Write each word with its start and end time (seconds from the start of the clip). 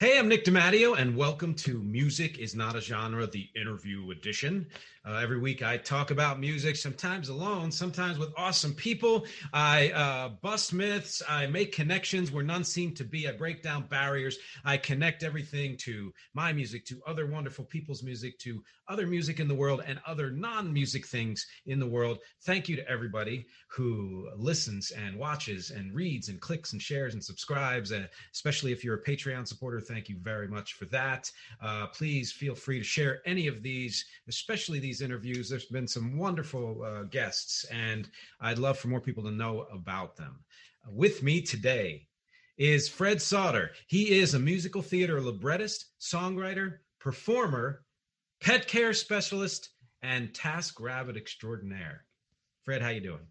Hey, 0.00 0.16
I'm 0.16 0.28
Nick 0.28 0.44
DiMatteo, 0.44 0.96
and 0.96 1.16
welcome 1.16 1.54
to 1.54 1.82
Music 1.82 2.38
is 2.38 2.54
Not 2.54 2.76
a 2.76 2.80
Genre, 2.80 3.26
the 3.26 3.48
interview 3.56 4.12
edition. 4.12 4.64
Uh, 5.08 5.20
every 5.22 5.38
week 5.38 5.62
I 5.62 5.78
talk 5.78 6.10
about 6.10 6.38
music, 6.38 6.76
sometimes 6.76 7.30
alone, 7.30 7.72
sometimes 7.72 8.18
with 8.18 8.28
awesome 8.36 8.74
people. 8.74 9.24
I 9.54 9.88
uh, 9.92 10.28
bust 10.42 10.74
myths, 10.74 11.22
I 11.26 11.46
make 11.46 11.72
connections 11.72 12.30
where 12.30 12.44
none 12.44 12.62
seem 12.62 12.92
to 12.96 13.04
be. 13.04 13.26
I 13.26 13.32
break 13.32 13.62
down 13.62 13.86
barriers. 13.86 14.36
I 14.66 14.76
connect 14.76 15.22
everything 15.22 15.78
to 15.78 16.12
my 16.34 16.52
music, 16.52 16.84
to 16.86 17.00
other 17.06 17.26
wonderful 17.26 17.64
people's 17.64 18.02
music, 18.02 18.38
to 18.40 18.62
other 18.86 19.06
music 19.06 19.40
in 19.40 19.48
the 19.48 19.54
world, 19.54 19.82
and 19.86 19.98
other 20.06 20.30
non 20.30 20.74
music 20.74 21.06
things 21.06 21.46
in 21.64 21.78
the 21.78 21.86
world. 21.86 22.18
Thank 22.42 22.68
you 22.68 22.76
to 22.76 22.86
everybody 22.86 23.46
who 23.68 24.28
listens 24.36 24.90
and 24.90 25.16
watches 25.16 25.70
and 25.70 25.94
reads 25.94 26.28
and 26.28 26.38
clicks 26.38 26.74
and 26.74 26.82
shares 26.82 27.14
and 27.14 27.24
subscribes, 27.24 27.92
and 27.92 28.06
especially 28.34 28.72
if 28.72 28.84
you're 28.84 28.96
a 28.96 29.02
Patreon 29.02 29.48
supporter. 29.48 29.80
Thank 29.80 30.10
you 30.10 30.18
very 30.20 30.48
much 30.48 30.74
for 30.74 30.84
that. 30.86 31.30
Uh, 31.62 31.86
please 31.86 32.30
feel 32.30 32.54
free 32.54 32.78
to 32.78 32.84
share 32.84 33.22
any 33.24 33.46
of 33.46 33.62
these, 33.62 34.04
especially 34.28 34.78
these 34.78 34.97
interviews. 35.00 35.48
There's 35.48 35.66
been 35.66 35.88
some 35.88 36.18
wonderful 36.18 36.82
uh, 36.82 37.02
guests, 37.04 37.64
and 37.64 38.08
I'd 38.40 38.58
love 38.58 38.78
for 38.78 38.88
more 38.88 39.00
people 39.00 39.22
to 39.24 39.30
know 39.30 39.66
about 39.72 40.16
them. 40.16 40.40
With 40.90 41.22
me 41.22 41.40
today 41.42 42.06
is 42.56 42.88
Fred 42.88 43.20
Sauter. 43.22 43.70
He 43.86 44.18
is 44.18 44.34
a 44.34 44.38
musical 44.38 44.82
theater 44.82 45.20
librettist, 45.20 45.92
songwriter, 46.00 46.78
performer, 46.98 47.84
pet 48.40 48.66
care 48.66 48.92
specialist, 48.92 49.70
and 50.02 50.34
task 50.34 50.80
rabbit 50.80 51.16
extraordinaire. 51.16 52.04
Fred, 52.64 52.82
how 52.82 52.90
you 52.90 53.00
doing? 53.00 53.26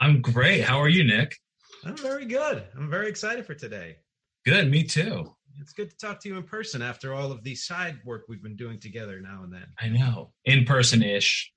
I'm 0.00 0.22
great. 0.22 0.62
How 0.62 0.80
are 0.80 0.88
you, 0.88 1.04
Nick? 1.04 1.36
I'm 1.84 1.96
very 1.96 2.26
good. 2.26 2.64
I'm 2.76 2.90
very 2.90 3.08
excited 3.08 3.46
for 3.46 3.54
today. 3.54 3.96
Good, 4.44 4.70
me 4.70 4.84
too. 4.84 5.34
It's 5.60 5.72
good 5.72 5.90
to 5.90 5.96
talk 5.96 6.20
to 6.20 6.28
you 6.28 6.36
in 6.36 6.42
person 6.42 6.82
after 6.82 7.12
all 7.14 7.32
of 7.32 7.42
the 7.42 7.54
side 7.54 7.98
work 8.04 8.24
we've 8.28 8.42
been 8.42 8.56
doing 8.56 8.78
together 8.78 9.20
now 9.20 9.42
and 9.42 9.52
then. 9.52 9.66
I 9.78 9.88
know. 9.88 10.32
In 10.44 10.64
person 10.64 11.02
ish. 11.02 11.52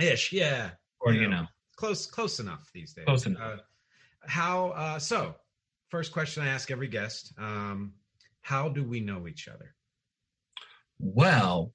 Ish, 0.00 0.32
yeah. 0.32 0.70
Or 1.00 1.12
you 1.12 1.28
know, 1.28 1.46
close 1.76 2.06
close 2.06 2.40
enough 2.40 2.68
these 2.74 2.92
days. 2.92 3.04
Close 3.04 3.26
enough. 3.26 3.40
Uh, 3.40 3.56
how 4.26 4.68
uh 4.70 4.98
so 4.98 5.34
first 5.88 6.12
question 6.12 6.42
I 6.42 6.48
ask 6.48 6.70
every 6.70 6.88
guest, 6.88 7.32
um, 7.38 7.92
how 8.40 8.68
do 8.68 8.82
we 8.82 9.00
know 9.00 9.28
each 9.28 9.48
other? 9.48 9.74
Well, 10.98 11.72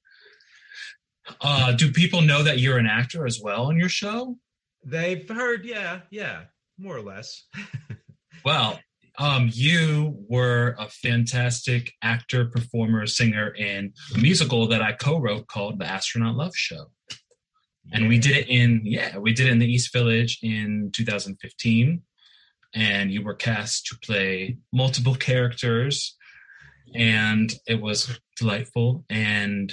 uh, 1.39 1.73
do 1.73 1.91
people 1.91 2.21
know 2.21 2.43
that 2.43 2.59
you're 2.59 2.77
an 2.77 2.87
actor 2.87 3.25
as 3.25 3.39
well 3.41 3.65
on 3.65 3.77
your 3.77 3.89
show? 3.89 4.37
They've 4.83 5.27
heard, 5.29 5.63
yeah, 5.63 6.01
yeah, 6.09 6.43
more 6.77 6.97
or 6.97 7.01
less. 7.01 7.45
Well, 8.43 8.79
um, 9.21 9.51
you 9.53 10.15
were 10.27 10.75
a 10.79 10.89
fantastic 10.89 11.93
actor, 12.01 12.45
performer, 12.45 13.05
singer 13.05 13.49
in 13.49 13.93
a 14.15 14.17
musical 14.17 14.67
that 14.69 14.81
I 14.81 14.93
co-wrote 14.93 15.45
called 15.45 15.77
The 15.77 15.85
Astronaut 15.85 16.35
Love 16.35 16.55
Show. 16.55 16.87
And 17.93 18.07
we 18.07 18.17
did 18.17 18.35
it 18.35 18.47
in 18.49 18.81
yeah, 18.83 19.19
we 19.19 19.31
did 19.31 19.45
it 19.45 19.51
in 19.51 19.59
the 19.59 19.71
East 19.71 19.93
Village 19.93 20.39
in 20.41 20.89
2015. 20.95 22.01
And 22.73 23.11
you 23.11 23.21
were 23.21 23.35
cast 23.35 23.85
to 23.87 23.97
play 23.99 24.57
multiple 24.73 25.15
characters, 25.15 26.17
and 26.95 27.53
it 27.67 27.79
was 27.79 28.17
delightful. 28.37 29.05
And 29.09 29.71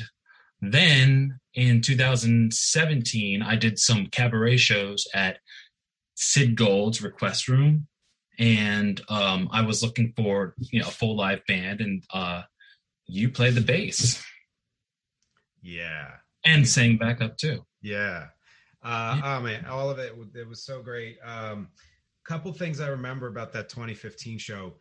then 0.60 1.38
in 1.54 1.81
2017, 1.81 3.41
I 3.41 3.56
did 3.56 3.78
some 3.78 4.08
cabaret 4.08 4.58
shows 4.58 5.06
at 5.14 5.38
Sid 6.16 6.54
Gold's 6.54 7.00
Request 7.00 7.48
Room, 7.48 7.87
and 8.38 9.00
um, 9.09 9.49
I 9.53 9.62
was 9.62 9.82
looking 9.82 10.12
for 10.16 10.54
you 10.59 10.81
know 10.81 10.88
a 10.88 10.91
full 10.91 11.16
live 11.16 11.44
band, 11.47 11.81
and 11.81 12.03
uh, 12.12 12.43
you 13.06 13.28
played 13.31 13.54
the 13.54 13.60
bass 13.60 14.22
Yeah. 15.62 16.09
and 16.44 16.66
sang 16.66 16.97
back 16.99 17.21
up 17.21 17.37
too. 17.37 17.65
Yeah. 17.82 18.26
Uh, 18.82 19.21
oh 19.25 19.41
man, 19.41 19.65
all 19.66 19.91
of 19.91 19.99
it 19.99 20.15
it 20.34 20.49
was 20.49 20.65
so 20.65 20.81
great. 20.82 21.19
Um, 21.25 21.69
couple 22.25 22.53
things 22.53 22.78
I 22.81 22.88
remember 22.88 23.26
about 23.26 23.53
that 23.54 23.69
2015 23.71 24.38
show. 24.38 24.75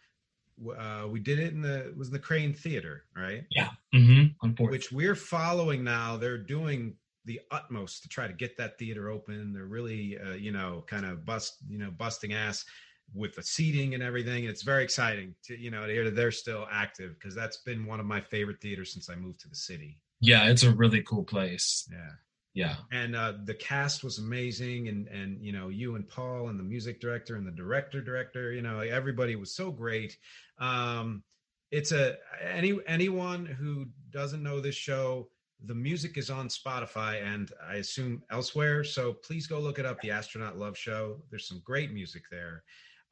Uh, 0.77 1.07
we 1.09 1.19
did 1.19 1.39
it 1.39 1.53
in 1.53 1.61
the 1.61 1.87
it 1.87 1.97
was 1.97 2.09
the 2.09 2.19
Kraine 2.19 2.53
Theater, 2.53 3.05
right? 3.15 3.43
Yeah. 3.51 3.69
Mm-hmm. 3.93 4.27
Unfortunately. 4.41 4.77
Which 4.77 4.91
we're 4.91 5.15
following 5.15 5.83
now. 5.83 6.17
They're 6.17 6.37
doing 6.37 6.95
the 7.25 7.39
utmost 7.51 8.03
to 8.03 8.09
try 8.09 8.27
to 8.27 8.33
get 8.33 8.57
that 8.57 8.77
theater 8.77 9.09
open. 9.09 9.53
They're 9.53 9.65
really, 9.65 10.17
uh, 10.17 10.33
you 10.33 10.51
know, 10.51 10.83
kind 10.87 11.05
of 11.05 11.25
bust, 11.25 11.57
you 11.69 11.77
know, 11.77 11.91
busting 11.91 12.33
ass 12.33 12.65
with 13.13 13.35
the 13.35 13.43
seating 13.43 13.93
and 13.93 14.03
everything. 14.03 14.45
It's 14.45 14.63
very 14.63 14.83
exciting 14.83 15.35
to, 15.45 15.57
you 15.57 15.71
know, 15.71 15.85
to 15.87 15.93
hear 15.93 16.03
that 16.05 16.15
they're 16.15 16.31
still 16.31 16.67
active 16.71 17.13
because 17.19 17.35
that's 17.35 17.57
been 17.57 17.85
one 17.85 17.99
of 17.99 18.05
my 18.05 18.21
favorite 18.21 18.61
theaters 18.61 18.93
since 18.93 19.09
I 19.09 19.15
moved 19.15 19.39
to 19.41 19.49
the 19.49 19.55
city. 19.55 19.99
yeah, 20.19 20.49
it's 20.49 20.63
a 20.63 20.71
really 20.71 21.01
cool 21.03 21.23
place. 21.23 21.87
Yeah. 21.91 22.11
Yeah. 22.53 22.75
and 22.91 23.15
uh, 23.15 23.33
the 23.45 23.53
cast 23.53 24.03
was 24.03 24.17
amazing 24.17 24.87
and 24.87 25.07
and 25.09 25.39
you 25.45 25.51
know 25.51 25.67
you 25.69 25.95
and 25.95 26.09
paul 26.09 26.49
and 26.49 26.59
the 26.59 26.63
music 26.63 26.99
director 26.99 27.35
and 27.35 27.45
the 27.45 27.51
director 27.51 28.01
director 28.01 28.51
you 28.51 28.63
know 28.63 28.79
everybody 28.79 29.35
was 29.35 29.53
so 29.53 29.69
great 29.69 30.17
um 30.57 31.21
it's 31.69 31.91
a 31.91 32.15
any 32.41 32.79
anyone 32.87 33.45
who 33.45 33.85
doesn't 34.09 34.41
know 34.41 34.59
this 34.59 34.73
show 34.73 35.29
the 35.65 35.75
music 35.75 36.17
is 36.17 36.31
on 36.31 36.47
spotify 36.47 37.21
and 37.23 37.51
i 37.69 37.75
assume 37.75 38.23
elsewhere 38.31 38.83
so 38.83 39.13
please 39.13 39.45
go 39.45 39.59
look 39.59 39.77
it 39.77 39.85
up 39.85 40.01
the 40.01 40.09
astronaut 40.09 40.57
love 40.57 40.75
show 40.75 41.17
there's 41.29 41.47
some 41.47 41.61
great 41.63 41.91
music 41.93 42.23
there 42.31 42.63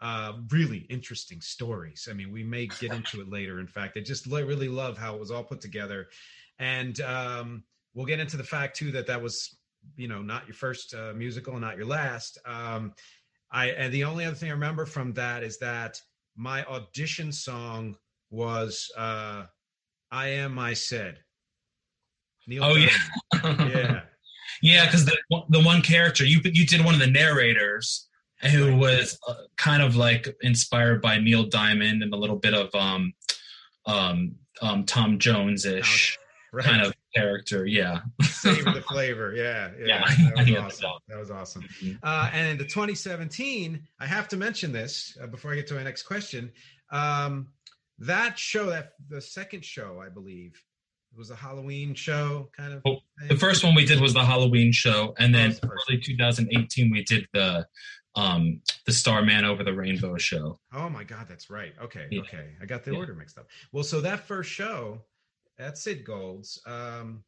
uh 0.02 0.34
really 0.52 0.80
interesting 0.90 1.42
stories. 1.42 2.08
I 2.10 2.14
mean 2.14 2.32
we 2.32 2.44
may 2.44 2.68
get 2.68 2.94
into 2.94 3.22
it 3.22 3.30
later. 3.30 3.60
In 3.60 3.68
fact 3.68 3.98
i 3.98 4.02
just 4.02 4.26
really 4.28 4.68
love 4.68 4.98
how 4.98 5.16
it 5.16 5.20
was 5.20 5.32
all 5.32 5.44
put 5.44 5.62
together. 5.62 6.08
And 6.60 7.00
um 7.02 7.64
we'll 7.94 8.06
get 8.06 8.20
into 8.20 8.38
the 8.38 8.44
fact 8.44 8.76
too 8.76 8.92
that 8.92 9.08
that 9.08 9.22
was 9.22 9.58
you 9.96 10.08
know 10.08 10.22
not 10.22 10.48
your 10.48 10.56
first 10.56 10.94
uh, 10.94 11.14
musical 11.14 11.54
and 11.54 11.62
not 11.62 11.78
your 11.78 11.86
last. 11.86 12.38
Um 12.46 12.94
i 13.52 13.68
and 13.68 13.94
the 13.94 14.04
only 14.04 14.26
other 14.26 14.36
thing 14.36 14.50
i 14.50 14.54
remember 14.54 14.86
from 14.86 15.14
that 15.14 15.44
is 15.44 15.58
that 15.60 16.02
my 16.36 16.66
audition 16.66 17.32
song 17.32 17.96
was 18.30 18.92
uh 18.98 19.46
i 20.12 20.28
am 20.28 20.60
i 20.60 20.74
said. 20.74 21.20
Neil 22.48 22.64
Oh, 22.64 22.76
yeah. 22.76 22.90
Yeah. 23.44 24.02
Yeah, 24.62 24.86
because 24.86 25.06
the 25.06 25.18
the 25.50 25.62
one 25.62 25.82
character 25.82 26.26
you 26.26 26.40
you 26.44 26.66
did 26.66 26.84
one 26.84 26.94
of 26.94 27.00
the 27.00 27.08
narrators 27.08 28.08
who 28.47 28.76
was 28.78 29.18
uh, 29.28 29.34
kind 29.58 29.82
of 29.82 29.96
like 29.96 30.28
inspired 30.42 31.02
by 31.02 31.18
Neil 31.20 31.44
Diamond 31.44 32.03
and 32.03 32.14
a 32.14 32.18
little 32.18 32.36
bit 32.38 32.53
of 32.53 32.74
um 32.76 33.14
um 33.86 34.36
um 34.62 34.84
Tom 34.86 35.20
Jones 35.20 35.66
ish 35.66 36.18
right 36.53 36.66
kind 36.66 36.82
of 36.86 36.94
character. 37.16 37.66
Yeah. 37.66 38.00
savor 38.24 38.72
the 38.74 38.82
flavor 38.90 39.34
yeah 39.36 39.72
yeah, 39.80 40.03
Yeah, 40.20 40.32
that 40.36 40.47
was 40.47 40.56
awesome 40.58 40.82
that. 40.82 41.14
that 41.14 41.20
was 41.20 41.32
awesome 41.32 41.64
Uh, 42.03 42.30
and 42.34 42.50
in 42.52 42.58
the 42.58 42.66
2017, 42.66 43.82
I 44.00 44.06
have 44.06 44.28
to 44.30 44.38
mention 44.38 44.72
this 44.72 45.18
uh, 45.22 45.28
before 45.28 45.52
I 45.53 45.56
get 45.56 45.68
to 45.68 45.76
my 45.76 45.84
next 45.84 46.03
question. 46.03 46.52
Um, 46.91 47.48
that 48.00 48.38
show, 48.38 48.66
that 48.70 48.91
the 49.09 49.22
second 49.22 49.64
show, 49.64 50.02
I 50.06 50.09
believe, 50.09 50.62
it 51.16 51.17
was 51.17 51.29
a 51.29 51.35
Halloween 51.35 51.94
show, 51.96 52.50
kind 52.58 52.73
of. 52.73 52.84
Thing. 52.84 53.00
The 53.29 53.38
first 53.38 53.64
one 53.64 53.73
we 53.73 53.85
did 53.85 54.02
was 54.02 54.14
the 54.14 54.26
Halloween 54.26 54.73
show, 54.73 55.16
and 55.17 55.34
then 55.34 55.52
Oh, 55.64 55.67
the 55.67 55.70
early 55.94 56.02
2018 56.02 56.91
we 56.91 57.03
did 57.06 57.26
the 57.34 57.66
um 58.16 58.62
the 58.85 58.91
Starman 58.91 59.46
Over 59.46 59.64
the 59.64 59.73
Rainbow 59.73 60.17
show. 60.17 60.59
Oh 60.73 60.90
my 60.90 61.03
God, 61.06 61.28
that's 61.29 61.50
right. 61.50 61.73
Okay, 61.82 62.08
Yeah. 62.12 62.22
okay, 62.22 62.56
I 62.62 62.66
got 62.66 62.84
the 62.84 62.91
Yeah. 62.91 62.97
order 62.97 63.14
mixed 63.14 63.38
up. 63.38 63.47
Well, 63.72 63.84
so 63.85 64.02
that 64.02 64.28
first 64.28 64.52
show 64.52 65.06
at 65.58 65.78
Sid 65.78 66.03
Gold's, 66.03 66.62
um, 66.66 67.23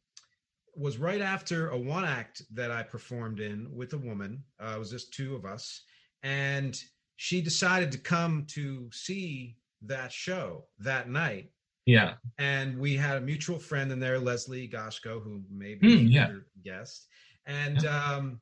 was 0.76 0.98
right 0.98 1.22
after 1.22 1.70
a 1.70 1.78
one 1.78 2.04
act 2.04 2.42
that 2.52 2.70
I 2.70 2.82
performed 2.82 3.40
in 3.40 3.74
with 3.74 3.94
a 3.94 3.98
woman. 3.98 4.44
Uh, 4.60 4.74
it 4.76 4.78
was 4.78 4.90
just 4.90 5.14
two 5.14 5.34
of 5.34 5.44
us, 5.46 5.82
and 6.22 6.78
she 7.16 7.40
decided 7.40 7.90
to 7.92 7.98
come 7.98 8.44
to 8.50 8.88
see 8.92 9.56
that 9.82 10.12
show 10.12 10.66
that 10.78 11.08
night. 11.08 11.50
Yeah. 11.88 12.14
And 12.36 12.78
we 12.78 12.96
had 12.96 13.16
a 13.16 13.20
mutual 13.22 13.58
friend 13.58 13.90
in 13.90 13.98
there, 13.98 14.18
Leslie 14.18 14.68
Goshko, 14.68 15.22
who 15.22 15.42
may 15.50 15.74
Mm, 15.76 15.80
be 15.80 15.88
yeah. 16.12 16.30
guest. 16.62 17.06
And 17.46 17.86
um, 17.86 18.40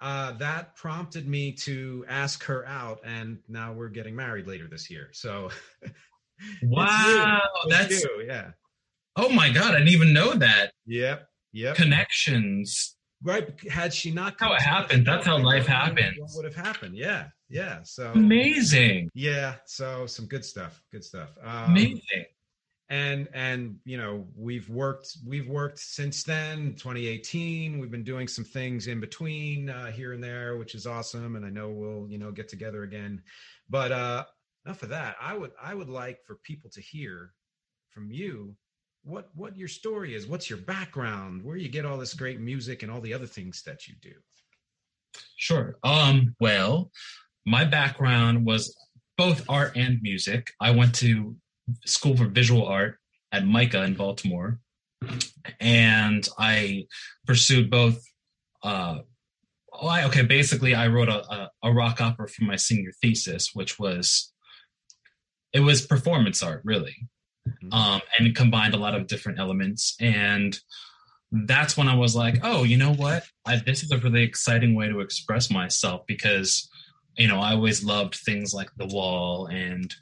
uh, 0.00 0.32
that 0.38 0.74
prompted 0.74 1.28
me 1.28 1.52
to 1.52 2.06
ask 2.08 2.42
her 2.44 2.66
out. 2.66 3.00
And 3.04 3.40
now 3.46 3.74
we're 3.74 3.90
getting 3.90 4.16
married 4.16 4.46
later 4.46 4.66
this 4.68 4.88
year. 4.90 5.10
So 5.12 5.50
Wow. 6.62 7.40
That's 7.68 8.02
you. 8.02 8.24
Yeah. 8.26 8.52
oh 9.16 9.28
my 9.28 9.50
god, 9.50 9.74
I 9.74 9.78
didn't 9.80 9.88
even 9.92 10.14
know 10.14 10.32
that. 10.34 10.72
Yep. 10.86 11.28
Yep. 11.52 11.76
Connections. 11.76 12.96
right. 13.22 13.48
Had 13.68 13.92
she 13.92 14.10
not 14.12 14.36
How 14.38 14.54
it 14.54 14.62
happened. 14.62 15.06
That's 15.06 15.26
how 15.26 15.36
life 15.38 15.66
happens. 15.66 16.16
What 16.18 16.30
would 16.36 16.44
have 16.46 16.66
happened? 16.66 16.96
Yeah. 16.96 17.26
Yeah. 17.50 17.80
So 17.82 18.12
Amazing. 18.12 19.10
yeah. 19.14 19.56
So 19.66 20.06
some 20.06 20.26
good 20.26 20.44
stuff. 20.44 20.82
Good 20.90 21.04
stuff. 21.04 21.30
Um, 21.42 21.72
Amazing. 21.72 22.24
And 22.90 23.28
and 23.34 23.76
you 23.84 23.98
know 23.98 24.26
we've 24.36 24.68
worked 24.70 25.18
we've 25.26 25.48
worked 25.48 25.78
since 25.78 26.22
then 26.22 26.74
2018 26.74 27.78
we've 27.78 27.90
been 27.90 28.04
doing 28.04 28.26
some 28.26 28.44
things 28.44 28.86
in 28.86 28.98
between 28.98 29.68
uh, 29.68 29.90
here 29.90 30.14
and 30.14 30.24
there 30.24 30.56
which 30.56 30.74
is 30.74 30.86
awesome. 30.86 31.36
And 31.36 31.44
i 31.44 31.50
know 31.50 31.68
we'll 31.68 32.06
you 32.08 32.18
know 32.18 32.30
get 32.30 32.48
together 32.48 32.82
again. 32.84 33.22
But 33.68 33.92
uh 33.92 34.24
enough 34.64 34.82
of 34.82 34.88
that. 34.90 35.16
I 35.20 35.36
would 35.36 35.52
i 35.62 35.74
would 35.74 35.88
like 35.88 36.24
for 36.24 36.36
people 36.36 36.70
to 36.70 36.80
hear 36.80 37.32
from 37.90 38.10
you 38.10 38.54
what 39.04 39.30
what 39.34 39.56
your 39.56 39.68
story 39.68 40.14
is. 40.14 40.26
What's 40.26 40.48
your 40.48 40.58
background? 40.58 41.42
Where 41.42 41.56
you 41.56 41.68
get 41.68 41.84
all 41.84 41.98
this 41.98 42.14
great 42.14 42.40
music 42.40 42.82
and 42.82 42.92
all 42.92 43.00
the 43.00 43.14
other 43.14 43.26
things 43.26 43.62
that 43.62 43.86
you 43.86 43.94
do? 44.00 44.14
Sure. 45.36 45.76
Um, 45.82 46.34
well, 46.40 46.90
my 47.46 47.64
background 47.64 48.44
was 48.44 48.76
both 49.16 49.44
art 49.48 49.76
and 49.76 49.98
music. 50.02 50.52
I 50.60 50.70
went 50.70 50.94
to 50.96 51.36
school 51.84 52.16
for 52.16 52.26
visual 52.26 52.66
art 52.66 52.98
at 53.32 53.46
MICA 53.46 53.82
in 53.84 53.94
Baltimore, 53.94 54.58
and 55.60 56.28
I 56.38 56.86
pursued 57.26 57.70
both. 57.70 58.02
Uh, 58.62 58.98
oh, 59.72 59.86
I, 59.86 60.04
okay, 60.04 60.22
basically, 60.22 60.74
I 60.74 60.88
wrote 60.88 61.08
a, 61.08 61.20
a, 61.32 61.50
a 61.64 61.72
rock 61.72 62.00
opera 62.00 62.28
for 62.28 62.44
my 62.44 62.56
senior 62.56 62.90
thesis, 63.00 63.50
which 63.54 63.78
was 63.78 64.32
it 65.52 65.60
was 65.60 65.86
performance 65.86 66.42
art, 66.42 66.62
really, 66.64 66.96
Mhm. 67.48 67.72
um, 67.72 68.00
and 68.18 68.28
it 68.28 68.36
combined 68.36 68.74
a 68.74 68.78
lot 68.78 68.94
of 68.94 69.06
different 69.06 69.38
elements 69.38 69.96
and 70.00 70.58
that's 71.30 71.76
when 71.76 71.88
I 71.88 71.94
was 71.94 72.16
like, 72.16 72.38
oh, 72.42 72.64
you 72.64 72.78
know 72.78 72.94
what? 72.94 73.24
I, 73.44 73.56
this 73.56 73.82
is 73.82 73.90
a 73.90 73.98
really 73.98 74.22
exciting 74.22 74.74
way 74.74 74.88
to 74.88 75.00
express 75.00 75.50
myself 75.50 76.06
because, 76.06 76.68
you 77.18 77.28
know, 77.28 77.38
I 77.38 77.52
always 77.52 77.84
loved 77.84 78.14
things 78.14 78.54
like 78.54 78.70
The 78.78 78.86
Wall 78.86 79.46
and, 79.46 79.94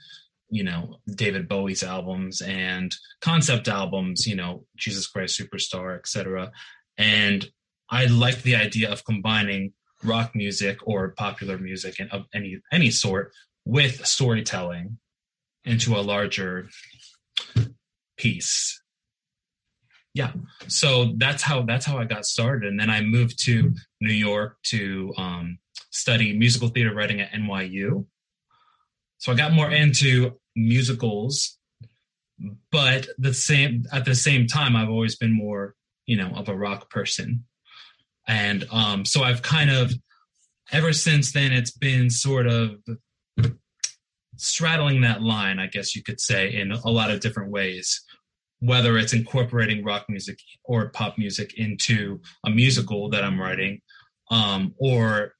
you 0.48 0.62
know, 0.62 0.98
David 1.08 1.48
Bowie's 1.48 1.82
albums 1.82 2.40
and 2.40 2.94
concept 3.20 3.68
albums, 3.68 4.26
you 4.26 4.36
know, 4.36 4.64
Jesus 4.76 5.06
Christ 5.06 5.40
Superstar, 5.40 5.96
etc. 5.98 6.52
And 6.96 7.48
I 7.90 8.06
liked 8.06 8.42
the 8.42 8.56
idea 8.56 8.90
of 8.90 9.04
combining 9.04 9.72
rock 10.04 10.34
music 10.34 10.78
or 10.86 11.10
popular 11.10 11.58
music 11.58 11.98
and 11.98 12.10
of 12.12 12.26
any 12.34 12.60
any 12.72 12.90
sort 12.90 13.32
with 13.64 14.06
storytelling 14.06 14.98
into 15.64 15.96
a 15.96 16.00
larger 16.00 16.68
piece. 18.16 18.80
Yeah. 20.14 20.32
So 20.68 21.14
that's 21.16 21.42
how 21.42 21.62
that's 21.62 21.84
how 21.84 21.98
i 21.98 22.04
got 22.04 22.24
started. 22.24 22.68
And 22.68 22.78
then 22.80 22.90
i 22.90 23.00
moved 23.00 23.42
to 23.44 23.74
new 24.00 24.14
york 24.14 24.56
to 24.64 25.12
um, 25.16 25.58
study 25.90 26.36
musical 26.36 26.68
theater 26.68 26.94
writing 26.94 27.20
at 27.20 27.32
nyu 27.32 28.06
so 29.26 29.32
i 29.32 29.34
got 29.34 29.52
more 29.52 29.72
into 29.72 30.38
musicals 30.54 31.58
but 32.70 33.08
the 33.18 33.34
same 33.34 33.84
at 33.92 34.04
the 34.04 34.14
same 34.14 34.46
time 34.46 34.76
i've 34.76 34.88
always 34.88 35.16
been 35.16 35.32
more 35.32 35.74
you 36.06 36.16
know 36.16 36.30
of 36.36 36.48
a 36.48 36.56
rock 36.56 36.88
person. 36.90 37.44
And 38.28 38.64
um 38.70 39.04
so 39.04 39.24
i've 39.24 39.42
kind 39.42 39.68
of 39.68 39.92
ever 40.70 40.92
since 40.92 41.32
then 41.32 41.52
it's 41.52 41.72
been 41.72 42.08
sort 42.08 42.46
of 42.46 42.76
straddling 44.36 45.00
that 45.00 45.22
line 45.22 45.58
i 45.58 45.66
guess 45.66 45.96
you 45.96 46.04
could 46.04 46.20
say 46.20 46.54
in 46.54 46.70
a 46.70 46.88
lot 46.88 47.10
of 47.10 47.18
different 47.18 47.50
ways 47.50 48.04
whether 48.60 48.96
it's 48.96 49.12
incorporating 49.12 49.84
rock 49.84 50.06
music 50.08 50.38
or 50.62 50.90
pop 50.90 51.18
music 51.18 51.54
into 51.58 52.20
a 52.44 52.50
musical 52.50 53.10
that 53.10 53.22
I'm 53.22 53.38
writing, 53.38 53.82
um, 54.30 54.74
or 54.78 55.34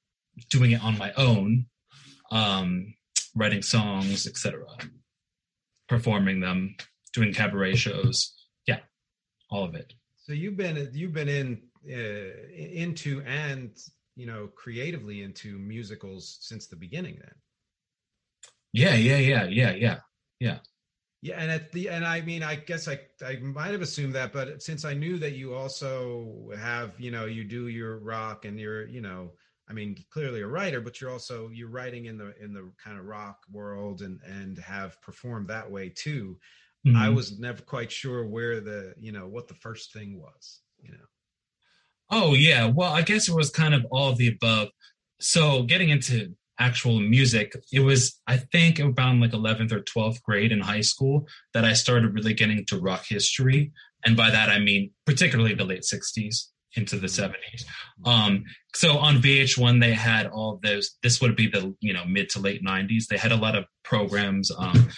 doing 0.51 0.73
it 0.73 0.85
on 0.85 0.99
my 0.99 1.13
own, 1.15 1.65
um, 2.31 2.96
writing 3.37 3.63
songs, 3.63 4.27
etc., 4.27 4.65
performing 5.89 6.41
them, 6.41 6.75
doing 7.13 7.33
cabaret 7.33 7.77
shows. 7.77 8.35
Yeah, 8.67 8.81
all 9.51 9.65
of 9.65 9.75
it. 9.75 9.93
So 10.17 10.33
you've 10.33 10.57
been 10.57 10.91
you've 10.93 11.13
been 11.13 11.29
in 11.29 11.63
uh, 11.89 12.51
into 12.59 13.23
and 13.27 13.71
you 14.17 14.27
know 14.27 14.49
creatively 14.57 15.23
into 15.23 15.59
musicals 15.59 16.39
since 16.41 16.67
the 16.67 16.77
beginning. 16.77 17.19
Then 17.21 17.35
Yeah, 18.73 18.95
yeah, 18.95 19.19
yeah, 19.19 19.45
yeah, 19.45 19.73
yeah. 19.73 19.99
yeah, 20.41 20.59
Yeah, 21.23 21.41
and 21.41 21.51
at 21.51 21.71
the 21.73 21.89
and 21.91 22.05
I 22.05 22.23
mean 22.23 22.43
I 22.43 22.57
guess 22.57 22.89
I 22.89 22.99
I 23.25 23.37
might 23.37 23.73
have 23.73 23.83
assumed 23.83 24.15
that, 24.15 24.33
but 24.33 24.63
since 24.63 24.85
I 24.85 24.95
knew 24.95 25.19
that 25.19 25.33
you 25.33 25.55
also 25.55 26.51
have 26.59 26.99
you 26.99 27.11
know 27.11 27.27
you 27.27 27.45
do 27.45 27.69
your 27.69 27.99
rock 27.99 28.45
and 28.45 28.59
you're 28.59 28.87
you 28.87 29.01
know 29.01 29.33
I 29.69 29.73
mean 29.73 29.97
clearly 30.11 30.43
a 30.43 30.47
writer, 30.47 30.81
but 30.81 31.01
you're 31.01 31.11
also 31.11 31.49
you're 31.49 31.69
writing 31.71 32.07
in 32.07 32.19
the 32.19 32.35
in 32.43 32.53
the 32.53 32.73
kind 32.83 32.99
of 32.99 33.07
rock 33.07 33.39
world 33.51 34.03
and 34.03 34.21
and 34.23 34.59
have 34.59 35.01
performed 35.03 35.49
that 35.49 35.71
way 35.71 35.89
too. 35.91 36.39
I 36.95 37.09
Mhm. 37.09 37.17
was 37.17 37.39
never 37.39 37.63
quite 37.63 37.91
sure 37.93 38.25
where 38.27 38.61
the 38.61 38.95
you 38.99 39.13
know 39.13 39.27
what 39.29 39.49
the 39.49 39.55
first 39.55 39.93
thing 39.93 40.21
was. 40.21 40.63
You 40.83 40.93
know. 40.93 41.07
Oh 42.11 42.35
yeah, 42.35 42.67
well, 42.67 42.93
I 42.93 43.03
guess 43.03 43.29
it 43.29 43.35
was 43.35 43.51
kind 43.51 43.75
of 43.75 43.85
all 43.91 44.11
of 44.11 44.19
the 44.19 44.29
above. 44.29 44.69
So 45.21 45.65
getting 45.65 45.89
into 45.89 46.35
actual 46.59 47.01
music, 47.01 47.55
it 47.73 47.81
was 47.81 48.21
I 48.27 48.37
think 48.39 48.79
around 48.81 49.21
like 49.21 49.33
11th 49.33 49.73
or 49.73 49.81
12th 49.81 50.23
grade 50.23 50.53
in 50.53 50.61
high 50.61 50.81
school 50.83 51.27
that 51.53 51.65
I 51.65 51.73
started 51.73 52.15
really 52.15 52.35
getting 52.35 52.59
into 52.59 52.81
rock 52.81 53.05
history, 53.09 53.73
and 54.05 54.17
by 54.17 54.31
that 54.31 54.49
I 54.51 54.59
mean 54.61 54.93
particularly 55.05 55.55
the 55.55 55.65
late 55.65 55.85
60s 55.85 56.51
into 56.77 56.97
the 56.97 57.07
70s. 57.07 57.65
Um, 58.05 58.45
so 58.75 58.99
on 58.99 59.17
VH1 59.17 59.81
they 59.81 59.93
had 59.93 60.27
all 60.27 60.61
those. 60.63 60.97
This 61.03 61.21
would 61.21 61.37
be 61.37 61.49
the 61.49 61.75
you 61.81 61.93
know 61.93 62.05
mid 62.05 62.29
to 62.31 62.41
late 62.41 62.65
90s. 62.65 63.07
They 63.09 63.17
had 63.17 63.33
a 63.33 63.37
lot 63.37 63.57
of 63.57 63.65
programs, 63.85 64.51
um, 64.57 64.89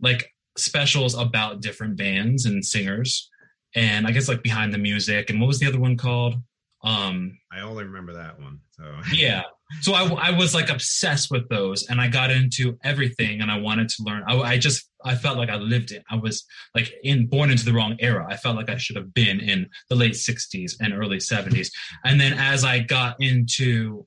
like 0.00 0.30
specials 0.56 1.14
about 1.14 1.60
different 1.60 1.96
bands 1.96 2.44
and 2.46 2.64
singers 2.64 3.28
and 3.74 4.06
I 4.06 4.12
guess 4.12 4.28
like 4.28 4.42
behind 4.42 4.72
the 4.72 4.78
music. 4.78 5.30
And 5.30 5.40
what 5.40 5.46
was 5.46 5.58
the 5.58 5.66
other 5.66 5.80
one 5.80 5.96
called? 5.96 6.36
Um, 6.82 7.38
I 7.52 7.60
only 7.60 7.84
remember 7.84 8.12
that 8.14 8.38
one. 8.40 8.60
So 8.72 8.84
yeah. 9.12 9.42
So 9.80 9.94
I, 9.94 10.28
I 10.28 10.30
was 10.30 10.54
like 10.54 10.70
obsessed 10.70 11.30
with 11.30 11.48
those, 11.48 11.86
and 11.88 12.00
I 12.00 12.08
got 12.08 12.30
into 12.30 12.78
everything, 12.84 13.40
and 13.40 13.50
I 13.50 13.58
wanted 13.58 13.88
to 13.90 14.02
learn. 14.02 14.22
I, 14.28 14.38
I 14.40 14.58
just 14.58 14.88
I 15.04 15.14
felt 15.14 15.36
like 15.36 15.50
I 15.50 15.56
lived 15.56 15.92
it. 15.92 16.02
I 16.10 16.16
was 16.16 16.44
like 16.74 16.92
in 17.02 17.26
born 17.26 17.50
into 17.50 17.64
the 17.64 17.72
wrong 17.72 17.96
era. 18.00 18.26
I 18.28 18.36
felt 18.36 18.56
like 18.56 18.70
I 18.70 18.76
should 18.76 18.96
have 18.96 19.12
been 19.12 19.40
in 19.40 19.68
the 19.88 19.96
late 19.96 20.14
'60s 20.14 20.72
and 20.80 20.94
early 20.94 21.18
'70s. 21.18 21.70
And 22.04 22.20
then 22.20 22.32
as 22.32 22.64
I 22.64 22.80
got 22.80 23.16
into 23.20 24.06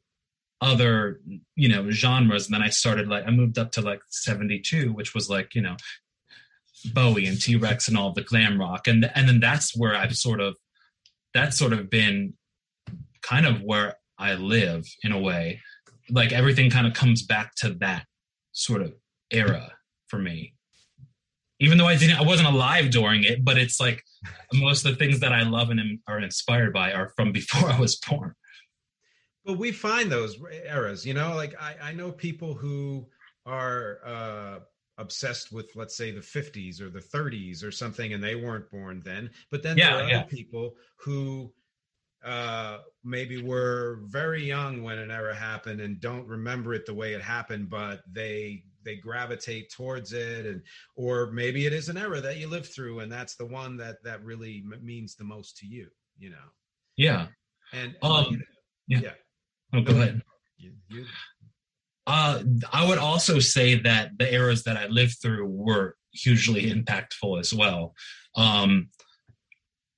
other 0.59 1.19
you 1.55 1.69
know 1.69 1.89
genres, 1.91 2.45
and 2.45 2.55
then 2.55 2.63
I 2.63 2.69
started 2.69 3.07
like 3.07 3.25
I 3.27 3.31
moved 3.31 3.57
up 3.57 3.71
to 3.73 3.81
like 3.81 4.01
'72, 4.09 4.91
which 4.93 5.13
was 5.13 5.29
like 5.29 5.53
you 5.55 5.61
know 5.61 5.77
Bowie 6.93 7.27
and 7.27 7.39
T 7.41 7.55
Rex 7.55 7.87
and 7.87 7.97
all 7.97 8.11
the 8.13 8.23
glam 8.23 8.59
rock, 8.59 8.87
and 8.87 9.09
and 9.15 9.27
then 9.27 9.39
that's 9.39 9.77
where 9.77 9.95
I've 9.95 10.15
sort 10.15 10.41
of 10.41 10.55
that's 11.33 11.57
sort 11.57 11.73
of 11.73 11.89
been 11.89 12.33
kind 13.21 13.45
of 13.45 13.61
where 13.61 13.95
I 14.17 14.33
live 14.33 14.85
in 15.03 15.11
a 15.11 15.19
way. 15.19 15.61
Like 16.09 16.31
everything 16.31 16.69
kind 16.69 16.87
of 16.87 16.93
comes 16.93 17.21
back 17.21 17.53
to 17.55 17.73
that 17.75 18.05
sort 18.51 18.81
of 18.81 18.93
era 19.31 19.73
for 20.07 20.17
me. 20.17 20.53
Even 21.59 21.77
though 21.77 21.87
I 21.87 21.97
didn't, 21.97 22.17
I 22.17 22.23
wasn't 22.23 22.49
alive 22.49 22.91
during 22.91 23.23
it, 23.23 23.43
but 23.43 23.57
it's 23.57 23.79
like 23.79 24.03
most 24.53 24.85
of 24.85 24.91
the 24.91 24.97
things 24.97 25.19
that 25.21 25.33
I 25.33 25.41
love 25.43 25.69
and 25.71 25.79
am, 25.79 26.01
are 26.07 26.19
inspired 26.19 26.71
by 26.73 26.91
are 26.93 27.09
from 27.15 27.31
before 27.31 27.69
I 27.75 27.79
was 27.79 27.95
born. 27.95 28.33
but 29.45 29.57
we 29.57 29.71
find 29.71 30.11
those 30.11 30.37
eras 30.65 31.05
you 31.05 31.13
know 31.13 31.33
like 31.35 31.55
i 31.61 31.75
i 31.81 31.91
know 31.93 32.11
people 32.11 32.53
who 32.53 33.07
are 33.45 33.99
uh 34.05 34.59
obsessed 34.97 35.51
with 35.51 35.69
let's 35.75 35.95
say 35.95 36.11
the 36.11 36.19
50s 36.19 36.81
or 36.81 36.89
the 36.89 36.99
30s 36.99 37.63
or 37.63 37.71
something 37.71 38.13
and 38.13 38.21
they 38.23 38.35
weren't 38.35 38.69
born 38.69 39.01
then 39.05 39.29
but 39.51 39.63
then 39.63 39.77
Yeah, 39.77 39.95
there 39.95 40.05
are 40.05 40.09
yeah. 40.09 40.19
other 40.19 40.27
people 40.27 40.75
who 40.97 41.53
uh 42.25 42.79
maybe 43.03 43.41
were 43.41 43.99
very 44.05 44.43
young 44.43 44.83
when 44.83 44.97
an 44.97 45.11
era 45.11 45.35
happened 45.35 45.79
and 45.81 46.01
don't 46.01 46.27
remember 46.27 46.73
it 46.73 46.85
the 46.85 46.93
way 46.93 47.13
it 47.13 47.21
happened 47.21 47.69
but 47.69 48.01
they 48.11 48.63
they 48.87 48.95
gravitate 48.95 49.69
towards 49.69 50.13
it 50.13 50.45
and 50.45 50.61
or 50.95 51.29
maybe 51.31 51.65
it 51.65 51.73
is 51.73 51.89
an 51.89 51.97
era 51.97 52.19
that 52.21 52.37
you 52.37 52.47
lived 52.47 52.71
through 52.73 53.01
and 53.01 53.11
that's 53.11 53.35
the 53.35 53.45
one 53.45 53.75
that 53.77 53.97
that 54.03 54.23
really 54.23 54.63
m- 54.65 54.79
means 54.83 55.15
the 55.15 55.23
most 55.23 55.57
to 55.57 55.65
you 55.67 55.87
you 56.17 56.29
know 56.29 56.47
Yeah. 56.95 57.27
And 57.73 57.95
Um, 58.01 58.41
yeah. 58.87 59.11
Oh, 59.73 59.81
go 59.81 59.91
ahead. 59.91 60.21
You, 60.57 60.71
you, 60.89 61.05
Uh, 62.07 62.41
I 62.71 62.87
would 62.87 62.97
also 62.97 63.39
say 63.39 63.75
that 63.81 64.17
the 64.17 64.33
eras 64.33 64.63
that 64.63 64.77
I 64.77 64.87
lived 64.87 65.17
through 65.21 65.45
were 65.47 65.97
hugely 66.13 66.71
impactful 66.71 67.39
as 67.39 67.53
well. 67.53 67.93
Um, 68.35 68.89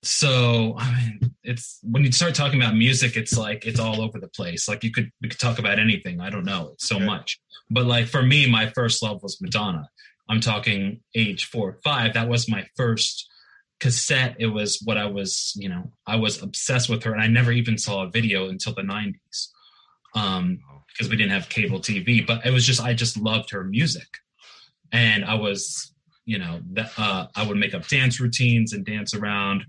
so 0.04 0.76
I 0.78 0.92
mean, 0.96 1.36
it's 1.44 1.80
when 1.84 2.04
you 2.04 2.12
start 2.12 2.36
talking 2.36 2.62
about 2.62 2.76
music, 2.76 3.18
it's 3.18 3.38
like 3.38 3.66
it's 3.66 3.80
all 3.80 4.02
over 4.02 4.20
the 4.20 4.28
place. 4.30 4.68
Like 4.68 4.84
you 4.84 4.92
could 4.92 5.12
we 5.22 5.30
could 5.30 5.40
talk 5.40 5.60
about 5.60 5.80
anything. 5.80 6.22
I 6.22 6.30
don't 6.30 6.46
know. 6.46 6.72
It's 6.74 6.88
so 6.88 6.98
Okay. 6.98 7.06
much. 7.06 7.40
But 7.70 7.86
like 7.86 8.08
for 8.08 8.24
me, 8.24 8.50
my 8.50 8.70
first 8.70 9.04
love 9.04 9.22
was 9.22 9.40
Madonna. 9.42 9.90
I'm 10.30 10.40
talking 10.40 11.02
age 11.16 11.46
four 11.46 11.70
or 11.70 11.78
five. 11.84 12.14
That 12.14 12.30
was 12.30 12.50
my 12.50 12.66
first 12.78 13.28
cassette. 13.80 14.36
It 14.40 14.48
was 14.48 14.80
what 14.84 14.98
I 14.98 15.06
was, 15.06 15.54
you 15.56 15.70
know, 15.70 15.92
I 16.06 16.18
was 16.18 16.42
obsessed 16.42 16.90
with 16.90 17.04
her, 17.04 17.14
and 17.14 17.22
I 17.22 17.28
never 17.28 17.52
even 17.52 17.78
saw 17.78 18.04
a 18.04 18.10
video 18.10 18.50
until 18.50 18.74
the 18.74 18.82
'90s. 18.84 19.48
Um, 20.16 20.60
because 20.88 21.10
we 21.10 21.16
didn't 21.18 21.32
have 21.32 21.50
cable 21.50 21.80
TV. 21.80 22.26
But 22.26 22.46
it 22.46 22.52
was 22.52 22.66
just 22.66 22.82
I 22.82 22.94
just 22.94 23.18
loved 23.18 23.52
her 23.52 23.64
music, 23.64 24.08
and 24.92 25.24
I 25.26 25.36
was 25.36 25.94
you 26.30 26.40
know 26.40 26.62
that 26.74 26.92
uh, 26.98 27.28
I 27.36 27.48
would 27.48 27.58
make 27.58 27.74
up 27.74 27.88
dance 27.88 28.20
routines 28.20 28.74
and 28.74 28.86
dance 28.86 29.14
around, 29.14 29.66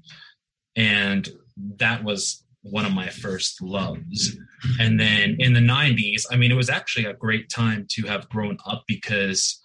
and 0.77 1.29
that 1.77 2.05
was 2.05 2.45
one 2.63 2.85
of 2.85 2.93
my 2.93 3.09
first 3.09 3.63
loves. 3.63 4.37
And 4.79 5.01
then 5.01 5.37
in 5.39 5.55
the 5.55 5.61
'90s, 5.61 6.25
I 6.31 6.37
mean, 6.37 6.51
it 6.53 6.57
was 6.57 6.71
actually 6.71 7.07
a 7.07 7.15
great 7.15 7.49
time 7.49 7.87
to 7.93 8.03
have 8.07 8.29
grown 8.29 8.59
up 8.67 8.85
because 8.87 9.61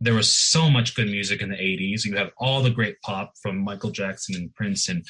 there 0.00 0.14
was 0.14 0.32
so 0.32 0.70
much 0.70 0.94
good 0.94 1.08
music 1.08 1.42
in 1.42 1.50
the 1.50 1.56
80s 1.56 2.04
you 2.04 2.14
have 2.14 2.30
all 2.38 2.62
the 2.62 2.70
great 2.70 2.94
pop 3.02 3.32
from 3.42 3.58
michael 3.58 3.90
jackson 3.90 4.36
and 4.36 4.54
prince 4.54 4.88
and 4.88 5.04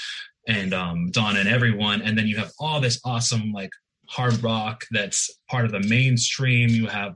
and 0.48 0.72
um, 0.72 1.10
donna 1.10 1.40
and 1.40 1.48
everyone. 1.48 2.02
And 2.02 2.18
then 2.18 2.26
you 2.26 2.36
have 2.38 2.50
all 2.58 2.80
this 2.80 2.98
awesome 3.04 3.52
like 3.52 3.70
hard 4.08 4.42
rock 4.42 4.84
that's 4.90 5.30
part 5.48 5.66
of 5.66 5.72
the 5.72 5.86
mainstream. 5.86 6.70
You 6.70 6.86
have 6.86 7.14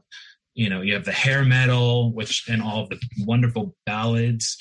you 0.54 0.68
know 0.68 0.80
you 0.82 0.94
have 0.94 1.04
the 1.04 1.12
hair 1.12 1.44
metal 1.44 2.12
which 2.12 2.44
and 2.48 2.62
all 2.62 2.86
the 2.88 3.00
wonderful 3.26 3.74
ballads 3.86 4.56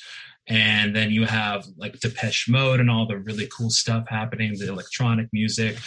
and 0.48 0.96
then 0.96 1.12
you 1.12 1.26
have 1.26 1.66
like 1.78 2.00
Depeche 2.00 2.50
Mode 2.50 2.80
and 2.80 2.90
all 2.90 3.06
the 3.08 3.18
really 3.18 3.48
cool 3.56 3.70
stuff 3.70 4.06
happening, 4.10 4.58
the 4.58 4.68
electronic 4.70 5.28
music 5.32 5.78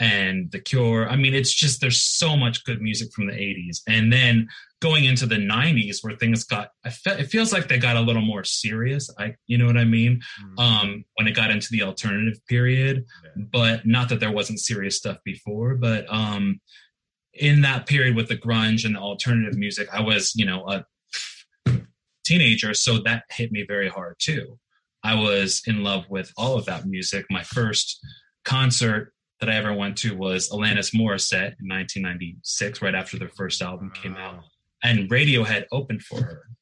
and 0.00 0.50
the 0.50 0.58
Cure. 0.58 1.08
I 1.08 1.14
mean, 1.16 1.32
it's 1.32 1.54
just 1.54 1.80
there's 1.80 2.02
so 2.02 2.36
much 2.36 2.64
good 2.64 2.82
music 2.82 3.12
from 3.14 3.28
the 3.28 3.32
80s, 3.34 3.78
and 3.86 4.12
then 4.12 4.48
going 4.82 5.04
into 5.04 5.26
the 5.26 5.36
90s 5.36 5.98
where 6.02 6.16
things 6.16 6.42
got 6.44 6.70
it 6.84 7.26
feels 7.26 7.52
like 7.52 7.68
they 7.68 7.78
got 7.78 7.96
a 7.96 8.00
little 8.00 8.20
more 8.20 8.42
serious. 8.44 9.08
I 9.16 9.36
you 9.46 9.56
know 9.56 9.66
what 9.66 9.76
I 9.78 9.84
mean? 9.84 10.20
Um, 10.58 11.04
when 11.14 11.28
it 11.28 11.32
got 11.36 11.50
into 11.52 11.68
the 11.70 11.82
alternative 11.82 12.44
period, 12.48 13.04
Yeah. 13.24 13.44
but 13.52 13.86
not 13.86 14.08
that 14.08 14.18
there 14.20 14.32
wasn't 14.32 14.58
serious 14.58 14.96
stuff 14.96 15.18
before, 15.24 15.76
but 15.76 16.04
um, 16.12 16.60
in 17.34 17.60
that 17.62 17.86
period 17.86 18.16
with 18.16 18.28
the 18.28 18.36
grunge 18.36 18.84
and 18.84 18.94
the 18.96 19.00
alternative 19.00 19.56
music, 19.56 19.88
I 19.92 20.00
was 20.00 20.32
you 20.34 20.44
know 20.46 20.68
a 20.68 20.84
teenager, 22.24 22.74
so 22.74 22.98
that 22.98 23.24
hit 23.30 23.52
me 23.52 23.64
very 23.66 23.88
hard 23.88 24.16
too. 24.18 24.58
I 25.02 25.14
was 25.14 25.62
in 25.66 25.82
love 25.82 26.04
with 26.10 26.32
all 26.36 26.56
of 26.56 26.66
that 26.66 26.86
music. 26.86 27.26
My 27.30 27.42
first 27.42 27.98
concert 28.44 29.12
that 29.40 29.48
I 29.48 29.54
ever 29.56 29.72
went 29.72 29.96
to 29.98 30.14
was 30.14 30.50
Alanis 30.50 30.94
Morissette 30.94 31.56
in 31.58 31.68
1996, 31.68 32.82
right 32.82 32.94
after 32.94 33.18
their 33.18 33.30
first 33.30 33.62
album 33.62 33.90
came 33.94 34.14
out, 34.16 34.42
and 34.82 35.08
Radiohead 35.08 35.64
opened 35.72 36.02
for 36.02 36.22
her. 36.22 36.42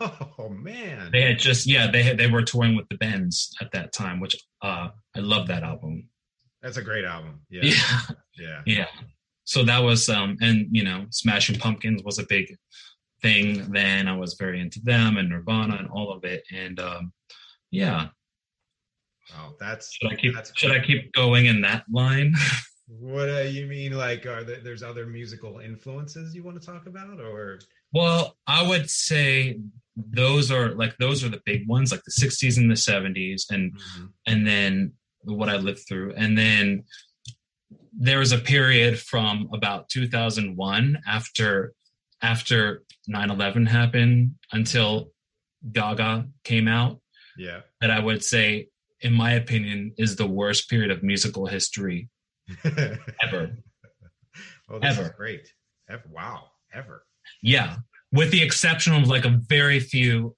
Oh 0.00 0.48
man. 0.48 1.10
They 1.12 1.22
had 1.22 1.38
just 1.38 1.66
yeah, 1.68 1.88
they 1.88 2.02
had 2.02 2.18
they 2.18 2.26
were 2.28 2.42
touring 2.42 2.74
with 2.74 2.88
the 2.88 2.96
Bends 2.96 3.54
at 3.60 3.70
that 3.72 3.92
time, 3.92 4.18
which 4.18 4.36
uh 4.60 4.88
I 5.16 5.20
love 5.20 5.46
that 5.46 5.62
album. 5.62 6.08
That's 6.60 6.76
a 6.76 6.82
great 6.82 7.04
album. 7.04 7.42
Yeah. 7.48 7.62
Yeah, 7.72 8.08
Yeah. 8.36 8.62
yeah. 8.66 8.86
So 9.44 9.64
that 9.64 9.82
was 9.82 10.08
um 10.08 10.36
and 10.40 10.66
you 10.70 10.84
know, 10.84 11.06
Smashing 11.10 11.58
Pumpkins 11.58 12.02
was 12.02 12.18
a 12.18 12.26
big 12.26 12.54
thing 13.22 13.70
then. 13.70 14.08
I 14.08 14.16
was 14.16 14.34
very 14.34 14.60
into 14.60 14.80
them 14.80 15.16
and 15.16 15.28
Nirvana 15.28 15.76
and 15.76 15.88
all 15.88 16.12
of 16.12 16.24
it. 16.24 16.44
And 16.52 16.78
um 16.80 17.12
yeah. 17.70 18.08
Oh, 19.36 19.54
that's 19.58 19.92
Should 19.92 20.12
I 20.12 20.16
keep 20.16 20.34
that's 20.34 20.52
should 20.56 20.72
I 20.72 20.80
keep 20.80 21.12
going 21.12 21.46
in 21.46 21.60
that 21.62 21.84
line? 21.90 22.34
What 22.86 23.30
uh, 23.30 23.40
you 23.40 23.66
mean? 23.66 23.92
Like, 23.92 24.26
are 24.26 24.44
there, 24.44 24.60
there's 24.62 24.82
other 24.82 25.06
musical 25.06 25.60
influences 25.60 26.34
you 26.34 26.42
want 26.42 26.60
to 26.60 26.66
talk 26.66 26.86
about, 26.86 27.18
or 27.18 27.58
Well, 27.92 28.36
I 28.46 28.66
would 28.66 28.90
say 28.90 29.58
those 29.96 30.50
are 30.50 30.74
like 30.74 30.96
those 30.98 31.24
are 31.24 31.28
the 31.28 31.40
big 31.46 31.66
ones, 31.66 31.92
like 31.92 32.02
the 32.04 32.12
60s 32.12 32.58
and 32.58 32.70
the 32.70 32.74
70s, 32.74 33.44
and 33.50 33.72
and 34.26 34.46
then 34.46 34.92
what 35.22 35.48
I 35.48 35.56
lived 35.56 35.80
through, 35.88 36.14
and 36.14 36.36
then 36.36 36.84
there 37.92 38.18
was 38.18 38.32
a 38.32 38.38
period 38.38 38.98
from 38.98 39.48
about 39.52 39.88
2001 39.88 40.98
after 41.06 41.72
after 42.22 42.82
9/11 43.08 43.68
happened 43.68 44.34
until 44.52 45.10
Gaga 45.72 46.28
came 46.44 46.68
out 46.68 47.00
yeah, 47.36 47.60
that 47.80 47.90
I 47.90 48.00
would 48.00 48.22
say, 48.22 48.68
in 49.00 49.12
my 49.12 49.32
opinion, 49.32 49.92
is 49.98 50.16
the 50.16 50.26
worst 50.26 50.70
period 50.70 50.90
of 50.90 51.02
musical 51.02 51.46
history 51.46 52.08
ever. 52.64 53.56
oh, 54.70 54.78
this 54.78 54.92
is 54.92 54.98
Ever. 54.98 55.14
great. 55.16 55.48
Ever, 55.88 56.04
wow, 56.10 56.44
ever. 56.72 57.04
Yeah, 57.42 57.76
with 58.14 58.30
the 58.30 58.40
exception 58.40 58.94
of 58.94 59.08
like 59.08 59.24
a 59.24 59.40
very 59.48 59.80
few, 59.80 60.36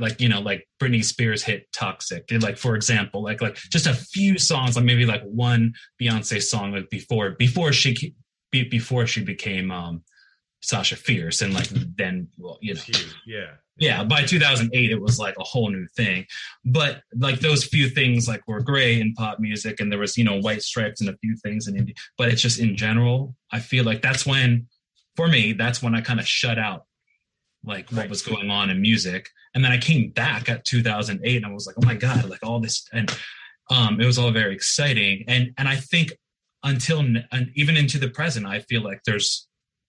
like 0.00 0.20
you 0.20 0.28
know, 0.28 0.40
like 0.40 0.66
Britney 0.80 1.04
Spears 1.04 1.44
hit 1.44 1.72
"Toxic." 1.72 2.24
And, 2.32 2.42
Like 2.42 2.58
for 2.58 2.74
example, 2.74 3.22
like 3.22 3.40
like 3.40 3.54
just 3.54 3.86
a 3.86 3.94
few 3.94 4.38
songs, 4.38 4.74
like 4.74 4.84
maybe 4.84 5.06
like 5.06 5.22
one 5.22 5.72
Beyonce 6.00 6.42
song 6.42 6.72
like 6.72 6.90
before 6.90 7.30
before 7.38 7.72
she 7.72 8.14
be, 8.50 8.64
before 8.64 9.06
she 9.06 9.22
became 9.22 9.70
um 9.70 10.02
Sasha 10.62 10.96
Fierce, 10.96 11.42
and 11.42 11.54
like 11.54 11.68
then 11.96 12.26
well, 12.38 12.58
you 12.60 12.74
know, 12.74 12.80
Yeah, 13.24 13.50
yeah 13.78 14.02
by 14.02 14.24
2008 14.24 14.90
it 14.90 15.00
was 15.00 15.20
like 15.20 15.36
a 15.38 15.44
whole 15.44 15.70
new 15.70 15.86
thing. 15.96 16.26
But 16.64 17.02
like 17.14 17.38
those 17.38 17.62
few 17.62 17.88
things 17.88 18.26
like 18.26 18.42
were 18.48 18.60
great 18.60 18.98
in 18.98 19.14
pop 19.14 19.38
music 19.38 19.78
and 19.78 19.92
there 19.92 20.00
was 20.00 20.18
you 20.18 20.24
know 20.24 20.40
white 20.40 20.62
stripes 20.62 21.00
and 21.00 21.08
a 21.08 21.16
few 21.18 21.36
things 21.36 21.68
in 21.68 21.74
indie 21.76 21.96
but 22.18 22.28
it's 22.28 22.42
just 22.42 22.58
in 22.58 22.76
general 22.76 23.36
i 23.52 23.60
feel 23.60 23.84
like 23.84 24.02
that's 24.02 24.26
when 24.26 24.66
for 25.16 25.28
me 25.28 25.52
that's 25.52 25.82
when 25.82 25.94
i 25.94 26.00
kind 26.00 26.18
of 26.20 26.26
shut 26.26 26.58
out 26.58 26.84
like 27.64 27.88
what 27.90 27.98
Right. 27.98 28.10
was 28.10 28.22
going 28.22 28.50
on 28.50 28.70
in 28.70 28.80
music. 28.80 29.28
And 29.54 29.62
then 29.64 29.72
i 29.72 29.78
came 29.78 30.10
back 30.10 30.48
at 30.48 30.64
2008 30.64 31.36
and 31.36 31.46
i 31.46 31.50
was 31.52 31.66
like 31.66 31.76
oh 31.78 31.86
my 31.86 31.94
god 31.94 32.28
like 32.28 32.42
all 32.42 32.58
this 32.60 32.86
and 32.92 33.14
um 33.70 34.00
it 34.00 34.06
was 34.06 34.18
all 34.18 34.30
very 34.32 34.54
exciting. 34.54 35.24
And 35.28 35.52
and 35.58 35.68
i 35.68 35.76
think 35.76 36.12
until 36.64 37.00
and 37.00 37.50
even 37.54 37.76
into 37.76 37.98
the 37.98 38.08
present 38.08 38.46
i 38.46 38.60
feel 38.60 38.82
like 38.82 39.00
there's 39.04 39.46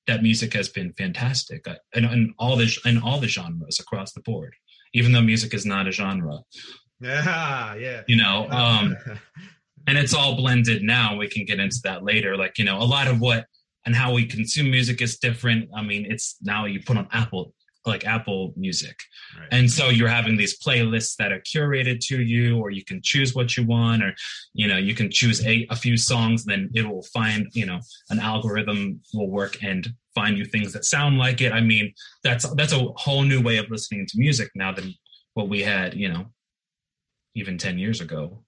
that 0.07 0.21
music 0.21 0.53
has 0.53 0.67
been 0.67 0.91
fantastic 0.93 1.65
uh, 1.67 1.75
in, 1.93 2.03
in 2.05 2.33
all 2.39 2.55
the 2.57 2.69
in 2.85 2.97
all 3.01 3.19
the 3.19 3.27
genres 3.27 3.79
across 3.79 4.11
the 4.13 4.21
board 4.21 4.53
even 4.93 5.11
though 5.11 5.21
music 5.21 5.53
is 5.55 5.65
not 5.65 5.87
a 5.87 5.91
genre. 5.91 6.39
Yeah, 6.99 7.75
yeah. 7.75 8.01
you 8.07 8.15
know 8.17 8.47
um 8.49 8.95
and 9.87 9.97
it's 9.97 10.13
all 10.13 10.35
blended 10.35 10.81
now. 10.83 11.17
We 11.17 11.27
can 11.27 11.45
get 11.45 11.59
into 11.59 11.79
that 11.83 12.03
later. 12.03 12.37
Like 12.37 12.57
you 12.57 12.65
know 12.65 12.77
a 12.79 12.83
lot 12.95 13.07
of 13.07 13.19
what 13.19 13.45
and 13.85 13.95
how 13.95 14.13
we 14.13 14.25
consume 14.25 14.69
music 14.71 15.01
is 15.01 15.17
different. 15.17 15.69
I 15.75 15.81
mean 15.81 16.05
it's 16.09 16.37
now 16.41 16.65
you 16.65 16.81
put 16.81 16.97
on 16.97 17.07
apple 17.11 17.53
like 17.85 18.05
apple 18.05 18.53
music. 18.55 18.97
Right. 19.37 19.47
and 19.51 19.71
so 19.71 19.89
you're 19.89 20.07
having 20.07 20.37
these 20.37 20.59
playlists 20.59 21.15
that 21.17 21.31
are 21.31 21.39
curated 21.39 21.99
to 22.07 22.21
you 22.21 22.59
or 22.59 22.69
you 22.69 22.83
can 22.83 23.01
choose 23.01 23.33
what 23.35 23.57
you 23.57 23.65
want 23.65 24.03
or 24.03 24.13
you 24.53 24.67
know 24.67 24.77
you 24.77 24.95
can 24.95 25.09
choose 25.09 25.45
a, 25.45 25.67
a 25.69 25.75
few 25.75 25.97
songs 25.97 26.45
then 26.45 26.69
it 26.73 26.87
will 26.87 27.03
find 27.13 27.47
you 27.53 27.65
know 27.65 27.79
an 28.09 28.19
algorithm 28.19 29.01
will 29.13 29.29
work 29.29 29.61
and 29.63 29.89
find 30.15 30.37
you 30.37 30.45
things 30.45 30.73
that 30.73 30.85
sound 30.85 31.17
like 31.17 31.41
it. 31.41 31.51
I 31.51 31.61
mean 31.61 31.93
that's 32.23 32.47
that's 32.55 32.73
a 32.73 32.87
whole 32.95 33.23
new 33.23 33.41
way 33.41 33.57
of 33.57 33.69
listening 33.69 34.05
to 34.07 34.19
music 34.19 34.51
now 34.55 34.71
than 34.71 34.93
what 35.33 35.49
we 35.49 35.61
had 35.61 35.95
you 35.95 36.09
know 36.09 36.25
even 37.35 37.57
10 37.57 37.79
years 37.79 37.99
ago 37.99 38.43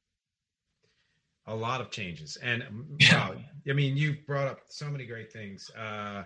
a 1.47 1.55
lot 1.55 1.81
of 1.81 1.91
changes. 1.91 2.37
And 2.37 2.63
um, 2.63 2.87
Yeah. 2.99 3.09
wow 3.11 3.35
i 3.69 3.73
mean 3.73 3.97
you've 3.97 4.25
brought 4.25 4.47
up 4.47 4.59
so 4.69 4.89
many 4.89 5.05
great 5.05 5.31
things. 5.31 5.69
Uh 5.77 6.23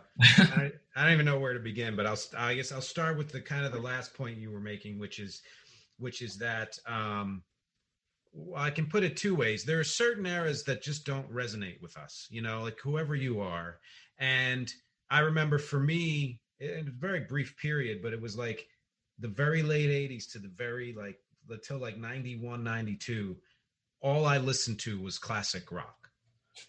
I, 0.52 0.72
I 0.96 1.04
don't 1.04 1.14
even 1.14 1.26
know 1.26 1.40
where 1.40 1.54
to 1.54 1.60
begin 1.60 1.96
but 1.96 2.06
i'll 2.06 2.18
i 2.38 2.54
guess 2.56 2.72
i'll 2.72 2.82
start 2.82 3.18
with 3.18 3.30
the 3.32 3.42
kind 3.42 3.66
of 3.66 3.72
the 3.72 3.80
last 3.80 4.14
point 4.14 4.38
you 4.38 4.52
were 4.52 4.60
making 4.62 5.00
which 5.00 5.20
is 5.20 5.42
which 5.98 6.22
is 6.22 6.38
that 6.38 6.78
um 6.88 7.44
i 8.56 8.70
can 8.70 8.86
put 8.86 9.04
it 9.04 9.18
two 9.18 9.36
ways. 9.36 9.64
There 9.64 9.80
are 9.80 9.84
certain 9.84 10.26
eras 10.26 10.64
that 10.66 10.82
just 10.82 11.06
don't 11.06 11.30
resonate 11.32 11.82
with 11.82 11.98
us 11.98 12.28
you 12.30 12.42
know 12.42 12.62
like 12.64 12.80
whoever 12.82 13.16
you 13.16 13.40
are. 13.42 13.80
And 14.20 14.72
i 15.10 15.20
remember 15.20 15.58
for 15.58 15.80
me 15.80 16.40
in 16.60 16.88
a 16.88 16.92
very 16.92 17.22
brief 17.22 17.56
period 17.58 18.02
but 18.02 18.14
it 18.14 18.22
was 18.22 18.38
like 18.38 18.68
the 19.20 19.28
very 19.28 19.64
late 19.64 19.90
80s 19.90 20.28
to 20.34 20.40
the 20.40 20.50
very 20.50 20.94
like 20.94 21.20
until 21.50 21.78
like 21.80 21.98
91 21.98 22.64
92 22.64 23.38
all 24.02 24.26
I 24.26 24.38
listened 24.38 24.80
to 24.80 25.00
was 25.00 25.18
classic 25.18 25.72
rock. 25.72 25.96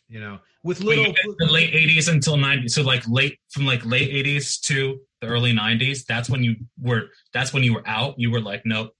You 0.08 0.20
know, 0.20 0.38
with 0.62 0.80
little 0.80 1.04
meant 1.04 1.16
the 1.38 1.46
late 1.46 1.72
80s 1.72 2.12
until 2.12 2.36
90s 2.36 2.70
so 2.70 2.82
like 2.82 3.06
late 3.08 3.38
from 3.50 3.66
like 3.66 3.84
late 3.84 4.10
80s 4.10 4.60
to 4.62 5.00
the 5.20 5.26
early 5.26 5.52
90s 5.52 6.04
that's 6.06 6.28
when 6.28 6.42
you 6.44 6.56
were 6.80 7.08
that's 7.32 7.52
when 7.52 7.62
you 7.62 7.74
were 7.74 7.86
out 7.86 8.14
you 8.18 8.30
were 8.30 8.40
like 8.40 8.62
nope 8.64 8.94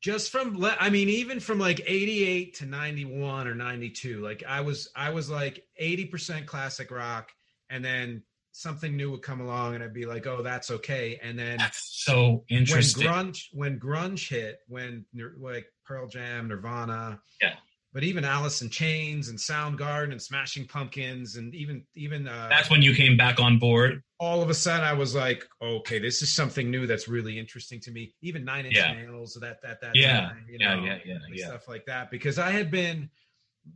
just 0.00 0.30
from 0.30 0.64
i 0.80 0.90
mean 0.90 1.08
even 1.08 1.40
from 1.40 1.58
like 1.58 1.80
88 1.86 2.54
to 2.56 2.66
91 2.66 3.46
or 3.46 3.54
92 3.54 4.20
like 4.22 4.42
i 4.48 4.60
was 4.60 4.88
i 4.96 5.10
was 5.10 5.30
like 5.30 5.64
80% 5.80 6.46
classic 6.46 6.90
rock 6.90 7.30
and 7.70 7.84
then 7.84 8.22
something 8.52 8.96
new 8.96 9.10
would 9.10 9.22
come 9.22 9.40
along 9.40 9.74
and 9.74 9.82
i'd 9.82 9.94
be 9.94 10.04
like 10.06 10.26
oh 10.26 10.42
that's 10.42 10.70
okay 10.70 11.18
and 11.22 11.38
then 11.38 11.58
That's 11.58 12.04
so 12.04 12.44
interesting. 12.50 13.06
when 13.06 13.32
grunge 13.32 13.44
when 13.52 13.80
grunge 13.80 14.28
hit 14.28 14.58
when 14.68 15.06
like 15.38 15.66
pearl 15.86 16.06
jam 16.06 16.48
nirvana 16.48 17.20
Yeah. 17.40 17.54
But 17.92 18.02
even 18.02 18.24
alice 18.24 18.62
in 18.62 18.70
chains 18.70 19.28
and 19.28 19.38
soundgarden 19.38 20.12
and 20.12 20.22
smashing 20.22 20.66
pumpkins 20.66 21.36
and 21.36 21.54
even 21.54 21.84
even 21.94 22.26
uh 22.28 22.48
That's 22.48 22.70
when 22.70 22.82
you 22.82 22.94
came 22.94 23.16
back 23.16 23.38
on 23.40 23.58
board. 23.58 24.02
all 24.18 24.40
of 24.42 24.50
a 24.50 24.54
sudden 24.54 24.84
I 24.84 24.92
was 24.92 25.14
like, 25.16 25.44
okay, 25.60 25.98
this 25.98 26.22
is 26.22 26.32
something 26.32 26.70
new 26.70 26.86
that's 26.86 27.08
really 27.08 27.38
interesting 27.38 27.80
to 27.80 27.90
me. 27.90 28.14
Even 28.22 28.44
Nine 28.44 28.66
Inch 28.66 28.76
Yeah. 28.76 28.94
Nails, 28.94 29.36
that 29.40 29.60
that 29.62 29.80
that 29.80 29.94
Yeah. 29.96 30.20
time, 30.20 30.46
you 30.48 30.58
Yeah, 30.60 30.76
know, 30.76 30.84
yeah, 30.84 30.98
yeah, 31.04 31.18
yeah. 31.32 31.46
stuff 31.46 31.66
like 31.66 31.84
that. 31.86 32.10
Because 32.10 32.38
I 32.38 32.50
had 32.52 32.70
been 32.70 33.10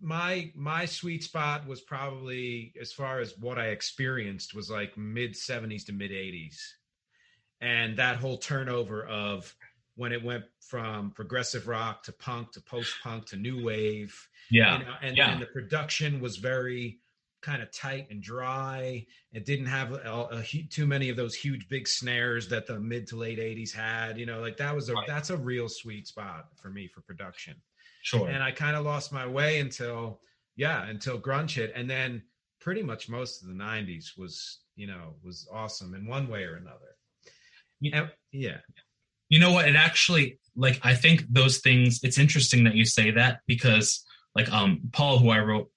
my 0.01 0.53
my 0.55 0.85
sweet 0.85 1.23
spot 1.25 1.67
was 1.67 1.81
probably 1.81 2.73
as 2.81 2.93
far 2.93 3.21
as 3.21 3.37
what 3.39 3.59
I 3.59 3.69
experienced 3.69 4.55
was 4.55 4.71
like 4.71 4.97
mid 4.97 5.37
seventies 5.37 5.85
to 5.87 5.93
mid 5.93 6.13
eighties, 6.13 6.77
and 7.61 7.97
that 7.99 8.17
whole 8.17 8.39
turnover 8.39 9.05
of 9.05 9.53
when 9.97 10.13
it 10.13 10.23
went 10.23 10.45
from 10.61 11.11
progressive 11.11 11.67
rock 11.67 12.03
to 12.05 12.13
punk 12.13 12.53
to 12.53 12.61
post 12.61 12.95
punk 13.03 13.27
to 13.27 13.37
new 13.37 13.65
wave 13.65 14.15
Yeah. 14.51 14.79
you 14.79 14.85
know, 14.85 14.95
and, 15.03 15.17
yeah. 15.17 15.31
and 15.33 15.41
the 15.43 15.47
production 15.47 16.21
was 16.21 16.37
very 16.37 17.01
kind 17.43 17.63
of 17.63 17.71
tight 17.71 18.09
and 18.11 18.23
dry. 18.23 19.07
It 19.33 19.45
didn't 19.47 19.67
have 19.67 19.93
a, 19.93 20.29
a, 20.33 20.43
too 20.71 20.87
many 20.87 21.09
of 21.11 21.17
those 21.17 21.35
huge 21.35 21.69
big 21.69 21.87
snares 21.87 22.49
that 22.49 22.67
the 22.67 22.81
mid 22.81 23.07
to 23.09 23.17
late 23.17 23.39
'80s 23.39 23.73
had. 23.73 24.19
You 24.19 24.27
know, 24.27 24.41
like 24.41 24.57
that 24.57 24.75
was 24.75 24.89
a 24.89 24.95
Right. 24.95 25.07
that's 25.07 25.31
a 25.31 25.37
real 25.37 25.69
sweet 25.69 26.09
spot 26.09 26.49
for 26.57 26.71
me 26.71 26.89
for 26.89 27.03
production. 27.03 27.55
Sure. 28.03 28.29
And 28.29 28.43
I 28.43 28.51
kind 28.53 28.75
of 28.77 28.85
lost 28.85 29.13
my 29.13 29.27
way 29.27 29.61
until 29.61 30.21
yeah 30.57 30.87
until 30.89 31.21
grunge 31.21 31.53
hit, 31.55 31.73
and 31.75 31.89
then 31.89 32.23
pretty 32.61 32.83
much 32.83 33.09
most 33.09 33.43
of 33.43 33.49
the 33.49 33.55
'90s 33.55 34.17
was 34.19 34.61
you 34.75 34.87
know 34.89 35.15
was 35.23 35.47
awesome 35.53 35.95
in 35.95 36.07
one 36.07 36.29
way 36.29 36.43
or 36.45 36.57
another. 36.57 36.97
Yeah. 37.81 37.99
And- 38.01 38.11
yeah. 38.33 38.59
You 39.29 39.39
know 39.41 39.53
what? 39.53 39.69
It 39.69 39.77
actually 39.77 40.39
like 40.55 40.81
I 40.83 40.95
think 40.95 41.25
those 41.29 41.59
things. 41.59 42.01
It's 42.03 42.19
interesting 42.19 42.65
that 42.65 42.75
you 42.75 42.85
say 42.85 43.11
that 43.13 43.41
because 43.47 44.05
like 44.35 44.51
um 44.53 44.81
Paul, 44.93 45.19
who 45.19 45.31
I 45.31 45.41
wrote 45.41 45.71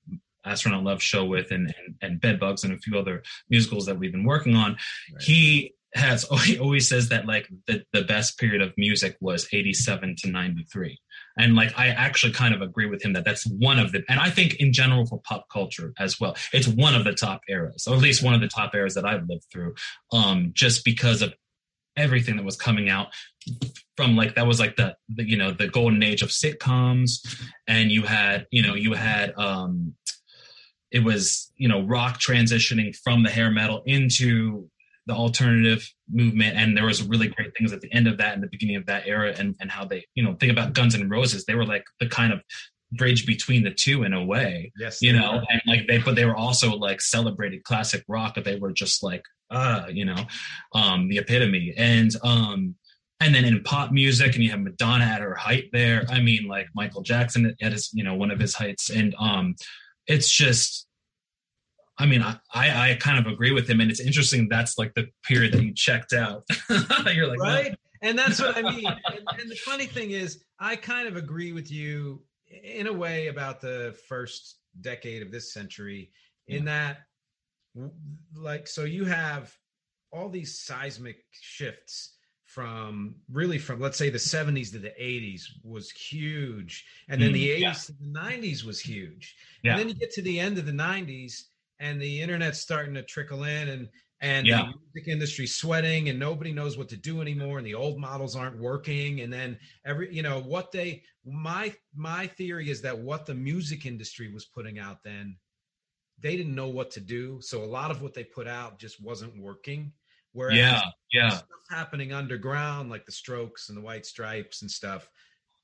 Astronaut 0.45 0.83
Love 0.83 1.01
Show 1.01 1.25
with, 1.25 1.51
and 1.51 1.73
and, 1.85 1.95
and 2.01 2.21
Bedbugs, 2.21 2.63
and 2.63 2.73
a 2.73 2.77
few 2.77 2.97
other 2.97 3.23
musicals 3.49 3.85
that 3.87 3.97
we've 3.97 4.11
been 4.11 4.25
working 4.25 4.55
on, 4.55 4.77
Right. 5.13 5.23
he 5.23 5.73
has 5.95 6.25
he 6.45 6.59
always 6.59 6.87
says 6.87 7.09
that 7.09 7.25
like 7.25 7.47
the, 7.67 7.83
the 7.93 8.03
best 8.03 8.37
period 8.37 8.61
of 8.61 8.71
music 8.77 9.17
was 9.21 9.47
87 9.51 10.15
to 10.19 10.29
93 10.29 10.97
and 11.39 11.55
like 11.55 11.77
i 11.79 11.87
actually 11.87 12.31
kind 12.31 12.53
of 12.53 12.61
agree 12.61 12.85
with 12.85 13.03
him 13.03 13.13
that 13.13 13.25
that's 13.25 13.43
one 13.47 13.79
of 13.79 13.91
the 13.91 14.03
and 14.07 14.19
i 14.19 14.29
think 14.29 14.55
in 14.55 14.71
general 14.71 15.07
for 15.07 15.19
pop 15.21 15.47
culture 15.51 15.91
as 15.97 16.19
well 16.19 16.35
it's 16.53 16.67
one 16.67 16.93
of 16.93 17.05
the 17.05 17.13
top 17.13 17.41
eras 17.49 17.87
or 17.87 17.95
at 17.95 18.01
least 18.01 18.21
one 18.23 18.35
of 18.35 18.41
the 18.41 18.47
top 18.47 18.75
eras 18.75 18.93
that 18.93 19.03
i've 19.05 19.27
lived 19.27 19.45
through 19.51 19.73
um 20.13 20.51
just 20.53 20.85
because 20.85 21.23
of 21.23 21.33
everything 21.99 22.37
that 22.37 22.45
was 22.45 22.55
coming 22.55 22.89
out 22.89 23.07
from 23.97 24.15
like 24.15 24.35
that 24.35 24.47
was 24.47 24.59
like 24.59 24.75
the, 24.75 24.95
the 25.09 25.27
you 25.29 25.37
know 25.37 25.51
the 25.51 25.67
golden 25.67 26.01
age 26.03 26.21
of 26.21 26.29
sitcoms. 26.29 27.19
And 27.67 27.91
you 27.91 28.03
had 28.03 28.47
you 28.51 28.61
know 28.61 28.73
you 28.73 28.93
had 28.93 29.33
um 29.37 29.95
it 30.91 31.03
was 31.03 31.51
you 31.57 31.67
know 31.67 31.81
rock 31.85 32.19
transitioning 32.19 32.95
from 32.95 33.23
the 33.23 33.29
hair 33.29 33.51
metal 33.51 33.83
into 33.85 34.69
the 35.05 35.13
alternative 35.13 35.91
movement. 36.11 36.55
And 36.55 36.77
there 36.77 36.85
was 36.85 37.01
really 37.01 37.27
great 37.27 37.51
things 37.57 37.73
at 37.73 37.81
the 37.81 37.91
end 37.91 38.07
of 38.07 38.19
that 38.19 38.33
and 38.33 38.43
the 38.43 38.47
beginning 38.47 38.75
of 38.75 38.85
that 38.85 39.07
era 39.07 39.33
and 39.37 39.55
and 39.59 39.69
how 39.69 39.85
they 39.85 40.05
you 40.15 40.23
know 40.23 40.35
think 40.35 40.51
about 40.51 40.73
guns 40.73 40.95
and 40.95 41.09
roses. 41.09 41.45
They 41.45 41.55
were 41.55 41.65
like 41.65 41.83
the 41.99 42.07
kind 42.07 42.31
of 42.31 42.41
bridge 42.93 43.25
between 43.25 43.63
the 43.63 43.71
two 43.71 44.03
in 44.03 44.13
a 44.13 44.23
way 44.23 44.71
Yes. 44.77 45.01
you 45.01 45.13
know 45.13 45.33
were. 45.33 45.43
and 45.49 45.61
like 45.67 45.87
they 45.87 45.99
but 45.99 46.15
they 46.15 46.25
were 46.25 46.35
also 46.35 46.71
like 46.75 47.01
celebrated 47.01 47.63
classic 47.63 48.03
rock 48.07 48.33
but 48.35 48.43
they 48.45 48.55
were 48.57 48.71
just 48.71 49.03
like 49.03 49.23
uh 49.51 49.85
you 49.91 50.05
know 50.05 50.25
um 50.73 51.07
the 51.07 51.17
epitome 51.19 51.73
and 51.77 52.15
um 52.23 52.75
and 53.19 53.35
then 53.35 53.45
in 53.45 53.61
pop 53.63 53.91
music 53.91 54.33
and 54.35 54.43
you 54.43 54.49
have 54.49 54.59
madonna 54.59 55.03
at 55.05 55.21
her 55.21 55.35
height 55.35 55.65
there 55.71 56.05
i 56.09 56.19
mean 56.19 56.47
like 56.47 56.67
michael 56.73 57.01
jackson 57.01 57.55
at 57.61 57.71
his 57.71 57.89
you 57.93 58.03
know 58.03 58.15
one 58.15 58.31
of 58.31 58.39
his 58.39 58.55
heights 58.55 58.89
and 58.89 59.13
um 59.19 59.55
it's 60.07 60.31
just 60.31 60.85
I 62.01 62.05
mean, 62.05 62.21
I, 62.21 62.37
I, 62.53 62.91
I 62.91 62.95
kind 62.95 63.19
of 63.19 63.29
agree 63.29 63.51
with 63.51 63.69
him, 63.69 63.81
and 63.81 63.91
it's 63.91 63.99
interesting. 63.99 64.47
That's 64.47 64.77
like 64.77 64.93
the 64.93 65.09
period 65.25 65.51
that 65.51 65.61
you 65.61 65.73
checked 65.73 66.13
out. 66.13 66.45
You're 66.69 67.27
like, 67.27 67.39
well, 67.39 67.53
right 67.53 67.75
and 68.01 68.17
that's 68.17 68.39
what 68.39 68.55
i 68.57 68.61
mean 68.61 68.85
and, 69.05 69.19
and 69.39 69.51
the 69.51 69.55
funny 69.55 69.85
thing 69.85 70.11
is 70.11 70.43
i 70.59 70.75
kind 70.75 71.07
of 71.07 71.15
agree 71.15 71.51
with 71.51 71.71
you 71.71 72.21
in 72.49 72.87
a 72.87 72.93
way 72.93 73.27
about 73.27 73.61
the 73.61 73.95
first 74.07 74.57
decade 74.81 75.21
of 75.21 75.31
this 75.31 75.53
century 75.53 76.11
in 76.47 76.65
that 76.65 76.97
like 78.35 78.67
so 78.67 78.83
you 78.83 79.05
have 79.05 79.55
all 80.11 80.29
these 80.29 80.59
seismic 80.59 81.17
shifts 81.31 82.15
from 82.45 83.15
really 83.31 83.59
from 83.59 83.79
let's 83.79 83.97
say 83.97 84.09
the 84.09 84.17
70s 84.17 84.71
to 84.71 84.79
the 84.79 84.93
80s 84.99 85.43
was 85.63 85.91
huge 85.91 86.85
and 87.07 87.21
then 87.21 87.29
Mm, 87.29 87.33
the 87.33 87.49
80s 87.49 87.59
yeah. 87.59 87.73
to 87.73 87.93
the 87.93 88.19
90s 88.19 88.63
was 88.65 88.79
huge 88.79 89.35
Yeah. 89.63 89.71
and 89.71 89.79
then 89.79 89.87
you 89.89 89.93
get 89.95 90.11
to 90.13 90.21
the 90.23 90.39
end 90.39 90.57
of 90.57 90.65
the 90.65 90.71
90s 90.71 91.43
and 91.79 92.01
the 92.01 92.21
internet's 92.21 92.59
starting 92.59 92.95
to 92.95 93.03
trickle 93.03 93.43
in 93.43 93.69
and 93.69 93.89
and 94.21 94.45
Yeah. 94.47 94.63
the 94.63 94.73
music 94.93 95.07
industry 95.11 95.47
sweating 95.47 96.09
and 96.09 96.19
nobody 96.19 96.51
knows 96.51 96.77
what 96.77 96.89
to 96.89 96.97
do 96.97 97.21
anymore 97.21 97.57
and 97.57 97.65
the 97.65 97.73
old 97.75 97.97
models 97.99 98.35
aren't 98.35 98.57
working 98.59 99.21
and 99.21 99.31
then 99.31 99.57
every 99.85 100.13
you 100.13 100.21
know 100.21 100.39
what 100.41 100.71
they 100.71 101.03
my 101.25 101.73
my 101.95 102.27
theory 102.27 102.69
is 102.69 102.81
that 102.81 102.97
what 102.97 103.25
the 103.25 103.33
music 103.33 103.85
industry 103.85 104.31
was 104.33 104.45
putting 104.45 104.77
out 104.79 105.03
then 105.03 105.37
they 106.19 106.35
didn't 106.35 106.55
know 106.55 106.67
what 106.67 106.91
to 106.91 106.99
do 106.99 107.39
so 107.41 107.63
a 107.63 107.65
lot 107.65 107.91
of 107.91 108.01
what 108.01 108.13
they 108.13 108.23
put 108.23 108.47
out 108.47 108.77
just 108.79 109.01
wasn't 109.01 109.35
working 109.39 109.91
whereas 110.33 110.57
yeah, 110.57 110.81
yeah, 111.13 111.29
stuff 111.29 111.47
happening 111.69 112.11
underground 112.13 112.89
like 112.89 113.05
the 113.05 113.11
strokes 113.11 113.69
and 113.69 113.77
the 113.77 113.81
white 113.81 114.05
stripes 114.05 114.61
and 114.61 114.69
stuff 114.69 115.09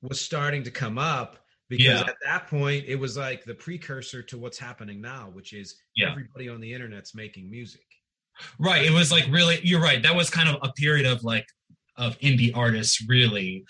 was 0.01 0.19
starting 0.21 0.63
to 0.63 0.71
come 0.71 0.97
up 0.97 1.39
because 1.67 1.85
Yeah. 1.85 2.01
at 2.07 2.15
that 2.23 2.47
point 2.47 2.85
it 2.87 2.95
was 2.95 3.17
like 3.17 3.43
the 3.43 3.53
precursor 3.55 4.21
to 4.23 4.37
what's 4.37 4.57
happening 4.57 5.01
now 5.01 5.29
which 5.29 5.51
is 5.51 5.75
Yeah. 5.95 6.11
everybody 6.11 6.47
on 6.47 6.61
the 6.61 6.71
internet's 6.73 7.13
making 7.13 7.49
music 7.49 7.81
right. 8.59 8.83
It 8.85 8.91
was 8.91 9.11
like 9.11 9.25
really. 9.29 9.59
You're 9.63 9.81
right. 9.81 10.01
That 10.03 10.15
was 10.15 10.29
kind 10.29 10.49
of 10.49 10.57
a 10.61 10.71
period 10.73 11.05
of 11.05 11.23
like 11.23 11.47
of 11.97 12.17
indie 12.19 12.55
artists 12.55 13.03
really 13.07 13.65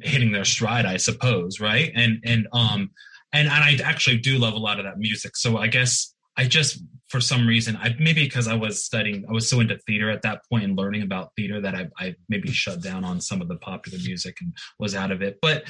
hitting 0.00 0.32
their 0.32 0.44
stride, 0.44 0.86
I 0.86 0.96
suppose. 0.96 1.60
Right. 1.60 1.92
And 1.94 2.20
and 2.24 2.48
um 2.52 2.90
and 3.32 3.48
and 3.48 3.64
I 3.64 3.78
actually 3.84 4.18
do 4.18 4.38
love 4.38 4.54
a 4.54 4.58
lot 4.58 4.78
of 4.78 4.84
that 4.84 4.98
music. 4.98 5.36
So 5.36 5.58
I 5.58 5.66
guess 5.66 6.14
I 6.36 6.46
just 6.46 6.82
for 7.08 7.20
some 7.20 7.46
reason 7.46 7.76
I 7.76 7.94
maybe 7.98 8.24
because 8.24 8.48
I 8.48 8.54
was 8.54 8.84
studying 8.84 9.24
I 9.28 9.32
was 9.32 9.48
so 9.48 9.60
into 9.60 9.78
theater 9.78 10.10
at 10.10 10.22
that 10.22 10.42
point 10.50 10.64
and 10.64 10.76
learning 10.76 11.02
about 11.02 11.32
theater 11.36 11.60
that 11.60 11.74
I 11.74 11.88
I 11.98 12.14
maybe 12.28 12.50
shut 12.50 12.82
down 12.82 13.04
on 13.04 13.20
some 13.20 13.40
of 13.40 13.48
the 13.48 13.56
popular 13.56 13.98
music 14.04 14.38
and 14.40 14.52
was 14.78 14.94
out 14.94 15.10
of 15.10 15.22
it. 15.22 15.38
But 15.42 15.64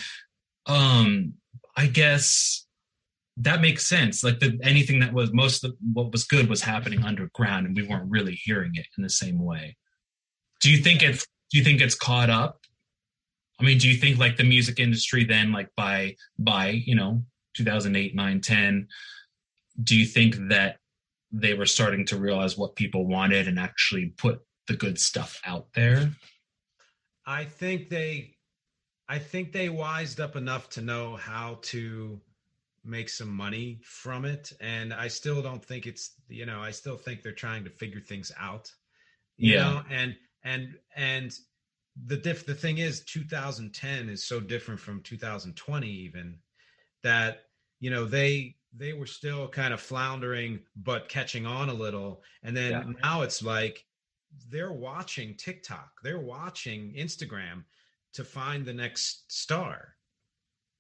um 0.67 1.35
I 1.77 1.87
guess 1.87 2.67
that 3.37 3.61
makes 3.61 3.87
sense. 3.87 4.23
Like 4.23 4.41
the 4.41 4.59
anything 4.63 5.01
that 5.01 5.13
was 5.13 5.33
most 5.33 5.65
of 5.65 5.75
what 5.93 6.13
was 6.13 6.25
good 6.25 6.49
was 6.49 6.63
happening 6.63 7.05
underground 7.05 7.67
and 7.67 7.77
we 7.77 7.87
weren't 7.87 8.11
really 8.11 8.35
hearing 8.35 8.73
it 8.75 8.87
in 8.97 9.03
the 9.03 9.11
same 9.11 9.43
way. 9.43 9.77
Do 10.61 10.71
you 10.71 10.79
think 10.79 11.03
it's 11.03 11.27
do 11.51 11.59
you 11.59 11.65
think 11.65 11.81
it's 11.81 11.95
caught 11.95 12.31
up? 12.31 12.61
I 13.59 13.65
mean, 13.65 13.79
do 13.79 13.89
you 13.89 13.97
think 13.97 14.19
like 14.19 14.37
the 14.37 14.45
music 14.45 14.79
industry 14.79 15.25
then 15.25 15.53
like 15.53 15.69
by 15.77 16.17
by, 16.39 16.71
you 16.71 16.95
know, 16.95 17.23
2008, 17.55 18.15
9, 18.15 18.41
10, 18.41 18.89
do 19.83 19.97
you 19.97 20.07
think 20.07 20.37
that 20.49 20.79
they 21.33 21.55
were 21.55 21.67
starting 21.67 22.05
to 22.07 22.17
realize 22.17 22.57
what 22.57 22.77
people 22.77 23.07
wanted 23.07 23.49
and 23.49 23.59
actually 23.59 24.07
put 24.17 24.41
the 24.67 24.77
good 24.77 24.99
stuff 24.99 25.41
out 25.45 25.67
there? 25.75 26.11
I 27.27 27.45
think 27.45 27.89
they 27.89 28.37
I 29.09 29.19
think 29.19 29.53
they 29.53 29.69
wised 29.69 30.21
up 30.21 30.37
enough 30.37 30.69
to 30.71 30.81
know 30.81 31.17
how 31.17 31.59
to 31.63 32.21
make 32.85 33.09
some 33.09 33.29
money 33.29 33.81
from 33.85 34.25
it 34.25 34.53
and 34.61 34.93
I 34.95 35.09
still 35.09 35.43
don't 35.43 35.65
think 35.65 35.87
it's 35.87 36.15
you 36.29 36.47
know 36.47 36.61
I 36.61 36.71
still 36.71 36.97
think 36.97 37.23
they're 37.23 37.33
trying 37.33 37.65
to 37.65 37.71
figure 37.71 38.01
things 38.01 38.33
out 38.39 38.73
you 39.37 39.53
Yeah. 39.53 39.65
know 39.65 39.83
and 39.91 40.17
and 40.45 40.79
and 40.97 41.39
the 42.07 42.17
diff 42.17 42.47
the 42.47 42.55
thing 42.55 42.79
is 42.79 43.01
2010 43.05 44.09
is 44.09 44.25
so 44.25 44.41
different 44.41 44.81
from 44.81 45.03
2020 45.03 45.89
even 45.89 46.39
that 47.03 47.43
you 47.81 47.91
know 47.91 48.05
they 48.07 48.57
they 48.73 48.93
were 48.93 49.07
still 49.07 49.49
kind 49.49 49.75
of 49.75 49.81
floundering 49.81 50.61
but 50.77 51.09
catching 51.09 51.45
on 51.47 51.69
a 51.69 51.75
little 51.75 52.23
and 52.43 52.57
then 52.57 52.71
Yeah. 52.73 52.85
now 53.03 53.23
it's 53.23 53.43
like 53.43 53.85
they're 54.49 54.73
watching 54.73 55.35
TikTok 55.37 55.91
they're 56.03 56.21
watching 56.21 56.95
Instagram 56.95 57.65
to 58.15 58.25
find 58.25 58.65
the 58.65 58.73
next 58.73 59.31
star 59.31 59.97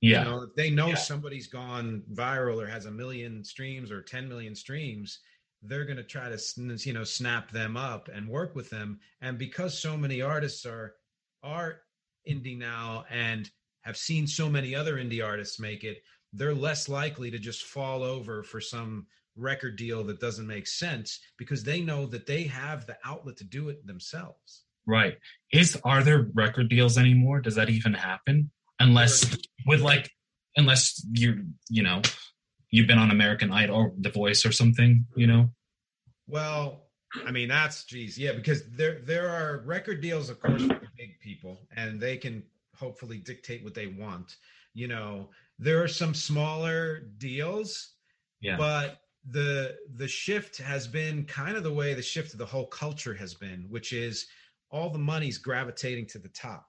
Yeah. 0.01 0.25
you 0.25 0.31
know, 0.31 0.43
if 0.43 0.55
they 0.55 0.71
know 0.71 0.89
Yeah. 0.89 0.95
somebody's 0.95 1.47
gone 1.47 2.03
viral 2.13 2.63
or 2.63 2.67
has 2.67 2.87
a 2.87 2.91
million 2.91 3.45
streams 3.45 3.91
or 3.91 4.03
10 4.03 4.29
million 4.29 4.55
streams, 4.55 5.21
they're 5.63 5.85
going 5.85 5.99
to 5.99 6.05
try 6.05 6.29
to 6.31 6.39
you 6.85 6.93
know 6.93 7.05
snap 7.05 7.51
them 7.51 7.77
up 7.77 8.09
and 8.09 8.29
work 8.29 8.55
with 8.57 8.71
them. 8.71 8.99
And 9.21 9.39
because 9.39 9.79
so 9.79 9.97
many 9.97 10.23
artists 10.23 10.65
are 10.65 10.95
are 11.43 11.83
indie 12.29 12.57
now 12.59 13.05
and 13.11 13.51
have 13.83 13.97
seen 13.97 14.27
so 14.27 14.49
many 14.49 14.75
other 14.75 14.97
indie 14.97 15.25
artists 15.25 15.59
make 15.59 15.85
it, 15.85 16.03
they're 16.33 16.55
less 16.55 16.89
likely 16.89 17.31
to 17.31 17.39
just 17.39 17.65
fall 17.65 18.03
over 18.03 18.43
for 18.43 18.61
some 18.61 19.07
record 19.37 19.77
deal 19.77 20.05
that 20.05 20.21
doesn't 20.21 20.47
make 20.47 20.67
sense 20.67 21.19
because 21.39 21.63
they 21.63 21.81
know 21.81 22.07
that 22.07 22.27
they 22.27 22.45
have 22.45 22.87
the 22.87 22.97
outlet 23.05 23.37
to 23.39 23.45
do 23.45 23.69
it 23.69 23.87
themselves. 23.87 24.65
Right. 24.87 25.17
Is 25.53 25.79
are 25.85 26.03
there 26.03 26.29
record 26.35 26.69
deals 26.69 26.99
anymore? 26.99 27.41
Does 27.41 27.55
that 27.57 27.71
even 27.71 27.95
happen? 27.95 28.51
Unless 28.81 29.37
with 29.67 29.81
like 29.81 30.11
unless 30.57 31.07
you 31.13 31.45
you 31.69 31.83
know 31.83 32.03
you've 32.71 32.87
been 32.87 32.99
on 32.99 33.11
American 33.11 33.53
Idol 33.53 33.77
or 33.77 33.93
The 33.99 34.11
Voice 34.11 34.47
or 34.47 34.53
something, 34.53 35.05
you 35.17 35.27
know? 35.27 35.51
Well, 36.27 36.89
I 37.27 37.31
mean 37.31 37.49
that's 37.49 37.85
geez, 37.85 38.19
yeah, 38.19 38.33
because 38.33 38.69
there 38.71 39.01
there 39.05 39.29
are 39.29 39.63
record 39.67 40.01
deals, 40.01 40.31
of 40.31 40.41
course, 40.41 40.63
for 40.63 40.69
the 40.69 40.89
big 40.97 41.21
people, 41.21 41.61
and 41.77 42.01
they 42.01 42.17
can 42.17 42.43
hopefully 42.77 43.19
dictate 43.19 43.63
what 43.63 43.75
they 43.75 43.87
want. 43.87 44.37
You 44.75 44.89
know, 44.89 45.31
there 45.59 45.83
are 45.83 45.89
some 45.89 46.15
smaller 46.15 47.01
deals, 47.19 47.95
Yeah. 48.41 48.57
but 48.57 49.01
the 49.29 49.77
the 49.97 50.09
shift 50.09 50.57
has 50.59 50.87
been 50.89 51.25
kind 51.27 51.57
of 51.57 51.63
the 51.65 51.73
way 51.73 51.93
the 51.93 52.03
shift 52.03 52.33
of 52.33 52.39
the 52.39 52.47
whole 52.47 52.67
culture 52.67 53.15
has 53.15 53.35
been, 53.35 53.67
which 53.69 53.93
is 53.93 54.27
all 54.71 54.89
the 54.89 54.99
money's 54.99 55.37
gravitating 55.37 56.07
to 56.07 56.19
the 56.19 56.29
top 56.29 56.67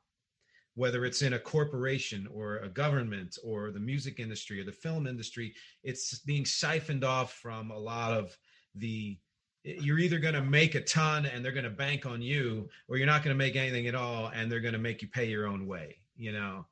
whether 0.75 1.05
it's 1.05 1.21
in 1.21 1.33
a 1.33 1.39
corporation 1.39 2.27
or 2.33 2.57
a 2.57 2.69
government 2.69 3.37
or 3.43 3.71
the 3.71 3.79
music 3.79 4.19
industry 4.19 4.59
or 4.59 4.63
the 4.63 4.71
film 4.71 5.07
industry 5.07 5.53
it's 5.83 6.19
being 6.19 6.45
siphoned 6.45 7.03
off 7.03 7.33
from 7.33 7.71
a 7.71 7.77
lot 7.77 8.13
of 8.13 8.37
the 8.75 9.17
you're 9.63 9.99
either 9.99 10.17
going 10.17 10.33
to 10.33 10.41
make 10.41 10.73
a 10.73 10.81
ton 10.81 11.25
and 11.25 11.45
they're 11.45 11.51
going 11.51 11.63
to 11.63 11.69
bank 11.69 12.05
on 12.05 12.21
you 12.21 12.67
or 12.87 12.97
you're 12.97 13.05
not 13.05 13.23
going 13.23 13.35
to 13.35 13.37
make 13.37 13.55
anything 13.55 13.87
at 13.87 13.95
all 13.95 14.31
and 14.33 14.51
they're 14.51 14.59
going 14.59 14.73
to 14.73 14.79
make 14.79 15.01
you 15.01 15.07
pay 15.07 15.25
your 15.25 15.47
own 15.47 15.67
way 15.67 15.97
you 16.15 16.31
know 16.31 16.65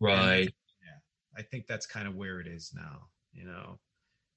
right. 0.00 0.52
Yeah, 0.84 0.98
i 1.36 1.42
think 1.42 1.66
that's 1.66 1.86
kind 1.86 2.06
of 2.06 2.14
where 2.14 2.40
it 2.40 2.46
is 2.46 2.72
now 2.74 3.08
you 3.32 3.44
know 3.44 3.78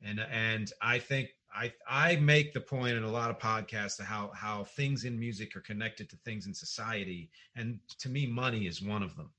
and 0.01 0.19
and 0.31 0.71
i 0.81 0.99
think 0.99 1.29
i 1.53 1.71
i 1.87 2.15
make 2.17 2.53
the 2.53 2.61
point 2.61 2.95
in 2.95 3.03
a 3.03 3.11
lot 3.11 3.29
of 3.29 3.39
podcasts 3.39 3.99
of 3.99 4.05
how 4.05 4.31
how 4.33 4.63
things 4.63 5.03
in 5.03 5.19
music 5.19 5.55
are 5.55 5.61
connected 5.61 6.09
to 6.09 6.15
things 6.17 6.47
in 6.47 6.53
society 6.53 7.29
and 7.55 7.79
to 7.99 8.09
me 8.09 8.25
money 8.25 8.67
is 8.67 8.81
one 8.81 9.03
of 9.03 9.15
them. 9.15 9.31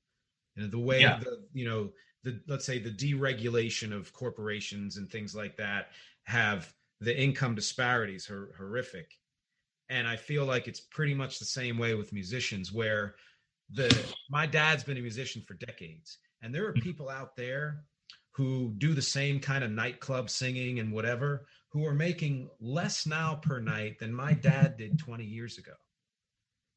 And 0.55 0.71
the 0.71 0.79
way 0.79 1.01
Yeah. 1.01 1.19
the 1.19 1.45
you 1.53 1.65
know 1.65 1.93
the 2.23 2.41
let's 2.47 2.65
say 2.65 2.79
the 2.79 2.91
deregulation 2.91 3.91
of 3.91 4.13
corporations 4.13 4.97
and 4.97 5.09
things 5.09 5.35
like 5.35 5.57
that 5.57 5.91
have 6.23 6.73
the 6.99 7.19
income 7.19 7.55
disparities 7.55 8.29
are 8.29 8.53
horrific. 8.57 9.17
And 9.89 10.07
i 10.07 10.15
feel 10.15 10.45
like 10.45 10.67
it's 10.67 10.79
pretty 10.79 11.13
much 11.13 11.39
the 11.39 11.45
same 11.45 11.77
way 11.77 11.95
with 11.95 12.13
musicians 12.13 12.71
where 12.71 13.15
the 13.71 14.05
my 14.29 14.45
dad's 14.45 14.83
been 14.83 14.97
a 14.97 15.01
musician 15.01 15.41
for 15.47 15.55
decades 15.55 16.19
and 16.41 16.53
there 16.53 16.67
are 16.67 16.73
hmm. 16.73 16.81
people 16.81 17.09
out 17.09 17.35
there 17.35 17.85
who 18.31 18.73
do 18.77 18.93
the 18.93 19.01
same 19.01 19.39
kind 19.39 19.63
of 19.63 19.71
nightclub 19.71 20.29
singing 20.29 20.79
and 20.79 20.91
whatever 20.91 21.45
who 21.73 21.85
are 21.85 21.93
making 21.93 22.49
less 22.61 23.05
now 23.05 23.35
per 23.35 23.59
night 23.59 23.99
than 23.99 24.13
my 24.13 24.33
dad 24.33 24.77
did 24.77 24.97
20 24.99 25.25
years 25.25 25.57
ago. 25.57 25.73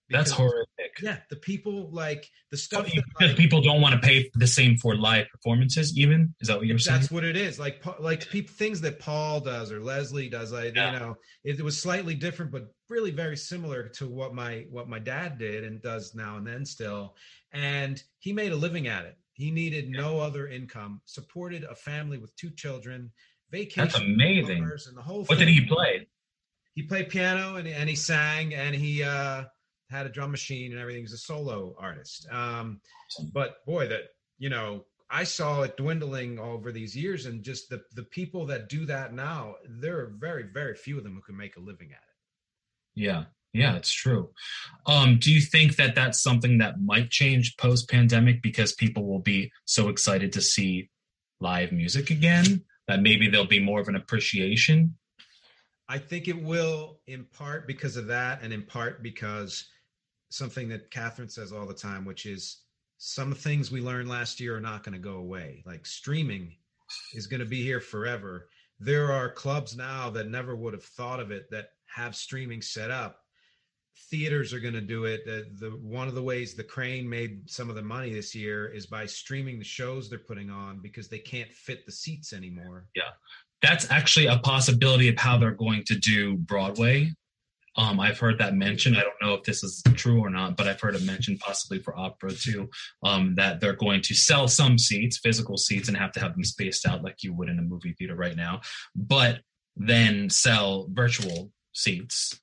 That's 0.09 0.31
Because- 0.31 0.53
horrific. 0.53 1.01
yeah 1.03 1.19
the 1.31 1.37
people 1.37 1.91
like 1.91 2.31
the 2.53 2.57
stuff 2.57 2.85
Because 2.87 3.31
like, 3.31 3.37
people 3.37 3.61
don't 3.61 3.81
want 3.81 3.95
to 3.95 4.01
pay 4.01 4.31
the 4.35 4.47
same 4.47 4.77
for 4.79 4.95
live 4.97 5.27
performances, 5.33 5.99
even? 5.99 6.33
Is 6.41 6.47
that 6.47 6.59
what 6.59 6.67
you're 6.69 6.79
saying? 6.79 7.01
that's 7.01 7.11
what 7.11 7.25
it 7.25 7.37
is. 7.37 7.59
Like 7.59 7.83
like 8.01 8.29
people 8.31 8.55
things 8.55 8.81
that 8.83 9.01
paul 9.01 9.41
does 9.41 9.73
or 9.73 9.81
leslie 9.83 10.29
does 10.29 10.53
like 10.53 10.77
Yeah. 10.77 10.93
you 10.93 10.99
know 11.01 11.17
it, 11.45 11.61
was 11.61 11.77
slightly 11.77 12.15
different 12.15 12.53
but 12.53 12.73
really 12.89 13.11
very 13.11 13.37
similar 13.37 13.89
to 13.99 14.07
what 14.07 14.33
my 14.33 14.65
what 14.71 14.89
my 14.89 15.01
dad 15.01 15.39
did 15.39 15.65
and 15.65 15.83
does 15.83 16.15
now 16.15 16.37
and 16.37 16.47
then 16.47 16.65
still. 16.65 17.17
And 17.53 18.01
he 18.21 18.33
made 18.33 18.53
a 18.53 18.57
living 18.57 18.87
at 18.87 19.07
it. 19.07 19.17
He 19.33 19.51
needed 19.51 19.89
no 19.91 20.21
other 20.21 20.47
income 20.47 21.03
supported 21.05 21.65
a 21.65 21.75
family 21.75 22.17
with 22.19 22.35
two 22.37 22.51
children 22.51 23.11
vacation 23.51 23.85
That's 23.85 23.99
amazing. 23.99 24.63
and 24.89 24.97
the 24.97 25.03
whole 25.03 25.25
What 25.25 25.39
did 25.39 25.49
he 25.49 25.65
play? 25.67 26.07
he 26.75 26.83
played 26.83 27.09
piano 27.09 27.57
and, 27.57 27.67
and 27.67 27.89
he 27.89 27.97
sang 27.97 28.55
and 28.55 28.75
he 28.75 29.03
uh 29.03 29.45
had 29.89 30.05
a 30.07 30.09
drum 30.09 30.31
machine 30.33 30.73
and 30.73 30.81
everything. 30.81 31.03
He's 31.03 31.13
a 31.13 31.19
solo 31.19 31.75
artist. 31.79 32.27
Um, 32.31 32.81
but 33.33 33.65
boy, 33.67 33.87
that 33.89 34.01
you 34.39 34.49
know, 34.51 34.85
I 35.09 35.23
saw 35.25 35.63
it 35.63 35.77
dwindling 35.77 36.39
over 36.41 36.73
these 36.73 36.97
years, 36.97 37.27
and 37.27 37.43
just 37.43 37.69
the 37.71 37.83
the 37.95 38.03
people 38.03 38.47
that 38.47 38.69
do 38.69 38.85
that 38.87 39.15
now, 39.15 39.55
there 39.69 39.99
are 40.01 40.13
very 40.19 40.45
very 40.53 40.75
few 40.75 40.99
of 40.99 41.05
them 41.05 41.15
who 41.15 41.21
can 41.23 41.37
make 41.37 41.57
a 41.57 41.61
living 41.61 41.91
at 41.93 41.99
it. 41.99 43.01
Yeah, 43.01 43.25
yeah, 43.53 43.77
it's 43.77 43.93
true. 43.93 44.31
Um, 44.87 45.19
do 45.21 45.33
you 45.33 45.41
think 45.41 45.77
that 45.77 45.95
that's 45.95 46.21
something 46.21 46.59
that 46.59 46.81
might 46.81 47.11
change 47.11 47.57
post 47.57 47.89
pandemic 47.89 48.43
because 48.43 48.73
people 48.73 49.07
will 49.07 49.21
be 49.21 49.53
so 49.67 49.89
excited 49.89 50.33
to 50.33 50.41
see 50.43 50.91
live 51.41 51.71
music 51.71 52.11
again 52.11 52.65
that 52.88 53.03
maybe 53.03 53.29
there'll 53.29 53.46
be 53.46 53.61
more 53.61 53.81
of 53.81 53.88
an 53.88 53.96
appreciation? 53.96 54.96
I 55.88 55.99
think 55.99 56.29
it 56.29 56.40
will, 56.40 57.01
in 57.07 57.25
part 57.25 57.66
because 57.66 57.96
of 57.96 58.07
that, 58.09 58.42
and 58.42 58.53
in 58.53 58.62
part 58.62 59.03
because 59.03 59.68
something 60.31 60.68
that 60.68 60.90
Catherine 60.90 61.29
says 61.29 61.53
all 61.53 61.66
the 61.66 61.75
time, 61.75 62.05
which 62.05 62.27
is 62.27 62.62
some 62.99 63.33
things 63.33 63.70
we 63.70 63.81
learned 63.81 64.09
last 64.09 64.40
year 64.40 64.57
are 64.57 64.61
not 64.61 64.83
going 64.83 64.94
to 64.94 64.99
go 64.99 65.16
away. 65.16 65.62
Like 65.66 65.87
streaming 65.87 66.57
is 67.14 67.27
going 67.27 67.40
to 67.40 67.46
be 67.46 67.62
here 67.62 67.81
forever. 67.81 68.49
There 68.81 69.12
are 69.12 69.31
clubs 69.31 69.77
now 69.77 70.11
that 70.11 70.29
never 70.29 70.57
would 70.57 70.75
have 70.75 70.85
thought 70.85 71.20
of 71.20 71.31
it 71.31 71.51
that 71.51 71.70
have 71.87 72.16
streaming 72.16 72.62
set 72.62 72.90
up. 72.90 73.20
Theaters 74.11 74.53
are 74.53 74.61
going 74.61 74.75
to 74.75 74.81
do 74.81 75.05
it. 75.05 75.25
The, 75.25 75.47
the 75.59 75.71
one 75.71 76.09
of 76.09 76.15
the 76.15 76.23
ways 76.23 76.55
the 76.55 76.65
Kraine 76.65 77.09
made 77.09 77.49
some 77.51 77.69
of 77.69 77.77
the 77.77 77.83
money 77.83 78.13
this 78.13 78.35
year 78.35 78.69
is 78.69 78.87
by 78.87 79.07
streaming 79.07 79.59
the 79.59 79.65
shows 79.65 80.09
they're 80.09 80.19
putting 80.19 80.51
on 80.51 80.81
because 80.81 81.09
they 81.09 81.19
can't 81.19 81.51
fit 81.53 81.85
the 81.87 81.93
seats 81.93 82.33
anymore. 82.33 82.87
Yeah, 82.95 83.11
that's 83.63 83.91
actually 83.91 84.27
a 84.27 84.39
possibility 84.39 85.09
of 85.09 85.19
how 85.19 85.39
they're 85.39 85.51
going 85.53 85.85
to 85.85 85.99
do 85.99 86.37
Broadway. 86.37 87.11
Um, 87.79 88.01
I've 88.01 88.19
heard 88.19 88.39
that 88.39 88.55
mentioned. 88.55 88.97
I 88.97 89.03
don't 89.03 89.21
know 89.21 89.35
if 89.35 89.45
this 89.45 89.63
is 89.63 89.83
true 89.95 90.21
or 90.21 90.31
not, 90.31 90.57
but 90.57 90.67
I've 90.67 90.81
heard 90.81 90.95
it 90.95 91.03
mentioned 91.03 91.41
possibly 91.41 91.79
for 91.79 91.97
opera 91.97 92.33
too. 92.33 92.71
Um, 93.03 93.35
that 93.35 93.61
they're 93.61 93.75
going 93.75 94.01
to 94.03 94.15
sell 94.15 94.49
some 94.49 94.79
seats, 94.79 95.19
physical 95.19 95.59
seats, 95.59 95.89
and 95.89 95.97
have 95.97 96.13
to 96.13 96.21
have 96.21 96.33
them 96.33 96.45
spaced 96.45 96.87
out 96.87 97.03
like 97.03 97.23
you 97.23 97.35
would 97.35 97.49
in 97.49 97.59
a 97.59 97.63
movie 97.63 97.93
theater 97.93 98.15
right 98.15 98.37
now, 98.37 98.63
but 98.95 99.41
then 99.77 100.31
sell 100.31 100.87
virtual 100.91 101.53
seats 101.73 102.41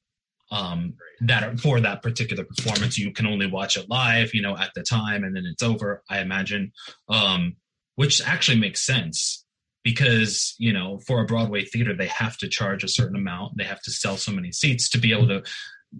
um, 0.54 0.94
that 1.22 1.44
are 1.44 1.58
for 1.58 1.80
that 1.82 2.04
particular 2.04 2.44
performance. 2.44 2.98
You 2.98 3.12
can 3.12 3.26
only 3.26 3.48
watch 3.48 3.76
it 3.76 3.90
live, 3.90 4.34
you 4.34 4.42
know, 4.42 4.56
at 4.56 4.72
the 4.76 4.84
time, 4.84 5.24
and 5.24 5.36
then 5.36 5.46
it's 5.46 5.64
over. 5.64 6.04
I 6.10 6.20
imagine, 6.20 6.72
um, 7.10 7.56
which 7.96 8.22
actually 8.22 8.60
makes 8.60 8.86
sense 8.86 9.46
because 9.84 10.56
you 10.60 10.72
know 10.72 11.00
for 11.00 11.22
a 11.22 11.26
broadway 11.26 11.66
theater 11.66 11.94
they 11.94 12.08
have 12.08 12.38
to 12.38 12.48
charge 12.48 12.84
a 12.84 12.88
certain 12.88 13.18
amount 13.18 13.58
they 13.58 13.66
have 13.66 13.82
to 13.82 13.92
sell 13.92 14.16
so 14.16 14.32
many 14.32 14.50
seats 14.50 14.90
to 14.90 14.98
be 14.98 15.12
able 15.12 15.28
to 15.28 15.44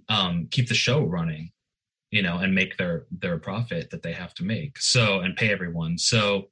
um, 0.08 0.48
keep 0.50 0.70
the 0.70 0.74
show 0.74 1.04
running 1.04 1.52
you 2.10 2.22
know 2.22 2.38
and 2.38 2.56
make 2.56 2.78
their 2.78 3.06
their 3.12 3.38
profit 3.38 3.90
that 3.90 4.02
they 4.02 4.14
have 4.14 4.34
to 4.34 4.46
make 4.46 4.78
so 4.80 5.20
and 5.20 5.36
pay 5.36 5.52
everyone 5.52 5.98
so 5.98 6.46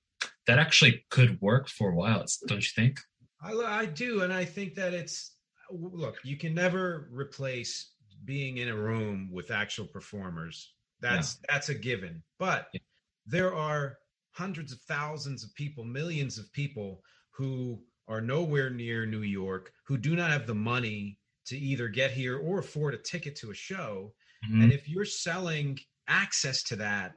that 0.46 0.60
actually 0.60 1.06
could 1.10 1.40
work 1.40 1.70
for 1.70 1.92
a 1.92 1.96
while 1.96 2.26
don't 2.48 2.58
you 2.58 2.72
think 2.76 3.00
I, 3.42 3.54
I 3.54 3.86
do, 3.86 4.22
and 4.22 4.32
I 4.32 4.46
think 4.46 4.76
that 4.76 4.94
it's 4.94 5.36
look. 5.72 6.18
You 6.24 6.38
can 6.38 6.54
never 6.54 7.10
replace 7.12 7.90
being 8.26 8.58
in 8.58 8.68
a 8.70 8.76
room 8.76 9.30
with 9.32 9.52
actual 9.52 9.86
performers. 9.88 10.74
That's 11.00 11.38
that's 11.50 11.70
a 11.70 11.74
given. 11.76 12.24
But 12.38 12.70
Yeah. 12.74 12.80
there 13.26 13.56
are 13.56 13.98
hundreds 14.32 14.72
of 14.72 14.82
thousands 14.82 15.44
of 15.44 15.54
people, 15.56 15.84
millions 15.84 16.38
of 16.38 16.52
people 16.54 17.04
who 17.32 17.84
are 18.08 18.22
nowhere 18.22 18.70
near 18.70 19.06
New 19.06 19.24
York, 19.24 19.74
who 19.86 19.98
do 19.98 20.16
not 20.16 20.32
have 20.32 20.48
the 20.48 20.56
money 20.56 21.20
to 21.46 21.58
either 21.58 21.88
get 21.90 22.12
here 22.12 22.38
or 22.38 22.60
afford 22.60 22.94
a 22.94 22.98
ticket 22.98 23.36
to 23.38 23.52
a 23.52 23.54
show. 23.56 24.14
Mhm. 24.46 24.64
And 24.64 24.74
if 24.74 24.88
you're 24.88 25.06
selling 25.06 25.80
access 26.08 26.64
to 26.64 26.76
that, 26.78 27.16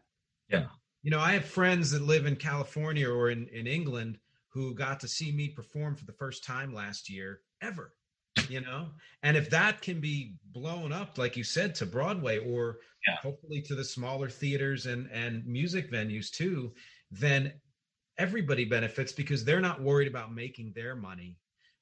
Yeah. 0.48 0.68
you 1.02 1.10
know, 1.10 1.20
I 1.20 1.32
have 1.32 1.44
friends 1.44 1.90
that 1.90 2.02
live 2.02 2.26
in 2.26 2.36
California 2.36 3.08
or 3.10 3.30
in, 3.30 3.48
in 3.48 3.66
England 3.66 4.18
who 4.48 4.74
got 4.74 5.00
to 5.00 5.08
see 5.08 5.32
me 5.32 5.48
perform 5.50 5.96
for 5.96 6.04
the 6.06 6.12
first 6.12 6.44
time 6.44 6.72
last 6.72 7.10
year 7.10 7.42
ever, 7.60 7.96
you 8.48 8.60
know? 8.60 8.88
And 9.22 9.36
if 9.36 9.50
that 9.50 9.80
can 9.82 10.00
be 10.00 10.34
blown 10.52 10.92
up, 10.92 11.18
like 11.18 11.36
you 11.36 11.44
said, 11.44 11.74
to 11.76 11.86
Broadway 11.86 12.38
or 12.38 12.78
Yeah. 13.06 13.16
hopefully 13.22 13.62
to 13.62 13.74
the 13.74 13.84
smaller 13.84 14.28
theaters 14.30 14.86
and, 14.86 15.10
and 15.10 15.46
music 15.46 15.90
venues 15.90 16.30
too, 16.30 16.74
then 17.10 17.52
everybody 18.18 18.64
benefits 18.64 19.12
because 19.12 19.44
they're 19.44 19.60
not 19.60 19.82
worried 19.82 20.08
about 20.08 20.34
making 20.34 20.72
their 20.72 20.94
money, 20.96 21.36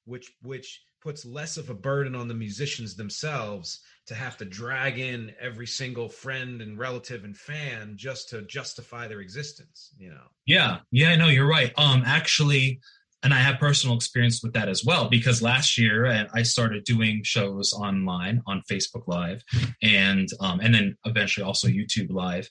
which 0.05 0.31
which 0.41 0.83
puts 1.01 1.25
less 1.25 1.57
of 1.57 1.69
a 1.69 1.73
burden 1.73 2.15
on 2.15 2.29
the 2.29 2.33
musicians 2.33 2.95
themselves 2.95 3.81
to 4.07 4.15
have 4.15 4.37
to 4.37 4.45
drag 4.45 4.97
in 4.99 5.33
every 5.39 5.67
single 5.67 6.07
friend 6.07 6.61
and 6.61 6.79
relative 6.79 7.25
and 7.25 7.37
fan 7.37 7.93
just 7.97 8.29
to 8.29 8.41
justify 8.43 9.05
their 9.07 9.19
existence, 9.19 9.93
you 9.97 10.09
know. 10.09 10.27
Yeah, 10.45 10.79
yeah, 10.91 11.15
no, 11.17 11.27
you're 11.27 11.47
right. 11.47 11.73
Um, 11.77 12.03
actually, 12.05 12.79
and 13.23 13.33
I 13.33 13.37
have 13.39 13.59
personal 13.59 13.95
experience 13.95 14.43
with 14.43 14.53
that 14.53 14.67
as 14.67 14.83
well 14.83 15.09
because 15.09 15.41
last 15.41 15.77
year 15.77 16.05
uh, 16.05 16.25
I 16.33 16.43
started 16.43 16.83
doing 16.83 17.21
shows 17.23 17.73
online 17.73 18.41
on 18.45 18.63
Facebook 18.69 19.07
Live, 19.07 19.41
and 19.81 20.27
um, 20.39 20.59
and 20.59 20.75
then 20.75 20.97
eventually 21.05 21.45
also 21.45 21.67
YouTube 21.67 22.11
Live, 22.11 22.49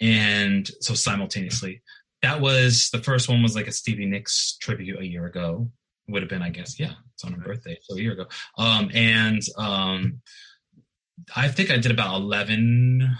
and 0.00 0.68
so 0.80 0.94
simultaneously. 0.94 1.82
That 2.22 2.40
was 2.40 2.88
the 2.90 3.02
first 3.02 3.28
one 3.28 3.42
was 3.42 3.54
like 3.54 3.66
a 3.66 3.72
Stevie 3.72 4.06
Nicks 4.06 4.56
tribute 4.60 4.98
a 4.98 5.06
year 5.06 5.26
ago. 5.26 5.70
Would 6.08 6.22
have 6.22 6.30
been, 6.30 6.42
I 6.42 6.50
guess, 6.50 6.78
yeah, 6.78 6.92
it's 7.14 7.24
on 7.24 7.32
her 7.32 7.40
birthday, 7.40 7.78
so 7.82 7.96
a 7.96 8.00
year 8.00 8.12
ago. 8.12 8.26
Um, 8.58 8.90
and 8.94 9.42
um, 9.56 10.20
I 11.36 11.48
think 11.48 11.70
I 11.70 11.76
did 11.76 11.90
about 11.92 12.16
eleven 12.16 13.16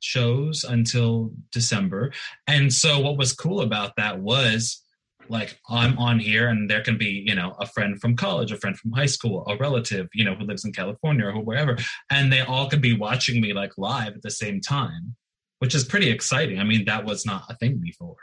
shows 0.00 0.64
until 0.64 1.32
December. 1.52 2.12
And 2.46 2.72
so 2.72 3.00
what 3.00 3.18
was 3.18 3.34
cool 3.34 3.60
about 3.60 3.96
that 3.96 4.18
was 4.18 4.82
like 5.30 5.58
I'm 5.68 5.96
on 5.98 6.18
here 6.18 6.48
and 6.48 6.68
there 6.68 6.82
can 6.82 6.98
be, 6.98 7.24
you 7.26 7.34
know, 7.34 7.54
a 7.60 7.66
friend 7.66 8.00
from 8.00 8.16
college, 8.16 8.52
a 8.52 8.56
friend 8.56 8.76
from 8.76 8.92
high 8.92 9.06
school, 9.06 9.44
a 9.46 9.56
relative, 9.56 10.08
you 10.12 10.24
know, 10.24 10.34
who 10.34 10.44
lives 10.44 10.64
in 10.64 10.72
California 10.72 11.26
or 11.26 11.40
wherever, 11.40 11.76
and 12.10 12.32
they 12.32 12.40
all 12.40 12.68
could 12.68 12.82
be 12.82 12.96
watching 12.96 13.40
me 13.40 13.52
like 13.52 13.78
live 13.78 14.14
at 14.14 14.22
the 14.22 14.30
same 14.30 14.60
time, 14.60 15.14
which 15.60 15.74
is 15.74 15.84
pretty 15.84 16.10
exciting. 16.10 16.58
I 16.58 16.64
mean, 16.64 16.84
that 16.86 17.04
was 17.04 17.24
not 17.24 17.44
a 17.48 17.56
thing 17.56 17.78
before. 17.78 18.16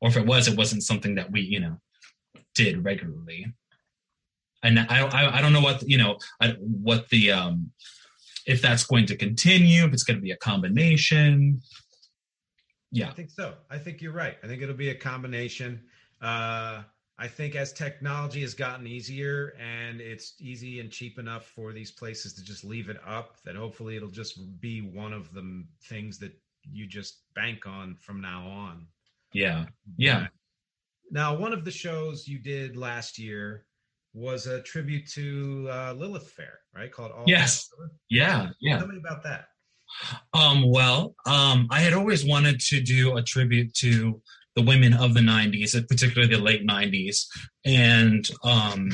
Or 0.00 0.08
if 0.08 0.16
it 0.16 0.26
was, 0.26 0.48
it 0.48 0.56
wasn't 0.56 0.82
something 0.82 1.14
that 1.16 1.30
we, 1.30 1.42
you 1.42 1.60
know, 1.60 1.78
did 2.54 2.84
regularly. 2.84 3.52
And 4.62 4.80
I, 4.80 5.06
I, 5.06 5.38
I 5.38 5.40
don't 5.42 5.52
know 5.52 5.60
what, 5.60 5.88
you 5.88 5.98
know, 5.98 6.18
I, 6.40 6.56
what 6.58 7.08
the, 7.10 7.32
um, 7.32 7.70
if 8.46 8.62
that's 8.62 8.84
going 8.84 9.06
to 9.06 9.16
continue, 9.16 9.84
if 9.84 9.92
it's 9.92 10.04
going 10.04 10.16
to 10.16 10.22
be 10.22 10.30
a 10.30 10.36
combination. 10.36 11.60
Yeah. 12.92 13.08
I 13.08 13.12
think 13.12 13.30
so. 13.30 13.54
I 13.70 13.78
think 13.78 14.00
you're 14.00 14.12
right. 14.12 14.36
I 14.42 14.46
think 14.46 14.62
it'll 14.62 14.74
be 14.74 14.90
a 14.90 14.94
combination. 14.94 15.82
Uh, 16.26 16.82
I 17.18 17.28
think 17.28 17.54
as 17.54 17.72
technology 17.72 18.40
has 18.40 18.52
gotten 18.52 18.84
easier 18.86 19.54
and 19.60 20.00
it's 20.00 20.34
easy 20.40 20.80
and 20.80 20.90
cheap 20.90 21.20
enough 21.20 21.46
for 21.46 21.72
these 21.72 21.92
places 21.92 22.34
to 22.34 22.44
just 22.44 22.64
leave 22.64 22.88
it 22.90 22.98
up, 23.06 23.36
that 23.44 23.54
hopefully 23.54 23.96
it'll 23.96 24.10
just 24.10 24.60
be 24.60 24.80
one 24.80 25.12
of 25.12 25.32
the 25.32 25.64
things 25.84 26.18
that 26.18 26.32
you 26.64 26.86
just 26.86 27.22
bank 27.36 27.66
on 27.66 27.94
from 27.94 28.20
now 28.20 28.46
on. 28.48 28.86
Yeah. 29.32 29.66
Yeah. 29.96 30.26
Now, 31.12 31.36
one 31.36 31.52
of 31.52 31.64
the 31.64 31.70
shows 31.70 32.26
you 32.26 32.40
did 32.40 32.76
last 32.76 33.18
year 33.18 33.64
was 34.12 34.48
a 34.48 34.60
tribute 34.62 35.08
to 35.12 35.68
uh, 35.70 35.94
Lilith 35.96 36.30
Fair, 36.30 36.58
right? 36.74 36.90
Called 36.90 37.12
All 37.12 37.24
Yes. 37.28 37.68
Yeah. 38.10 38.48
Yeah. 38.60 38.78
Tell 38.78 38.88
me 38.88 38.98
about 38.98 39.22
that. 39.22 39.46
Um, 40.34 40.68
well, 40.68 41.14
um, 41.24 41.68
I 41.70 41.80
had 41.80 41.92
always 41.92 42.26
wanted 42.26 42.58
to 42.60 42.80
do 42.80 43.16
a 43.16 43.22
tribute 43.22 43.72
to 43.74 44.20
the 44.56 44.62
women 44.62 44.94
of 44.94 45.14
the 45.14 45.20
90s, 45.20 45.72
particularly 45.86 46.34
the 46.34 46.42
late 46.42 46.66
90s. 46.66 47.26
And 47.64 48.28
um, 48.42 48.90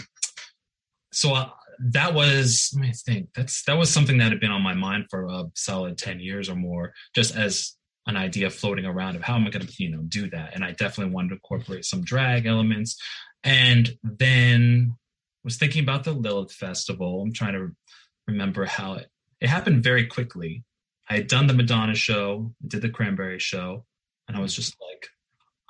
so 1.13 1.35
uh, 1.35 1.51
that 1.93 2.13
was, 2.13 2.71
let 2.75 2.83
me 2.83 2.93
think, 2.93 3.29
that's 3.35 3.63
that 3.65 3.79
was 3.79 3.91
something 3.91 4.19
that 4.19 4.31
had 4.31 4.41
been 4.41 4.51
on 4.51 4.63
my 4.63 4.75
mind 4.75 5.07
for 5.11 5.27
a 5.27 5.45
solid 5.55 5.97
10 5.97 6.21
years 6.21 6.49
or 6.49 6.57
more, 6.57 6.93
just 7.15 7.35
as 7.37 7.77
an 8.07 8.17
idea 8.17 8.51
floating 8.51 8.85
around 8.85 9.17
of 9.17 9.23
how 9.23 9.37
am 9.37 9.47
I 9.47 9.51
going 9.51 9.67
to, 9.67 9.83
you 9.83 9.91
know, 9.91 10.03
do 10.03 10.29
that. 10.31 10.55
And 10.55 10.65
I 10.65 10.73
definitely 10.73 11.15
wanted 11.15 11.29
to 11.29 11.35
incorporate 11.37 11.85
some 11.85 12.03
drag 12.03 12.47
elements. 12.47 13.01
And 13.45 13.97
then 14.03 14.97
was 15.45 15.57
thinking 15.57 15.83
about 15.83 16.05
the 16.05 16.13
Lilith 16.13 16.53
Festival. 16.53 17.23
I'm 17.23 17.33
trying 17.33 17.55
to 17.55 17.71
remember 18.27 18.65
how 18.65 18.95
it 18.95 19.09
it 19.41 19.49
happened 19.49 19.83
very 19.83 20.07
quickly. 20.07 20.63
I 21.11 21.15
had 21.15 21.27
done 21.27 21.49
the 21.49 21.53
Madonna 21.53 21.97
show, 21.97 22.55
did 22.67 22.81
the 22.81 22.89
Cranberry 22.89 23.41
show, 23.41 23.85
and 24.29 24.37
I 24.37 24.41
was 24.41 24.55
just 24.55 24.77
like, 24.81 25.09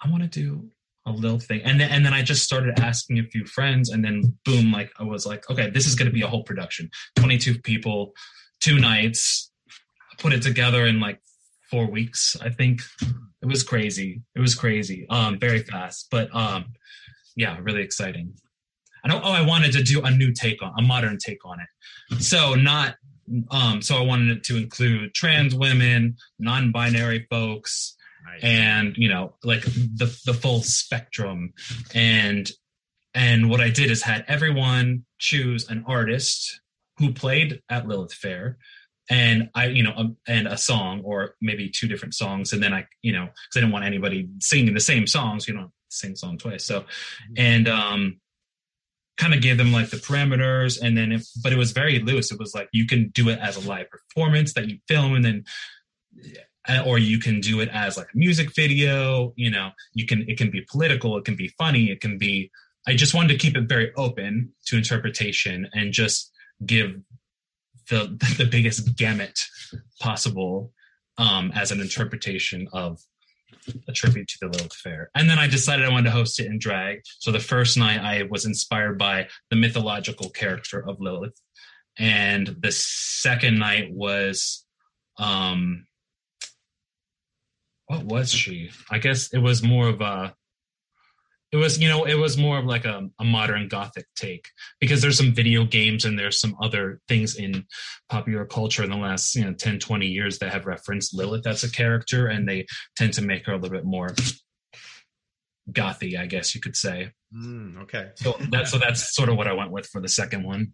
I 0.03 0.11
want 0.11 0.23
to 0.23 0.29
do 0.29 0.69
a 1.07 1.11
little 1.11 1.39
thing. 1.39 1.63
And 1.65 1.81
then 1.81 1.91
and 1.91 2.05
then 2.05 2.15
I 2.15 2.23
just 2.23 2.45
started 2.45 2.79
asking 2.79 3.19
a 3.19 3.25
few 3.25 3.45
friends, 3.45 3.91
and 3.91 4.05
then 4.05 4.37
boom, 4.45 4.73
like 4.73 4.91
I 4.99 5.05
was 5.05 5.27
like, 5.27 5.49
okay, 5.51 5.71
this 5.71 5.87
is 5.87 5.95
gonna 5.95 6.11
be 6.11 6.23
a 6.23 6.29
whole 6.29 6.45
production. 6.45 6.91
22 7.17 7.61
people, 7.61 8.13
two 8.61 8.79
nights, 8.79 9.51
I 9.69 10.23
put 10.23 10.33
it 10.33 10.43
together 10.43 10.87
in 10.87 11.01
like 11.01 11.21
four 11.71 11.91
weeks, 11.91 12.37
I 12.41 12.51
think. 12.51 12.83
It 13.43 13.47
was 13.47 13.65
crazy. 13.65 14.23
It 14.37 14.41
was 14.41 14.55
crazy. 14.55 15.07
Um, 15.11 15.39
very 15.39 15.63
fast. 15.65 16.07
But 16.11 16.33
um, 16.35 16.67
yeah, 17.35 17.59
really 17.61 17.83
exciting. 17.83 18.35
I 19.05 19.09
don't. 19.09 19.25
Oh, 19.25 19.33
I 19.33 19.45
wanted 19.45 19.73
to 19.73 19.83
do 19.83 20.03
a 20.03 20.11
new 20.11 20.33
take 20.33 20.63
on 20.63 20.73
a 20.79 20.83
modern 20.83 21.19
take 21.19 21.45
on 21.45 21.59
it. 21.61 22.23
So 22.23 22.55
not. 22.55 22.97
Um, 23.51 23.83
so 23.83 23.97
I 23.97 24.03
wanted 24.03 24.37
it 24.37 24.45
to 24.45 24.57
include 24.57 25.15
trans 25.15 25.55
women, 25.55 26.17
non-binary 26.39 27.27
folks. 27.31 27.97
And 28.43 28.97
you 28.97 29.09
know, 29.09 29.35
like 29.43 29.63
the 29.63 30.15
the 30.27 30.35
full 30.35 30.63
spectrum. 30.63 31.53
And 31.95 32.51
and 33.15 33.51
what 33.51 33.61
I 33.61 33.71
did 33.71 33.91
is 33.91 34.03
had 34.03 34.25
everyone 34.29 35.05
choose 35.19 35.69
an 35.69 35.85
artist 35.87 36.61
who 36.99 37.13
played 37.13 37.63
at 37.69 37.87
Lilith 37.87 38.15
Fair, 38.15 38.59
and 39.11 39.51
I, 39.55 39.67
you 39.67 39.83
know, 39.83 39.93
um, 39.97 40.17
and 40.27 40.47
a 40.47 40.57
song 40.57 41.03
or 41.05 41.35
maybe 41.41 41.69
two 41.69 41.89
different 41.89 42.15
songs, 42.15 42.53
and 42.53 42.63
then 42.63 42.73
I, 42.73 42.87
you 43.03 43.13
know, 43.13 43.25
because 43.25 43.57
I 43.57 43.61
didn't 43.61 43.73
want 43.73 43.85
anybody 43.85 44.29
singing 44.41 44.75
the 44.75 44.81
same 44.81 45.07
songs, 45.07 45.47
you 45.47 45.55
know, 45.55 45.73
sing 45.89 46.17
song 46.17 46.39
twice. 46.39 46.65
So, 46.65 46.85
and 47.37 47.69
um 47.69 48.21
kind 49.19 49.35
of 49.35 49.41
gave 49.41 49.59
them 49.59 49.73
like 49.73 49.91
the 49.91 49.99
parameters. 49.99 50.81
And 50.81 50.97
then 50.97 51.13
if, 51.13 51.27
but 51.43 51.53
it 51.53 51.59
was 51.59 51.73
very 51.73 51.99
loose. 51.99 52.33
It 52.33 52.39
was 52.39 52.55
like 52.55 52.69
you 52.73 52.87
can 52.87 53.11
do 53.11 53.29
it 53.29 53.39
as 53.39 53.57
a 53.57 53.69
live 53.69 53.87
performance 53.91 54.55
that 54.55 54.69
you 54.69 54.79
film 54.89 55.15
and 55.15 55.25
then 55.25 55.45
or 56.85 56.99
you 56.99 57.19
can 57.19 57.41
do 57.41 57.61
it 57.61 57.69
as 57.73 57.97
like 57.97 58.07
a 58.15 58.17
music 58.17 58.55
video 58.55 59.33
you 59.37 59.51
know 59.51 59.71
you 59.95 60.07
can 60.07 60.25
it 60.29 60.39
can 60.39 60.51
be 60.51 60.65
political 60.71 61.17
it 61.17 61.25
can 61.25 61.37
be 61.37 61.49
funny 61.59 61.91
it 61.91 62.01
can 62.01 62.19
be 62.19 62.51
i 62.87 62.95
just 62.95 63.15
wanted 63.15 63.29
to 63.29 63.37
keep 63.37 63.57
it 63.57 63.69
very 63.69 63.93
open 63.97 64.53
to 64.65 64.77
interpretation 64.77 65.69
and 65.73 65.93
just 65.93 66.31
give 66.65 67.01
the 67.89 68.17
the 68.39 68.49
biggest 68.49 68.97
gamut 68.97 69.41
possible 70.01 70.73
um 71.19 71.51
as 71.55 71.73
an 71.73 71.81
interpretation 71.81 72.69
of 72.73 73.01
a 73.89 73.93
tribute 73.93 74.29
to 74.29 74.39
the 74.41 74.49
Lilith 74.49 74.75
Fair. 74.75 75.11
And 75.15 75.29
then 75.31 75.39
I 75.39 75.47
decided 75.47 75.87
I 75.87 75.91
wanted 75.91 76.07
to 76.07 76.11
host 76.11 76.41
it 76.41 76.47
in 76.47 76.59
drag. 76.59 77.03
So 77.21 77.31
the 77.31 77.39
first 77.39 77.77
night 77.77 78.01
I 78.01 78.25
was 78.25 78.45
inspired 78.45 78.99
by 78.99 79.29
the 79.51 79.57
mythological 79.57 80.31
character 80.31 80.85
of 80.85 81.01
Lilith. 81.01 81.41
And 81.99 82.57
the 82.61 82.73
second 82.73 83.59
night 83.59 83.93
was 83.93 84.65
um 85.19 85.87
what 87.93 88.05
was 88.07 88.33
she? 88.33 88.71
I 88.91 88.99
guess 88.99 89.33
it 89.33 89.39
was 89.39 89.63
more 89.63 89.89
of 89.89 90.01
a 90.01 90.35
it 91.53 91.57
was 91.57 91.79
you 91.79 91.89
know 91.89 92.05
it 92.05 92.15
was 92.15 92.39
more 92.39 92.59
of 92.59 92.65
like 92.65 92.87
a, 92.87 93.09
a, 93.21 93.25
modern 93.25 93.69
gothic 93.69 94.07
take 94.17 94.49
because 94.81 95.03
there's 95.03 95.19
some 95.19 95.35
video 95.35 95.65
games 95.65 96.05
and 96.05 96.19
there's 96.19 96.41
some 96.41 96.57
other 96.63 97.01
things 97.09 97.37
in 97.37 97.67
popular 98.09 98.47
culture 98.47 98.83
in 98.83 98.91
the 98.91 98.97
last 98.97 99.35
you 99.35 99.45
know 99.45 99.53
10 99.53 99.79
20 99.79 100.07
years 100.07 100.39
that 100.39 100.53
have 100.53 100.67
referenced 100.67 101.15
lilith 101.15 101.47
as 101.47 101.63
a 101.63 101.71
character 101.71 102.27
and 102.27 102.49
they 102.49 102.67
tend 102.97 103.13
to 103.13 103.23
make 103.23 103.45
her 103.45 103.53
a 103.53 103.57
little 103.57 103.77
bit 103.77 103.85
more 103.85 104.09
gothy 105.71 106.19
i 106.19 106.27
guess 106.27 106.55
you 106.55 106.61
could 106.61 106.77
say. 106.77 107.13
Mm, 107.35 107.85
okay. 107.85 108.11
So 108.17 108.37
that's 108.51 108.71
so 108.71 108.79
that's 108.79 109.15
sort 109.15 109.29
of 109.29 109.37
what 109.37 109.47
i 109.47 109.53
went 109.53 109.71
with 109.71 109.87
for 109.87 110.01
the 110.01 110.09
second 110.09 110.45
one 110.45 110.73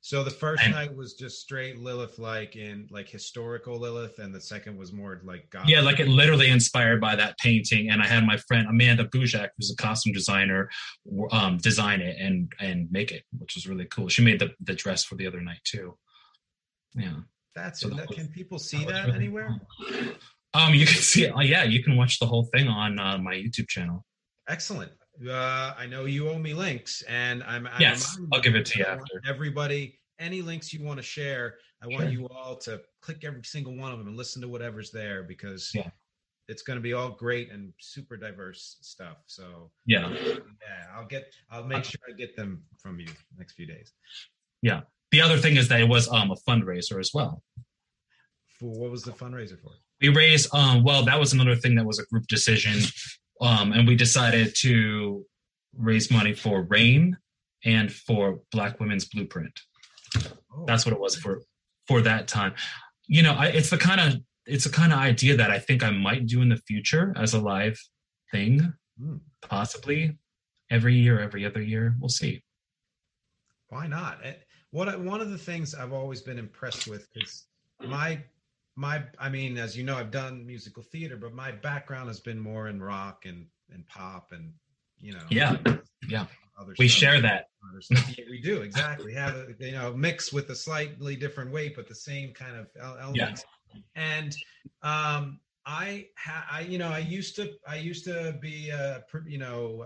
so 0.00 0.22
the 0.22 0.30
first 0.30 0.62
and, 0.62 0.72
night 0.72 0.94
was 0.94 1.14
just 1.14 1.40
straight 1.40 1.78
Lilith, 1.78 2.18
like 2.18 2.56
in 2.56 2.86
like 2.90 3.08
historical 3.08 3.78
Lilith, 3.78 4.18
and 4.18 4.32
the 4.34 4.40
second 4.40 4.76
was 4.76 4.92
more 4.92 5.20
like 5.24 5.50
God. 5.50 5.68
Yeah, 5.68 5.80
like 5.80 5.98
it 5.98 6.08
literally 6.08 6.48
inspired 6.48 7.00
by 7.00 7.16
that 7.16 7.36
painting. 7.38 7.90
And 7.90 8.00
I 8.00 8.06
had 8.06 8.24
my 8.24 8.36
friend 8.36 8.68
Amanda 8.68 9.04
Bujak, 9.04 9.50
who's 9.56 9.72
a 9.72 9.76
costume 9.76 10.12
designer, 10.12 10.70
um, 11.32 11.58
design 11.58 12.00
it 12.00 12.16
and 12.20 12.52
and 12.60 12.90
make 12.92 13.10
it, 13.10 13.24
which 13.36 13.56
was 13.56 13.66
really 13.66 13.86
cool. 13.86 14.08
She 14.08 14.22
made 14.22 14.38
the 14.38 14.54
the 14.60 14.74
dress 14.74 15.04
for 15.04 15.16
the 15.16 15.26
other 15.26 15.40
night 15.40 15.60
too. 15.64 15.98
Yeah, 16.94 17.16
that's 17.54 17.80
so 17.80 17.88
that, 17.88 17.96
that 17.96 18.08
was, 18.08 18.18
can 18.18 18.28
people 18.28 18.58
see 18.58 18.84
that, 18.84 18.92
that 18.92 19.06
really 19.06 19.16
anywhere? 19.16 19.60
Cool. 19.80 19.98
Um, 20.54 20.74
you 20.74 20.86
can 20.86 21.02
see 21.02 21.24
it. 21.24 21.36
Uh, 21.36 21.40
yeah, 21.40 21.64
you 21.64 21.82
can 21.82 21.96
watch 21.96 22.20
the 22.20 22.26
whole 22.26 22.44
thing 22.44 22.68
on 22.68 22.98
uh, 22.98 23.18
my 23.18 23.34
YouTube 23.34 23.68
channel. 23.68 24.04
Excellent 24.48 24.92
uh, 25.26 25.74
I 25.76 25.86
know 25.86 26.04
you 26.04 26.28
owe 26.28 26.38
me 26.38 26.54
links, 26.54 27.02
and 27.08 27.42
I'm 27.44 27.68
yes, 27.78 28.16
I'm, 28.16 28.28
I'll 28.32 28.40
give 28.40 28.54
it 28.54 28.66
to 28.66 28.78
you 28.78 28.84
after. 28.84 29.20
Everybody, 29.28 29.98
any 30.18 30.42
links 30.42 30.72
you 30.72 30.84
want 30.84 30.98
to 30.98 31.02
share, 31.02 31.56
I 31.82 31.86
want 31.86 32.02
sure. 32.02 32.10
you 32.10 32.28
all 32.28 32.56
to 32.56 32.80
click 33.00 33.24
every 33.24 33.44
single 33.44 33.76
one 33.76 33.92
of 33.92 33.98
them 33.98 34.08
and 34.08 34.16
listen 34.16 34.42
to 34.42 34.48
whatever's 34.48 34.90
there 34.90 35.22
because 35.22 35.70
yeah. 35.74 35.90
it's 36.48 36.62
going 36.62 36.76
to 36.76 36.82
be 36.82 36.92
all 36.92 37.10
great 37.10 37.50
and 37.50 37.72
super 37.80 38.16
diverse 38.16 38.78
stuff. 38.80 39.18
So 39.26 39.70
yeah, 39.86 40.08
yeah, 40.10 40.36
I'll 40.96 41.06
get, 41.06 41.32
I'll 41.50 41.64
make 41.64 41.84
sure 41.84 42.00
I 42.08 42.12
get 42.12 42.36
them 42.36 42.62
from 42.78 43.00
you 43.00 43.08
next 43.36 43.54
few 43.54 43.66
days. 43.66 43.92
Yeah. 44.62 44.82
The 45.10 45.22
other 45.22 45.38
thing 45.38 45.56
is 45.56 45.68
that 45.68 45.80
it 45.80 45.88
was 45.88 46.08
um, 46.10 46.30
a 46.30 46.36
fundraiser 46.36 47.00
as 47.00 47.12
well. 47.14 47.42
For 48.58 48.70
what 48.70 48.90
was 48.90 49.02
the 49.02 49.12
fundraiser 49.12 49.60
for? 49.60 49.70
We 50.00 50.10
raised 50.10 50.54
um 50.54 50.84
well 50.84 51.04
that 51.04 51.18
was 51.18 51.32
another 51.32 51.56
thing 51.56 51.74
that 51.74 51.84
was 51.84 51.98
a 51.98 52.06
group 52.06 52.26
decision 52.28 52.74
um, 53.40 53.72
and 53.72 53.86
we 53.86 53.96
decided 53.96 54.54
to 54.56 55.24
raise 55.76 56.10
money 56.10 56.34
for 56.34 56.62
RAINN 56.62 57.16
and 57.64 57.92
for 57.92 58.40
Black 58.52 58.80
Women's 58.80 59.06
Blueprint. 59.06 59.60
Oh. 60.16 60.64
That's 60.66 60.84
what 60.84 60.92
it 60.92 61.00
was 61.00 61.16
for 61.16 61.42
for 61.86 62.00
that 62.02 62.28
time. 62.28 62.54
You 63.06 63.22
know, 63.22 63.32
I, 63.32 63.46
it's 63.46 63.70
the 63.70 63.78
kind 63.78 64.00
of 64.00 64.20
it's 64.46 64.66
a 64.66 64.70
kind 64.70 64.92
of 64.92 64.98
idea 64.98 65.36
that 65.36 65.50
I 65.50 65.58
think 65.58 65.82
I 65.82 65.90
might 65.90 66.26
do 66.26 66.40
in 66.40 66.48
the 66.48 66.56
future 66.56 67.14
as 67.16 67.34
a 67.34 67.40
live 67.40 67.78
thing, 68.32 68.72
mm. 69.00 69.20
possibly 69.42 70.18
every 70.70 70.94
year, 70.94 71.20
every 71.20 71.44
other 71.44 71.62
year. 71.62 71.94
We'll 72.00 72.08
see. 72.08 72.42
Why 73.68 73.86
not? 73.86 74.18
What 74.70 75.00
one 75.00 75.20
of 75.20 75.30
the 75.30 75.38
things 75.38 75.74
I've 75.74 75.92
always 75.92 76.22
been 76.22 76.38
impressed 76.38 76.88
with 76.88 77.08
is 77.14 77.46
my 77.80 78.22
my 78.78 79.02
I 79.18 79.28
mean, 79.28 79.58
as 79.58 79.76
you 79.76 79.82
know, 79.82 79.96
I've 79.96 80.12
done 80.12 80.46
musical 80.46 80.84
theater, 80.84 81.16
but 81.16 81.34
my 81.34 81.50
background 81.50 82.08
has 82.08 82.20
been 82.20 82.38
more 82.38 82.68
in 82.68 82.80
rock 82.80 83.24
and 83.26 83.46
and 83.72 83.86
pop 83.88 84.30
and 84.30 84.52
you 85.00 85.12
know. 85.12 85.24
Yeah, 85.30 85.56
yeah. 86.08 86.26
we 86.78 86.86
stuff. 86.86 86.98
share 86.98 87.20
that. 87.20 87.48
Yeah, 87.90 88.24
we 88.30 88.40
do 88.40 88.62
exactly 88.62 89.12
have 89.14 89.34
a 89.34 89.46
you 89.58 89.72
know 89.72 89.92
mix 89.92 90.32
with 90.32 90.48
a 90.50 90.54
slightly 90.54 91.16
different 91.16 91.50
weight, 91.50 91.74
but 91.74 91.88
the 91.88 91.94
same 91.94 92.32
kind 92.32 92.56
of 92.56 92.68
elements. 92.80 93.44
Yeah. 93.74 93.80
And 93.96 94.36
um, 94.82 95.40
I, 95.66 96.06
ha- 96.16 96.46
I, 96.50 96.60
you 96.60 96.78
know, 96.78 96.88
I 96.88 97.00
used 97.00 97.36
to, 97.36 97.52
I 97.68 97.76
used 97.76 98.04
to 98.04 98.38
be, 98.40 98.72
uh, 98.72 99.00
pr- 99.06 99.28
you 99.28 99.36
know, 99.36 99.84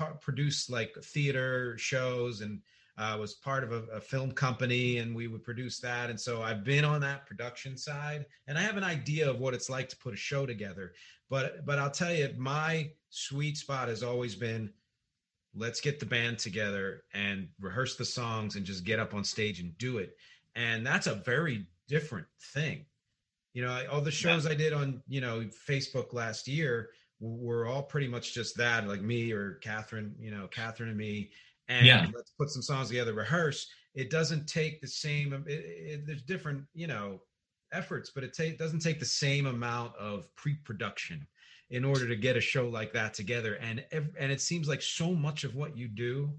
uh, 0.00 0.12
produce 0.20 0.70
like 0.70 0.94
theater 1.04 1.76
shows 1.76 2.40
and 2.40 2.62
uh, 2.98 3.16
was 3.18 3.34
part 3.34 3.62
of 3.62 3.72
a, 3.72 3.82
a, 3.92 4.00
film 4.00 4.32
company 4.32 4.98
and 4.98 5.14
we 5.14 5.28
would 5.28 5.44
produce 5.44 5.78
that. 5.78 6.10
And 6.10 6.20
so 6.20 6.42
I've 6.42 6.64
been 6.64 6.84
on 6.84 7.00
that 7.02 7.26
production 7.26 7.76
side 7.76 8.26
and 8.48 8.58
I 8.58 8.62
have 8.62 8.76
an 8.76 8.82
idea 8.82 9.30
of 9.30 9.38
what 9.38 9.54
it's 9.54 9.70
like 9.70 9.88
to 9.90 9.96
put 9.96 10.12
a 10.12 10.16
show 10.16 10.46
together. 10.46 10.92
But, 11.30 11.64
but 11.64 11.78
I'll 11.78 11.90
tell 11.90 12.12
you, 12.12 12.34
my 12.36 12.90
sweet 13.10 13.56
spot 13.56 13.88
has 13.88 14.02
always 14.02 14.34
been 14.34 14.72
let's 15.54 15.80
get 15.80 16.00
the 16.00 16.06
band 16.06 16.38
together 16.38 17.04
and 17.14 17.48
rehearse 17.60 17.96
the 17.96 18.04
songs 18.04 18.56
and 18.56 18.66
just 18.66 18.84
get 18.84 18.98
up 18.98 19.14
on 19.14 19.24
stage 19.24 19.60
and 19.60 19.76
do 19.78 19.98
it. 19.98 20.16
And 20.56 20.86
that's 20.86 21.06
a 21.06 21.14
very 21.14 21.66
different 21.88 22.26
thing. 22.52 22.84
You 23.54 23.64
know, 23.64 23.82
all 23.90 24.00
the 24.00 24.10
shows 24.10 24.44
yeah. 24.44 24.52
I 24.52 24.54
did 24.54 24.72
on, 24.72 25.02
you 25.08 25.20
know, 25.20 25.44
Facebook 25.68 26.12
last 26.12 26.48
year 26.48 26.90
were 27.20 27.66
all 27.66 27.82
pretty 27.82 28.08
much 28.08 28.34
just 28.34 28.56
that, 28.56 28.86
like 28.86 29.00
me 29.02 29.32
or 29.32 29.54
Catherine, 29.54 30.14
you 30.20 30.30
know, 30.30 30.46
Catherine 30.48 30.90
and 30.90 30.98
me 30.98 31.30
and 31.68 31.86
yeah. 31.86 32.06
let's 32.14 32.32
put 32.38 32.50
some 32.50 32.62
songs 32.62 32.88
together, 32.88 33.12
rehearse. 33.12 33.66
It 33.94 34.10
doesn't 34.10 34.46
take 34.46 34.80
the 34.80 34.86
same. 34.86 35.32
It, 35.46 35.52
it, 35.52 36.06
there's 36.06 36.22
different, 36.22 36.64
you 36.74 36.86
know, 36.86 37.20
efforts, 37.72 38.10
but 38.14 38.24
it 38.24 38.36
ta- 38.36 38.56
doesn't 38.58 38.80
take 38.80 38.98
the 38.98 39.06
same 39.06 39.46
amount 39.46 39.94
of 39.96 40.34
pre-production 40.36 41.26
in 41.70 41.84
order 41.84 42.08
to 42.08 42.16
get 42.16 42.36
a 42.36 42.40
show 42.40 42.68
like 42.68 42.92
that 42.92 43.12
together. 43.14 43.54
And 43.54 43.84
and 43.92 44.32
it 44.32 44.40
seems 44.40 44.68
like 44.68 44.82
so 44.82 45.12
much 45.14 45.44
of 45.44 45.54
what 45.54 45.76
you 45.76 45.88
do, 45.88 46.32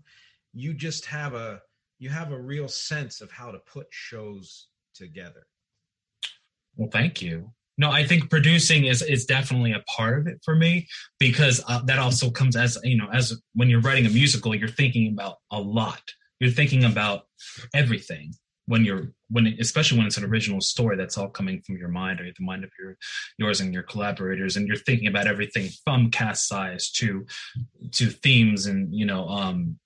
you 0.54 0.74
just 0.74 1.06
have 1.06 1.34
a 1.34 1.62
you 2.00 2.10
have 2.10 2.32
a 2.32 2.40
real 2.40 2.68
sense 2.68 3.22
of 3.22 3.32
how 3.32 3.52
to 3.52 3.60
put 3.60 3.88
shows 3.92 4.68
together. 4.96 5.46
Well, 6.76 6.90
thank 6.92 7.22
you. 7.22 7.52
No, 7.80 7.90
I 7.90 8.06
think 8.06 8.30
producing 8.30 8.86
is 8.86 9.02
is 9.02 9.26
definitely 9.26 9.72
a 9.72 9.80
part 9.88 10.20
of 10.20 10.28
it 10.28 10.42
for 10.44 10.54
me 10.54 10.86
because 11.18 11.64
uh, 11.66 11.82
that 11.86 11.98
also 11.98 12.30
comes 12.30 12.58
as 12.58 12.78
you 12.84 12.98
know 12.98 13.08
as 13.14 13.42
when 13.56 13.70
you're 13.70 13.80
writing 13.80 14.06
a 14.06 14.10
musical, 14.10 14.54
you're 14.54 14.68
thinking 14.68 15.14
about 15.14 15.38
a 15.50 15.62
lot. 15.62 16.02
You're 16.42 16.52
thinking 16.52 16.84
about 16.84 17.24
everything 17.74 18.34
when 18.66 18.84
you're 18.84 19.14
when 19.30 19.48
it, 19.48 19.62
especially 19.62 19.98
when 19.98 20.08
it's 20.08 20.18
an 20.18 20.26
original 20.26 20.60
story 20.60 20.98
that's 20.98 21.18
all 21.18 21.30
coming 21.30 21.62
from 21.62 21.78
your 21.78 21.88
mind 21.88 22.20
or 22.20 22.26
the 22.26 22.46
mind 22.46 22.66
of 22.66 22.70
your 22.78 22.98
yours 23.38 23.62
and 23.62 23.74
your 23.74 23.84
collaborators 23.84 24.58
and 24.58 24.68
you're 24.68 24.76
thinking 24.76 25.08
about 25.08 25.26
everything 25.26 25.70
from 25.86 26.12
cast 26.12 26.50
size 26.50 26.92
to 26.92 27.26
to 27.94 28.08
themes 28.08 28.66
and 28.66 28.94
you 28.94 29.06
know 29.06 29.26
um 29.30 29.80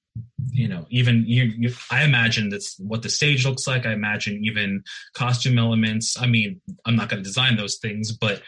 you 0.52 0.68
know 0.68 0.86
even 0.90 1.24
you, 1.26 1.44
you, 1.44 1.74
i 1.90 2.04
imagine 2.04 2.50
that's 2.50 2.78
what 2.80 3.02
the 3.02 3.10
stage 3.10 3.46
looks 3.46 3.66
like. 3.66 3.86
I 3.86 3.94
imagine 3.94 4.44
even 4.44 4.84
costume 5.14 5.58
elements. 5.58 6.20
I 6.20 6.28
mean 6.28 6.62
i'm 6.86 6.96
not 6.96 7.10
going 7.10 7.24
to 7.24 7.28
design 7.28 7.58
those 7.58 7.78
things 7.78 8.12
but 8.12 8.42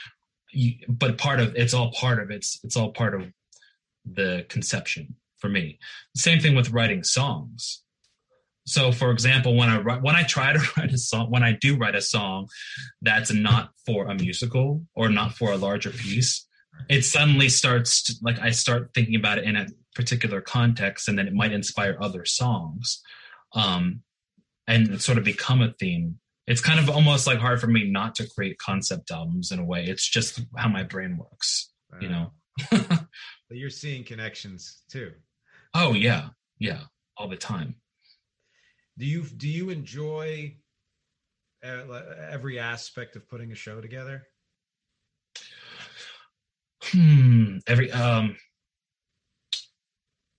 you, 0.51 0.73
but 0.87 1.17
part 1.17 1.39
of 1.39 1.55
it's 1.55 1.73
all 1.73 1.91
part 1.91 2.19
of 2.19 2.31
it's 2.31 2.59
it's 2.63 2.75
all 2.75 2.91
part 2.91 3.13
of 3.13 3.31
the 4.05 4.45
conception 4.49 5.15
for 5.39 5.49
me. 5.49 5.79
Same 6.15 6.39
thing 6.39 6.55
with 6.55 6.71
writing 6.71 7.03
songs. 7.03 7.81
So 8.67 8.91
for 8.91 9.11
example 9.11 9.55
when 9.55 9.69
i 9.69 9.79
write 9.79 10.01
when 10.01 10.15
i 10.15 10.23
try 10.23 10.53
to 10.53 10.59
write 10.77 10.93
a 10.93 10.97
song 10.97 11.29
when 11.29 11.43
i 11.43 11.53
do 11.53 11.77
write 11.77 11.95
a 11.95 12.01
song 12.01 12.47
that's 13.01 13.31
not 13.31 13.71
for 13.85 14.07
a 14.07 14.15
musical 14.15 14.83
or 14.95 15.09
not 15.09 15.33
for 15.33 15.51
a 15.51 15.57
larger 15.57 15.91
piece 15.91 16.47
it 16.89 17.03
suddenly 17.03 17.47
starts 17.47 18.03
to, 18.03 18.15
like 18.21 18.39
i 18.39 18.49
start 18.49 18.89
thinking 18.93 19.15
about 19.15 19.37
it 19.37 19.43
in 19.43 19.55
a 19.55 19.67
particular 19.95 20.41
context 20.41 21.07
and 21.07 21.17
then 21.17 21.27
it 21.27 21.33
might 21.33 21.51
inspire 21.51 21.97
other 21.99 22.25
songs 22.25 23.01
um, 23.53 24.01
and 24.67 25.01
sort 25.01 25.17
of 25.17 25.23
become 25.23 25.61
a 25.61 25.73
theme. 25.79 26.19
It's 26.47 26.61
kind 26.61 26.79
of 26.79 26.89
almost 26.89 27.25
like 27.25 27.39
hard 27.39 27.59
for 27.59 27.67
me 27.67 27.89
not 27.89 28.13
to 28.15 28.29
create 28.29 28.59
concept 28.59 29.09
albums 29.09 29.51
in 29.51 29.59
a 29.59 29.65
way. 29.65 29.85
It's 29.85 30.07
just 30.07 30.41
how 30.55 30.67
my 30.67 30.83
brain 30.83 31.17
works 31.17 31.71
you 32.01 32.09
know? 32.09 32.31
But 33.47 33.59
you're 33.59 33.69
seeing 33.69 34.03
connections 34.03 34.81
too. 34.89 35.11
Oh 35.75 35.93
yeah. 35.93 36.29
Yeah. 36.57 36.79
All 37.15 37.29
the 37.29 37.35
time. 37.35 37.75
Do 38.97 39.05
you 39.05 39.23
do 39.23 39.47
you 39.47 39.69
enjoy 39.69 40.55
uh, 41.63 41.83
every 42.27 42.57
aspect 42.57 43.15
of 43.15 43.29
putting 43.29 43.51
a 43.51 43.55
show 43.55 43.81
together? 43.81 44.23
Hmm. 46.81 47.57
Every 47.67 47.91
um 47.91 48.35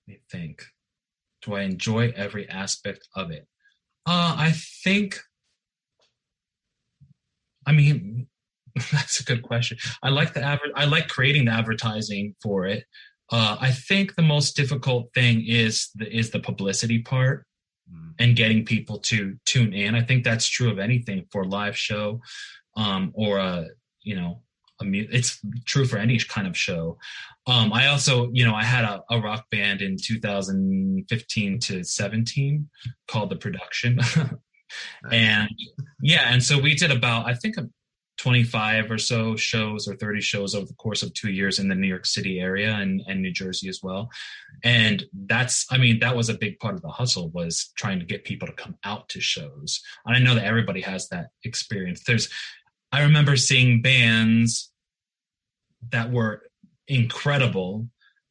me 0.07 0.19
think. 0.31 0.65
Do 1.43 1.55
I 1.55 1.63
enjoy 1.63 2.13
every 2.17 2.49
aspect 2.49 3.09
of 3.15 3.31
it? 3.31 3.47
Uh, 4.07 4.35
I 4.39 4.53
think. 4.85 5.19
I 7.67 7.73
mean, 7.73 8.29
that's 8.93 9.21
a 9.21 9.25
good 9.25 9.43
question. 9.43 9.79
I 10.03 10.11
like 10.11 10.35
the 10.35 10.43
adver- 10.43 10.73
I 10.75 10.85
like 10.85 11.09
creating 11.09 11.47
the 11.47 11.53
advertising 11.53 12.35
for 12.43 12.67
it. 12.67 12.85
Uh, 13.31 13.57
I 13.61 13.73
think 13.73 14.15
the 14.15 14.23
most 14.23 14.55
difficult 14.55 15.13
thing 15.15 15.45
is 15.47 15.91
the 15.95 16.09
is 16.15 16.31
the 16.31 16.41
publicity 16.41 17.01
part 17.01 17.45
mm. 17.93 18.13
and 18.19 18.37
getting 18.37 18.65
people 18.65 18.99
to 18.99 19.37
tune 19.45 19.73
in. 19.73 19.95
I 19.95 20.03
think 20.03 20.23
that's 20.23 20.49
true 20.49 20.71
of 20.71 20.79
anything 20.79 21.27
for 21.33 21.43
a 21.43 21.49
live 21.49 21.77
show 21.77 22.21
um, 22.77 23.13
or 23.15 23.39
a 23.39 23.67
you 24.03 24.15
know 24.15 24.43
a 24.81 24.85
mu- 24.85 25.09
it's 25.11 25.41
true 25.65 25.85
for 25.85 25.99
any 25.99 26.19
kind 26.19 26.47
of 26.47 26.57
show. 26.57 26.99
Um, 27.47 27.73
I 27.73 27.87
also, 27.87 28.31
you 28.33 28.45
know, 28.45 28.55
I 28.55 28.65
had 28.65 28.85
a, 28.85 29.03
a, 29.11 29.21
rock 29.21 29.47
band 29.51 29.81
in 29.81 29.97
2015 29.97 31.61
to 31.61 31.85
17 31.85 32.69
called 33.09 33.31
The 33.31 33.37
Production. 33.37 34.01
and 35.13 35.49
yeah, 36.03 36.33
and 36.33 36.43
so 36.43 36.59
we 36.59 36.75
did 36.75 36.91
about, 36.91 37.27
I 37.27 37.35
think, 37.35 37.57
25 38.19 38.91
or 38.91 38.99
so 38.99 39.37
shows 39.37 39.87
or 39.87 39.95
30 39.95 40.21
shows 40.21 40.55
over 40.55 40.67
the 40.67 40.75
course 40.75 41.03
of 41.03 41.13
two 41.13 41.31
years 41.31 41.59
in 41.59 41.69
the 41.69 41.75
New 41.75 41.87
York 41.87 42.07
City 42.07 42.41
area 42.41 42.73
and, 42.75 43.03
and 43.07 43.21
New 43.21 43.33
Jersey 43.33 43.69
as 43.69 43.81
well. 43.83 44.09
And 44.65 45.05
that's, 45.27 45.67
I 45.71 45.79
mean, 45.79 45.99
that 46.01 46.17
was 46.17 46.29
a 46.29 46.39
big 46.39 46.59
part 46.59 46.75
of 46.75 46.83
the 46.83 46.89
hustle 46.89 47.31
was 47.31 47.73
trying 47.77 47.99
to 47.99 48.07
get 48.07 48.25
people 48.25 48.49
to 48.49 48.55
come 48.55 48.77
out 48.85 49.09
to 49.11 49.21
shows. 49.21 49.83
And 50.07 50.17
I 50.17 50.19
know 50.19 50.35
that 50.35 50.45
everybody 50.45 50.81
has 50.81 51.09
that 51.09 51.29
experience. 51.45 52.03
There's, 52.07 52.29
I 52.93 53.03
remember 53.03 53.37
seeing 53.37 53.83
bands 53.83 54.71
that 55.91 56.11
were 56.11 56.43
incredible 56.89 57.89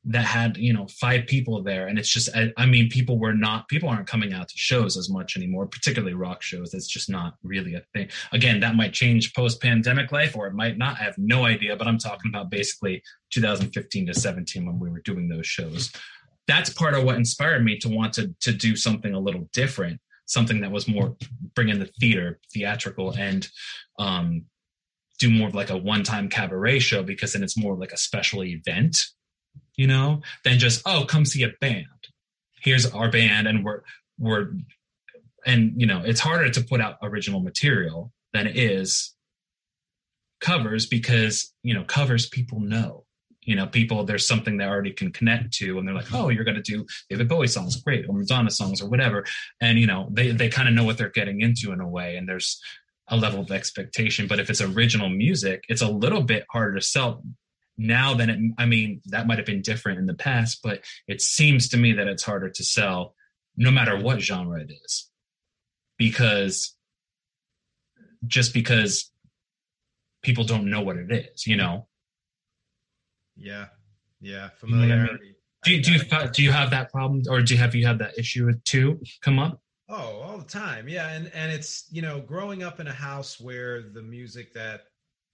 that 0.08 0.24
had 0.24 0.56
you 0.58 0.72
know 0.72 0.88
five 0.88 1.26
people 1.26 1.64
there. 1.64 1.88
And 1.88 1.98
it's 1.98 2.10
just 2.10 2.30
I, 2.36 2.52
I, 2.58 2.66
mean 2.68 2.90
people 2.90 3.18
were 3.18 3.34
not 3.34 3.68
people 3.68 3.90
aren't 3.90 4.08
coming 4.08 4.34
out 4.34 4.48
to 4.48 4.54
shows 4.56 4.98
as 4.98 5.10
much 5.10 5.36
anymore 5.36 5.66
particularly 5.66 6.14
rock 6.14 6.44
shows. 6.44 6.74
It's 6.74 6.88
just 6.88 7.10
not 7.10 7.36
really 7.44 7.74
a 7.74 7.82
thing. 7.94 8.10
Again 8.32 8.60
that 8.60 8.76
might 8.76 8.94
change 8.94 9.34
post 9.34 9.62
pandemic 9.62 10.12
life 10.12 10.36
or 10.36 10.48
it 10.48 10.54
might 10.54 10.78
not. 10.78 11.00
I 11.00 11.04
have 11.04 11.18
no 11.18 11.46
idea 11.46 11.76
but 11.76 11.88
i'm 11.88 11.98
talking 11.98 12.30
about 12.30 12.52
basically 12.52 13.02
2015 13.32 14.08
to 14.08 14.14
17 14.14 14.66
when 14.66 14.80
we 14.80 14.90
were 14.90 15.02
doing 15.02 15.28
those 15.28 15.48
shows. 15.48 15.92
That's 16.48 16.70
part 16.70 16.94
of 16.94 17.04
what 17.04 17.16
inspired 17.16 17.66
me 17.66 17.78
to 17.80 17.90
want 17.90 18.14
to 18.14 18.36
to 18.42 18.54
do 18.54 18.76
something 18.76 19.14
a 19.14 19.20
little 19.20 19.50
different 19.54 20.00
something 20.26 20.62
that 20.62 20.72
was 20.72 20.88
more 20.88 21.16
bring 21.54 21.70
in 21.70 21.80
the 21.80 21.90
theater 22.00 22.40
theatrical 22.54 23.12
and 23.12 23.48
um, 24.00 24.46
do 25.20 25.30
more 25.30 25.48
of 25.48 25.56
like 25.56 25.70
a 25.70 25.78
one-time 25.78 26.30
cabaret 26.30 26.80
show 26.80 27.04
because 27.04 27.34
then 27.34 27.44
it's 27.44 27.58
more 27.58 27.76
like 27.76 27.92
a 27.92 27.98
special 27.98 28.44
event 28.44 28.98
you 29.76 29.88
know 29.88 30.22
than 30.44 30.60
just 30.60 30.82
oh 30.86 31.06
come 31.08 31.26
see 31.26 31.44
a 31.44 31.50
band. 31.62 31.86
Here's 32.62 32.92
our 32.92 33.10
band 33.10 33.48
and 33.48 33.64
we're 33.64 33.82
we're 34.18 34.54
and 35.46 35.74
you 35.78 35.86
know 35.86 36.02
it's 36.04 36.20
harder 36.20 36.50
to 36.50 36.62
put 36.62 36.82
out 36.82 36.98
original 37.02 37.40
material 37.40 38.12
than 38.34 38.48
it 38.48 38.58
is 38.58 39.14
covers 40.42 40.86
because 40.86 41.54
you 41.64 41.74
know 41.74 41.84
covers 41.84 42.28
people 42.28 42.60
know 42.60 43.05
you 43.46 43.56
know, 43.56 43.68
people, 43.68 44.04
there's 44.04 44.28
something 44.28 44.58
they 44.58 44.66
already 44.66 44.92
can 44.92 45.12
connect 45.12 45.54
to 45.54 45.78
and 45.78 45.88
they're 45.88 45.96
like, 45.96 46.14
oh, 46.14 46.30
you're 46.30 46.44
going 46.44 46.62
to 46.62 46.62
do 46.62 46.86
David 47.10 47.30
Bowie 47.30 47.48
songs, 47.48 47.76
great, 47.78 48.06
or 48.10 48.16
Madonna 48.16 48.50
songs 48.50 48.82
or 48.82 48.90
whatever. 48.90 49.24
And, 49.62 49.78
you 49.80 49.88
know, 49.88 50.08
they, 50.12 50.32
they 50.32 50.50
kind 50.50 50.68
of 50.68 50.74
know 50.74 50.84
what 50.84 50.98
they're 50.98 51.10
getting 51.10 51.42
into 51.42 51.72
in 51.72 51.80
a 51.80 51.88
way. 51.88 52.18
And 52.18 52.28
there's 52.28 52.60
a 53.08 53.16
level 53.16 53.42
of 53.42 53.52
expectation. 53.52 54.28
But 54.28 54.40
if 54.40 54.50
it's 54.50 54.62
original 54.62 55.10
music, 55.10 55.64
it's 55.70 55.84
a 55.84 55.88
little 55.88 56.24
bit 56.24 56.46
harder 56.50 56.76
to 56.76 56.82
sell 56.82 57.24
now 57.78 58.14
than 58.16 58.30
it, 58.30 58.40
I 58.58 58.66
mean, 58.66 59.02
that 59.08 59.28
might 59.28 59.38
have 59.38 59.46
been 59.46 59.62
different 59.62 60.00
in 60.00 60.06
the 60.06 60.14
past, 60.16 60.62
but 60.64 60.82
it 61.08 61.22
seems 61.22 61.70
to 61.70 61.78
me 61.78 61.94
that 61.94 62.08
it's 62.08 62.24
harder 62.24 62.50
to 62.50 62.64
sell 62.64 63.14
no 63.58 63.70
matter 63.70 64.00
what 64.00 64.22
genre 64.22 64.60
it 64.60 64.72
is. 64.72 65.10
Because 65.98 66.76
just 68.26 68.54
because 68.54 69.12
people 70.24 70.46
don't 70.46 70.70
know 70.70 70.82
what 70.82 70.98
it 70.98 71.12
is, 71.12 71.46
you 71.46 71.58
know? 71.58 71.88
Yeah, 73.36 73.68
yeah, 74.22 74.50
familiarity. 74.58 74.94
You 74.94 74.98
know 74.98 75.14
I 75.14 75.20
mean? 75.22 75.36
Do 75.64 75.74
you, 75.74 75.82
do 75.82 75.92
you 75.94 76.30
do 76.32 76.44
you 76.44 76.52
have 76.52 76.70
that 76.70 76.92
problem, 76.92 77.24
or 77.30 77.42
do 77.42 77.54
you 77.54 77.60
have 77.60 77.74
you 77.74 77.86
had 77.86 77.98
that 78.00 78.18
issue 78.18 78.46
with 78.46 78.64
too 78.64 79.00
come 79.22 79.40
up? 79.40 79.62
Oh, 79.90 80.22
all 80.22 80.38
the 80.38 80.46
time, 80.46 80.88
yeah, 80.88 81.12
and 81.12 81.32
and 81.34 81.52
it's 81.52 81.86
you 81.92 82.02
know 82.02 82.22
growing 82.22 82.64
up 82.64 82.80
in 82.80 82.88
a 82.88 82.94
house 82.94 83.40
where 83.40 83.82
the 83.82 84.02
music 84.02 84.54
that 84.54 84.86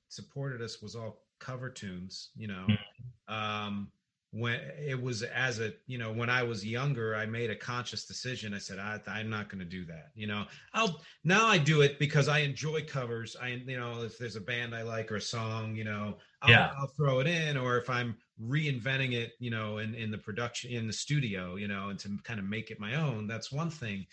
supported 0.08 0.62
us 0.62 0.82
was 0.82 0.96
all 0.96 1.24
cover 1.40 1.70
tunes, 1.70 2.30
you 2.36 2.48
know. 2.48 2.68
Mhm. 2.68 3.34
Um, 3.34 3.92
when 4.34 4.60
it 4.80 5.00
was 5.00 5.24
as 5.24 5.60
a 5.60 5.74
you 5.88 5.98
know 5.98 6.12
when 6.12 6.30
i 6.30 6.42
was 6.42 6.66
younger 6.66 7.16
i 7.16 7.26
made 7.26 7.50
a 7.50 7.56
conscious 7.56 8.06
decision. 8.06 8.54
I 8.54 8.60
said 8.60 8.80
I, 8.80 9.00
i'm 9.08 9.30
not 9.30 9.50
going 9.50 9.60
to 9.60 9.66
do 9.66 9.84
that 9.86 10.12
you 10.16 10.26
know? 10.26 10.46
I'll 10.74 11.02
now 11.26 11.48
i 11.48 11.58
do 11.58 11.82
it 11.82 12.00
because 12.00 12.30
i 12.30 12.40
enjoy 12.40 12.84
covers. 12.86 13.36
I 13.42 13.62
you 13.66 13.78
know 13.78 14.04
if 14.04 14.18
there's 14.18 14.38
a 14.38 14.42
band 14.42 14.74
i 14.74 14.84
like 14.84 15.12
or 15.12 15.18
a 15.18 15.22
song 15.22 15.76
you 15.76 15.84
know 15.84 16.18
i'll, 16.42 16.50
Yeah. 16.50 16.72
I'll 16.80 16.88
throw 16.98 17.20
it 17.20 17.28
in 17.28 17.58
or 17.58 17.78
if 17.78 17.90
i'm 17.90 18.16
reinventing 18.42 19.14
it 19.14 19.34
you 19.40 19.52
know 19.52 19.80
in, 19.80 19.94
in 19.96 20.12
the 20.12 20.18
production 20.18 20.72
in 20.72 20.88
the 20.88 20.94
studio 20.94 21.58
you 21.58 21.68
know 21.68 21.90
and 21.90 22.00
to 22.00 22.18
kind 22.24 22.40
of 22.40 22.46
make 22.46 22.72
it 22.72 22.80
my 22.80 22.96
own 22.96 23.28
that's 23.28 23.52
one 23.52 23.70
thing. 23.70 24.06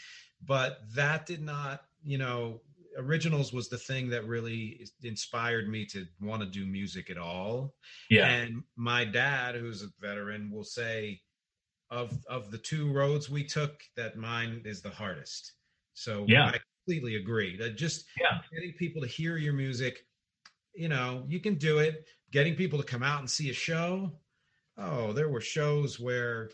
But 0.44 0.80
that 0.94 1.26
did 1.26 1.42
not 1.42 1.82
you 2.04 2.18
know 2.18 2.60
originals 2.98 3.52
was 3.52 3.68
the 3.68 3.78
thing 3.78 4.10
that 4.10 4.26
really 4.26 4.86
inspired 5.02 5.68
me 5.68 5.86
to 5.86 6.06
want 6.20 6.42
to 6.42 6.48
do 6.48 6.66
music 6.66 7.10
at 7.10 7.18
all 7.18 7.74
Yeah. 8.10 8.26
and 8.28 8.62
my 8.76 9.04
dad, 9.04 9.54
who's 9.54 9.82
a 9.82 9.88
veteran, 10.00 10.50
will 10.50 10.64
say, 10.64 11.20
of 11.90 12.12
of 12.26 12.50
the 12.50 12.58
two 12.58 12.92
roads 12.92 13.30
we 13.30 13.44
took, 13.44 13.80
that 13.96 14.16
mine 14.16 14.62
is 14.66 14.82
the 14.82 14.90
hardest. 14.90 15.54
So 15.94 16.26
Yeah. 16.28 16.46
I 16.46 16.58
completely 16.84 17.16
agree. 17.16 17.56
That 17.56 17.76
just 17.76 18.06
Yeah. 18.20 18.42
getting 18.52 18.74
people 18.74 19.00
to 19.02 19.08
hear 19.08 19.36
your 19.38 19.54
music, 19.54 20.06
you 20.74 20.88
know, 20.88 21.24
you 21.28 21.40
can 21.40 21.54
do 21.54 21.78
it. 21.78 22.06
Getting 22.30 22.56
people 22.56 22.78
to 22.78 22.84
come 22.84 23.02
out 23.02 23.20
and 23.20 23.30
see 23.30 23.48
a 23.50 23.54
show. 23.54 24.20
Oh, 24.76 25.12
there 25.12 25.28
were 25.30 25.40
shows 25.40 25.98
where 25.98 26.50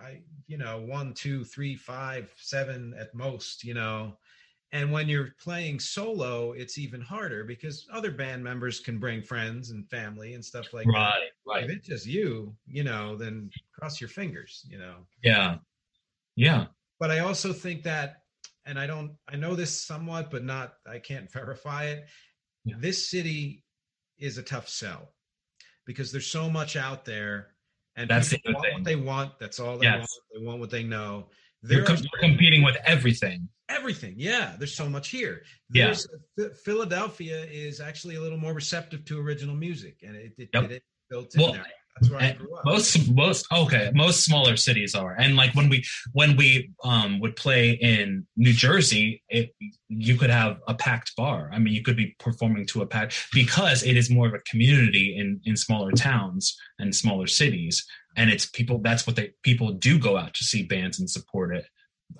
I, 0.00 0.22
you 0.46 0.56
know, 0.58 0.80
one, 0.80 1.12
two, 1.12 1.44
three, 1.44 1.76
five, 1.76 2.32
seven 2.36 2.94
at 2.94 3.14
most, 3.14 3.64
you 3.64 3.74
know. 3.74 4.18
And 4.72 4.92
when 4.92 5.08
you're 5.08 5.30
playing 5.40 5.80
solo, 5.80 6.52
it's 6.52 6.76
even 6.76 7.00
harder 7.00 7.42
because 7.42 7.86
other 7.92 8.10
band 8.10 8.44
members 8.44 8.80
can 8.80 8.98
bring 8.98 9.22
friends 9.22 9.70
and 9.70 9.88
family 9.88 10.34
and 10.34 10.44
stuff 10.44 10.74
like 10.74 10.84
that 10.86 10.92
Right. 10.92 11.28
Right. 11.46 11.64
If 11.64 11.70
it's 11.70 11.88
just 11.88 12.06
you, 12.06 12.54
you 12.66 12.84
know, 12.84 13.16
then 13.16 13.50
cross 13.72 13.98
your 14.00 14.08
fingers, 14.10 14.66
you 14.68 14.78
know. 14.78 15.06
Yeah. 15.22 15.56
Yeah. 16.36 16.66
But 17.00 17.10
I 17.10 17.20
also 17.20 17.52
think 17.54 17.82
that, 17.84 18.22
and 18.66 18.78
I 18.78 18.86
don't, 18.86 19.12
I 19.26 19.36
know 19.36 19.54
this 19.54 19.86
somewhat, 19.86 20.30
but 20.30 20.44
not, 20.44 20.74
I 20.86 20.98
can't 20.98 21.32
verify 21.32 21.84
it. 21.86 22.06
Yeah. 22.66 22.74
This 22.78 23.08
city 23.08 23.64
is 24.18 24.36
a 24.36 24.42
tough 24.42 24.68
sell 24.68 25.14
because 25.86 26.12
there's 26.12 26.26
so 26.26 26.50
much 26.50 26.76
out 26.76 27.06
there, 27.06 27.54
and 27.96 28.10
That's 28.10 28.28
the 28.28 28.40
want 28.44 28.74
what 28.74 28.84
they 28.84 28.96
want. 28.96 29.38
That's 29.38 29.58
all 29.58 29.78
they 29.78 29.86
Yes. 29.86 30.00
want. 30.00 30.10
They 30.34 30.46
want 30.46 30.60
what 30.60 30.70
they 30.70 30.82
know. 30.82 31.30
You're, 31.62 31.84
com- 31.84 31.96
competing 32.20 32.62
with 32.62 32.76
everything. 32.84 33.48
everything. 33.68 34.14
Yeah, 34.16 34.54
there's 34.58 34.74
so 34.74 34.88
much 34.88 35.08
here. 35.08 35.42
Yeah. 35.72 35.86
There's, 35.86 36.06
Ph- 36.38 36.52
Philadelphia 36.64 37.44
is 37.44 37.80
actually 37.80 38.16
a 38.16 38.20
little 38.20 38.38
more 38.38 38.52
receptive 38.54 39.04
to 39.06 39.20
original 39.20 39.54
music, 39.56 39.98
and 40.06 40.16
it, 40.16 40.32
it, 40.38 40.48
Yep. 40.54 40.70
it 40.70 40.82
built 41.10 41.34
in 41.34 41.42
Well, 41.42 41.52
there. 41.54 41.66
That's 42.00 42.10
where 42.10 42.20
I 42.20 42.32
grew 42.32 42.54
up. 42.56 42.64
most 42.64 43.10
most 43.10 43.46
okay 43.52 43.90
most 43.94 44.24
smaller 44.24 44.56
cities 44.56 44.94
are. 44.94 45.14
And 45.14 45.36
like 45.36 45.54
when 45.54 45.68
we 45.68 45.84
when 46.12 46.36
we 46.36 46.70
um 46.84 47.20
would 47.20 47.36
play 47.36 47.72
in 47.72 48.26
new 48.36 48.52
jersey 48.52 49.22
it 49.28 49.54
you 49.88 50.16
could 50.16 50.30
have 50.30 50.58
a 50.66 50.74
packed 50.74 51.16
bar. 51.16 51.50
I 51.52 51.58
mean 51.58 51.74
you 51.74 51.82
could 51.82 51.96
be 51.96 52.14
performing 52.18 52.66
to 52.66 52.82
a 52.82 52.86
pack 52.86 53.12
because 53.32 53.82
it 53.82 53.96
is 53.96 54.10
more 54.10 54.26
of 54.26 54.34
a 54.34 54.40
community 54.40 55.16
in 55.16 55.40
in 55.44 55.56
smaller 55.56 55.92
towns 55.92 56.56
and 56.78 56.94
smaller 56.94 57.26
cities. 57.26 57.84
And 58.16 58.30
it's 58.30 58.46
people 58.46 58.78
that's 58.78 59.06
what 59.06 59.16
they 59.16 59.32
people 59.42 59.72
do 59.72 59.98
go 59.98 60.16
out 60.16 60.34
to 60.34 60.44
see 60.44 60.62
bands 60.64 60.98
and 60.98 61.08
support 61.08 61.54
it 61.54 61.66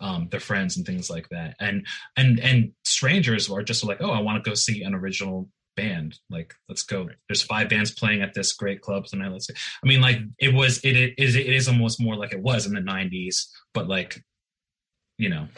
um 0.00 0.28
their 0.30 0.40
friends 0.40 0.76
and 0.76 0.84
things 0.86 1.08
like 1.08 1.28
that. 1.30 1.56
And 1.60 1.86
and 2.16 2.40
and 2.40 2.72
strangers 2.84 3.50
are 3.50 3.62
just 3.62 3.84
like 3.84 4.00
oh 4.00 4.10
i 4.10 4.20
want 4.20 4.42
to 4.42 4.50
go 4.50 4.54
see 4.54 4.82
an 4.82 4.94
original 4.94 5.48
band 5.78 6.18
like 6.28 6.54
let's 6.68 6.82
go 6.82 7.08
there's 7.28 7.42
five 7.42 7.68
bands 7.68 7.90
playing 7.90 8.22
at 8.22 8.34
this 8.34 8.52
great 8.52 8.80
club 8.80 9.06
tonight 9.06 9.30
let's 9.30 9.48
I 9.82 9.86
mean, 9.86 10.00
like 10.00 10.18
it 10.38 10.54
was, 10.54 10.78
it, 10.84 10.96
it 10.96 11.14
is, 11.18 11.36
it 11.36 11.46
is 11.46 11.68
almost 11.68 12.00
more 12.00 12.16
like 12.16 12.32
it 12.32 12.40
was 12.40 12.66
in 12.66 12.74
the 12.74 12.80
'90s, 12.80 13.46
but 13.74 13.88
like, 13.88 14.22
you 15.16 15.28
know, 15.28 15.48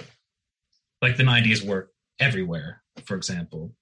like 1.00 1.16
the 1.16 1.22
'90s 1.22 1.66
were 1.66 1.90
everywhere. 2.18 2.82
For 3.04 3.16
example, 3.16 3.72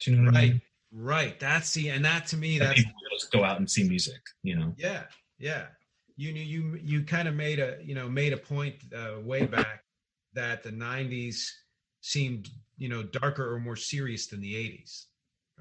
do 0.00 0.10
you 0.10 0.16
know 0.16 0.24
what 0.24 0.36
I 0.36 0.40
right 0.40 0.52
mean? 0.52 0.62
right 0.94 1.40
that's 1.40 1.72
the 1.72 1.88
and 1.88 2.04
that 2.04 2.26
to 2.26 2.36
me 2.36 2.58
That 2.58 2.66
that's 2.66 2.80
people 2.80 2.92
just 3.12 3.32
go 3.32 3.44
out 3.44 3.58
and 3.58 3.70
see 3.70 3.88
music. 3.88 4.20
You 4.42 4.56
know, 4.56 4.74
yeah 4.76 5.04
yeah 5.38 5.66
you 6.16 6.32
knew 6.32 6.42
you 6.42 6.78
you 6.82 7.02
kind 7.04 7.28
of 7.28 7.34
made 7.34 7.60
a 7.60 7.78
you 7.82 7.94
know 7.94 8.08
made 8.08 8.32
a 8.32 8.36
point 8.36 8.76
uh, 8.94 9.20
way 9.20 9.46
back 9.46 9.84
that 10.34 10.62
the 10.62 10.70
90s 10.70 11.46
seemed 12.00 12.48
you 12.76 12.88
know 12.88 13.02
darker 13.02 13.54
or 13.54 13.60
more 13.60 13.76
serious 13.76 14.26
than 14.26 14.40
the 14.40 14.54
80s 14.54 15.06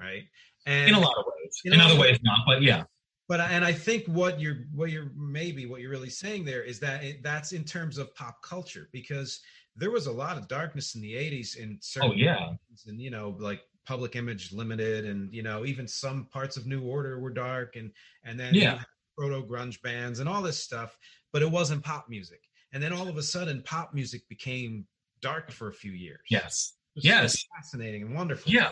right 0.01 0.23
and 0.65 0.89
in 0.89 0.95
a 0.95 0.99
lot 0.99 1.13
of 1.17 1.25
ways. 1.25 1.61
In 1.65 1.73
In, 1.73 1.81
other 1.81 1.93
of 1.93 1.99
ways, 1.99 2.19
not. 2.23 2.39
But 2.45 2.61
yeah, 2.61 2.83
but 3.27 3.39
and 3.39 3.63
i 3.65 3.71
think 3.73 4.05
what 4.07 4.39
you're 4.39 4.65
what 4.73 4.91
you're 4.91 5.11
maybe 5.15 5.65
what 5.65 5.81
you're 5.81 5.89
really 5.91 6.09
saying 6.09 6.45
there 6.45 6.63
is 6.63 6.79
that 6.81 7.03
it, 7.03 7.23
that's 7.23 7.51
in 7.53 7.63
terms 7.63 7.97
of 7.97 8.13
pop 8.15 8.41
culture 8.43 8.89
because 8.91 9.39
there 9.75 9.89
was 9.91 10.07
a 10.07 10.11
lot 10.11 10.37
of 10.37 10.47
darkness 10.47 10.95
in 10.95 11.01
the 11.01 11.13
80s 11.13 11.55
in 11.57 11.77
certain 11.81 12.11
Oh, 12.11 12.13
yeah. 12.13 12.49
and 12.87 12.99
you 13.01 13.09
know 13.09 13.35
like 13.39 13.61
public 13.85 14.15
image 14.15 14.51
limited 14.51 15.05
and 15.05 15.33
you 15.33 15.43
know 15.43 15.65
even 15.65 15.87
some 15.87 16.25
parts 16.25 16.57
of 16.57 16.67
new 16.67 16.83
order 16.83 17.19
were 17.19 17.31
dark 17.31 17.75
and 17.77 17.91
and 18.23 18.39
then 18.39 18.53
Yeah. 18.53 18.81
proto 19.17 19.41
grunge 19.43 19.81
bands 19.81 20.19
and 20.19 20.27
all 20.29 20.41
this 20.41 20.59
stuff 20.61 20.97
but 21.33 21.41
it 21.41 21.49
wasn't 21.49 21.83
pop 21.83 22.07
music 22.09 22.41
and 22.73 22.83
then 22.83 22.93
all 22.93 23.07
of 23.07 23.17
a 23.17 23.23
sudden 23.23 23.61
pop 23.63 23.93
music 23.93 24.27
became 24.29 24.85
dark 25.21 25.51
for 25.51 25.69
a 25.69 25.73
few 25.73 25.91
years 25.93 26.19
yes, 26.29 26.73
yes. 26.95 27.43
fascinating 27.55 28.01
and 28.03 28.13
wonderful 28.13 28.51
yeah. 28.51 28.69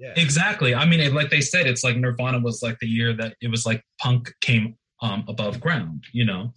Yeah. 0.00 0.14
Exactly. 0.16 0.74
I 0.74 0.86
mean, 0.86 1.00
it, 1.00 1.12
like 1.12 1.28
they 1.28 1.42
said, 1.42 1.66
it's 1.66 1.84
like 1.84 1.96
Nirvana 1.96 2.40
was 2.40 2.62
like 2.62 2.78
the 2.78 2.88
year 2.88 3.12
that 3.14 3.36
it 3.42 3.50
was 3.50 3.66
like 3.66 3.84
punk 4.00 4.32
came 4.40 4.76
um, 5.02 5.24
above 5.28 5.60
ground. 5.60 6.04
You 6.12 6.24
know, 6.24 6.54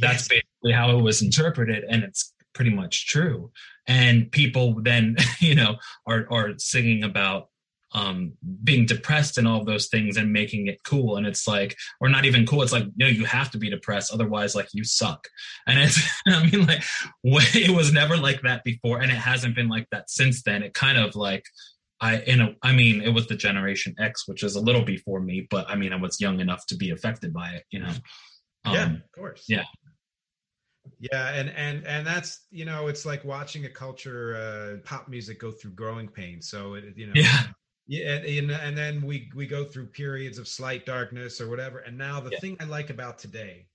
that's 0.00 0.26
basically 0.28 0.72
how 0.72 0.96
it 0.96 1.02
was 1.02 1.22
interpreted 1.22 1.84
and 1.88 2.02
it's 2.02 2.32
pretty 2.54 2.70
much 2.70 3.06
true. 3.06 3.50
And 3.86 4.32
people 4.32 4.80
then 4.80 5.16
you 5.38 5.54
know 5.54 5.76
are 6.06 6.26
are 6.30 6.54
singing 6.58 7.04
about 7.04 7.48
um 7.92 8.32
being 8.64 8.86
depressed 8.86 9.38
and 9.38 9.46
all 9.46 9.64
those 9.64 9.86
things 9.88 10.16
and 10.16 10.32
making 10.32 10.66
it 10.66 10.82
cool. 10.82 11.16
And 11.16 11.26
it's 11.26 11.46
like 11.46 11.76
or 12.00 12.08
not 12.08 12.24
even 12.24 12.46
cool 12.46 12.62
it's 12.62 12.72
like 12.72 12.86
no 12.96 13.06
you 13.06 13.26
have 13.26 13.50
to 13.50 13.58
be 13.58 13.68
depressed 13.68 14.12
otherwise 14.12 14.54
like 14.54 14.68
you 14.72 14.82
suck. 14.82 15.28
And 15.66 15.78
it's 15.78 16.00
i 16.26 16.46
mean 16.46 16.66
like 16.66 16.82
it 17.24 17.70
was 17.70 17.92
never 17.92 18.16
like 18.16 18.40
that 18.42 18.64
before 18.64 19.00
and 19.00 19.12
it 19.12 19.16
hasn't 19.16 19.54
been 19.54 19.68
like 19.68 19.88
that 19.90 20.08
since 20.08 20.42
then. 20.42 20.62
It 20.62 20.72
kind 20.72 20.96
of 20.96 21.14
like 21.14 21.44
I 22.04 22.10
in 22.32 22.38
a 22.40 22.48
I 22.62 22.72
mean 22.80 22.96
it 23.08 23.12
was 23.18 23.26
the 23.28 23.36
generation 23.48 23.94
X 23.98 24.28
which 24.28 24.42
is 24.48 24.54
a 24.56 24.60
little 24.68 24.84
before 24.94 25.20
me 25.30 25.36
but 25.54 25.64
I 25.72 25.74
mean 25.80 25.92
I 25.96 25.96
was 26.06 26.20
young 26.20 26.38
enough 26.40 26.62
to 26.70 26.76
be 26.76 26.88
affected 26.96 27.30
by 27.40 27.48
it 27.56 27.64
you 27.74 27.80
know 27.82 27.92
yeah 28.74 28.84
Um, 28.84 28.94
of 29.04 29.12
course 29.20 29.44
yeah. 29.54 29.64
yeah 31.00 31.28
and 31.38 31.48
and 31.66 31.76
and 31.86 32.06
that's 32.06 32.30
you 32.50 32.64
know 32.64 32.80
it's 32.88 33.04
like 33.06 33.24
watching 33.24 33.64
a 33.64 33.70
culture 33.84 34.36
uh 34.36 34.86
pop 34.88 35.08
music 35.08 35.36
go 35.40 35.50
through 35.50 35.72
growing 35.72 36.08
pains 36.08 36.48
so 36.52 36.74
it 36.74 36.84
you 36.96 37.06
know 37.06 37.12
yeah 37.16 37.42
yeah 37.86 38.12
and, 38.14 38.24
and 38.26 38.50
and 38.50 38.76
then 38.76 38.94
we 39.02 39.30
we 39.34 39.46
go 39.46 39.64
through 39.64 39.86
periods 39.86 40.38
of 40.38 40.46
slight 40.46 40.84
darkness 40.86 41.40
or 41.40 41.48
whatever 41.48 41.78
and 41.86 41.96
now 41.96 42.20
the 42.20 42.30
Yeah. 42.32 42.40
thing 42.40 42.56
i 42.60 42.64
like 42.64 42.90
about 42.90 43.18
today 43.18 43.66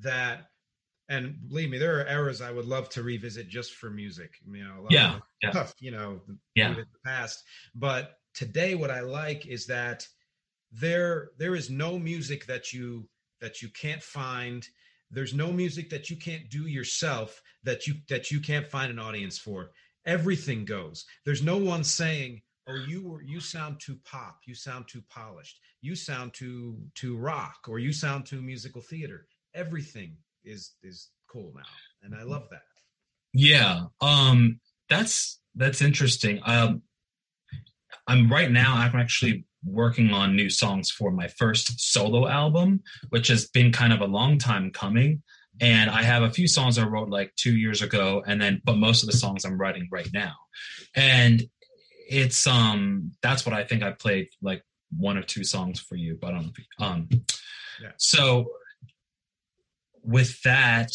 that 0.00 0.36
and 1.08 1.36
believe 1.48 1.70
me 1.70 1.78
there 1.78 2.00
are 2.00 2.06
eras 2.06 2.40
i 2.40 2.50
would 2.50 2.64
love 2.64 2.88
to 2.88 3.02
revisit 3.02 3.48
just 3.48 3.74
for 3.74 3.90
music 3.90 4.32
you 4.50 4.64
know 4.64 4.78
a 4.78 4.82
lot 4.82 4.92
Yeah, 4.92 5.14
of 5.16 5.22
yeah. 5.42 5.50
stuff 5.50 5.74
you 5.78 5.90
know 5.90 6.20
Yeah. 6.54 6.70
in 6.70 6.74
the 6.76 6.86
past. 7.04 7.42
But 7.74 8.18
today 8.34 8.74
what 8.74 8.90
i 8.90 9.00
like 9.00 9.46
is 9.46 9.66
that 9.66 10.06
there 10.72 11.30
there 11.38 11.54
is 11.54 11.70
no 11.70 11.98
music 11.98 12.46
that 12.46 12.72
you 12.72 13.08
that 13.40 13.62
you 13.62 13.68
can't 13.68 14.02
find. 14.02 14.66
There's 15.10 15.34
no 15.34 15.52
music 15.52 15.90
that 15.90 16.10
you 16.10 16.16
can't 16.16 16.48
do 16.50 16.66
yourself 16.66 17.42
that 17.62 17.86
you 17.86 17.94
that 18.08 18.30
you 18.30 18.40
can't 18.40 18.66
find 18.66 18.90
an 18.90 18.98
audience 18.98 19.38
for. 19.38 19.70
Everything 20.06 20.64
goes. 20.64 21.06
There's 21.24 21.42
no 21.42 21.56
one 21.56 21.84
saying 21.84 22.42
oh 22.66 22.74
you 22.74 23.06
were 23.08 23.22
you 23.22 23.40
sound 23.40 23.78
too 23.78 23.98
pop 24.04 24.40
you 24.46 24.54
sound 24.54 24.88
too 24.88 25.02
polished 25.10 25.60
you 25.82 25.94
sound 25.94 26.32
too 26.32 26.78
too 26.94 27.14
rock 27.14 27.66
or 27.68 27.78
you 27.78 27.92
sound 27.92 28.26
too 28.26 28.40
musical 28.42 28.80
theater. 28.80 29.26
Everything 29.54 30.16
is 30.44 30.74
is 30.82 31.10
cool 31.30 31.52
now 31.54 31.62
and 32.02 32.14
i 32.14 32.22
love 32.22 32.44
that 32.50 32.62
Yeah, 33.32 33.86
um, 34.00 34.60
that's 34.88 35.40
that's 35.56 35.82
interesting. 35.82 36.40
Um, 36.44 36.82
I'm 38.06 38.30
right 38.30 38.50
now. 38.50 38.74
I'm 38.76 38.94
actually 38.94 39.44
working 39.64 40.12
on 40.12 40.36
new 40.36 40.50
songs 40.50 40.90
for 40.90 41.10
my 41.10 41.26
first 41.28 41.80
solo 41.80 42.28
album, 42.28 42.82
which 43.08 43.28
has 43.28 43.48
been 43.48 43.72
kind 43.72 43.92
of 43.92 44.00
a 44.00 44.06
long 44.06 44.38
time 44.38 44.70
coming. 44.70 45.22
And 45.60 45.90
I 45.90 46.02
have 46.02 46.22
a 46.22 46.30
few 46.30 46.46
songs 46.48 46.78
I 46.78 46.84
wrote 46.86 47.08
like 47.08 47.34
two 47.36 47.56
years 47.56 47.82
ago, 47.82 48.22
and 48.26 48.40
then 48.40 48.60
but 48.64 48.76
most 48.76 49.02
of 49.02 49.10
the 49.10 49.16
songs 49.16 49.44
I'm 49.44 49.58
writing 49.58 49.88
right 49.90 50.10
now. 50.12 50.34
And 50.94 51.42
it's 52.08 52.46
um 52.46 53.12
that's 53.22 53.44
what 53.46 53.54
I 53.54 53.64
think 53.64 53.82
I 53.82 53.92
played 53.92 54.28
like 54.42 54.62
one 54.96 55.16
or 55.16 55.22
two 55.22 55.44
songs 55.44 55.80
for 55.80 55.96
you, 55.96 56.18
but 56.20 56.34
um 56.34 56.52
um 56.78 57.08
Yeah. 57.82 57.92
so 57.96 58.50
with 60.04 60.40
that 60.42 60.90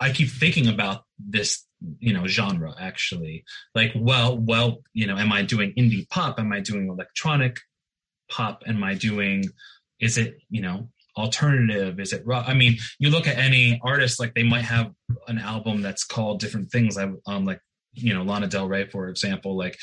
I 0.00 0.12
keep 0.12 0.28
thinking 0.28 0.68
about 0.68 1.02
this 1.18 1.64
you 2.00 2.12
know 2.12 2.26
genre 2.26 2.74
actually. 2.78 3.44
Like 3.74 3.92
well 3.96 4.36
well 4.38 4.78
you 4.92 5.06
know 5.06 5.16
am 5.16 5.32
i 5.32 5.42
doing 5.42 5.72
indie 5.76 6.08
pop? 6.08 6.38
Am 6.38 6.52
i 6.52 6.60
doing 6.60 6.88
electronic 6.88 7.58
pop? 8.30 8.62
Am 8.66 8.82
i 8.84 8.94
doing 8.94 9.44
is 10.00 10.18
it 10.18 10.38
you 10.50 10.60
know 10.60 10.88
alternative? 11.16 11.98
Is 11.98 12.12
it 12.12 12.26
rock? 12.26 12.44
I 12.48 12.54
mean 12.54 12.78
you 12.98 13.10
look 13.10 13.26
at 13.26 13.38
any 13.38 13.80
artist 13.82 14.20
like 14.20 14.34
they 14.34 14.44
might 14.44 14.64
have 14.64 14.92
an 15.26 15.38
album 15.38 15.82
that's 15.82 16.04
called 16.04 16.40
different 16.40 16.70
things. 16.70 16.96
I 16.98 17.10
um 17.26 17.44
like 17.44 17.60
you 17.92 18.14
know 18.14 18.22
lana 18.22 18.46
del 18.46 18.68
rey 18.68 18.88
for 18.88 19.08
example 19.08 19.56
like 19.56 19.76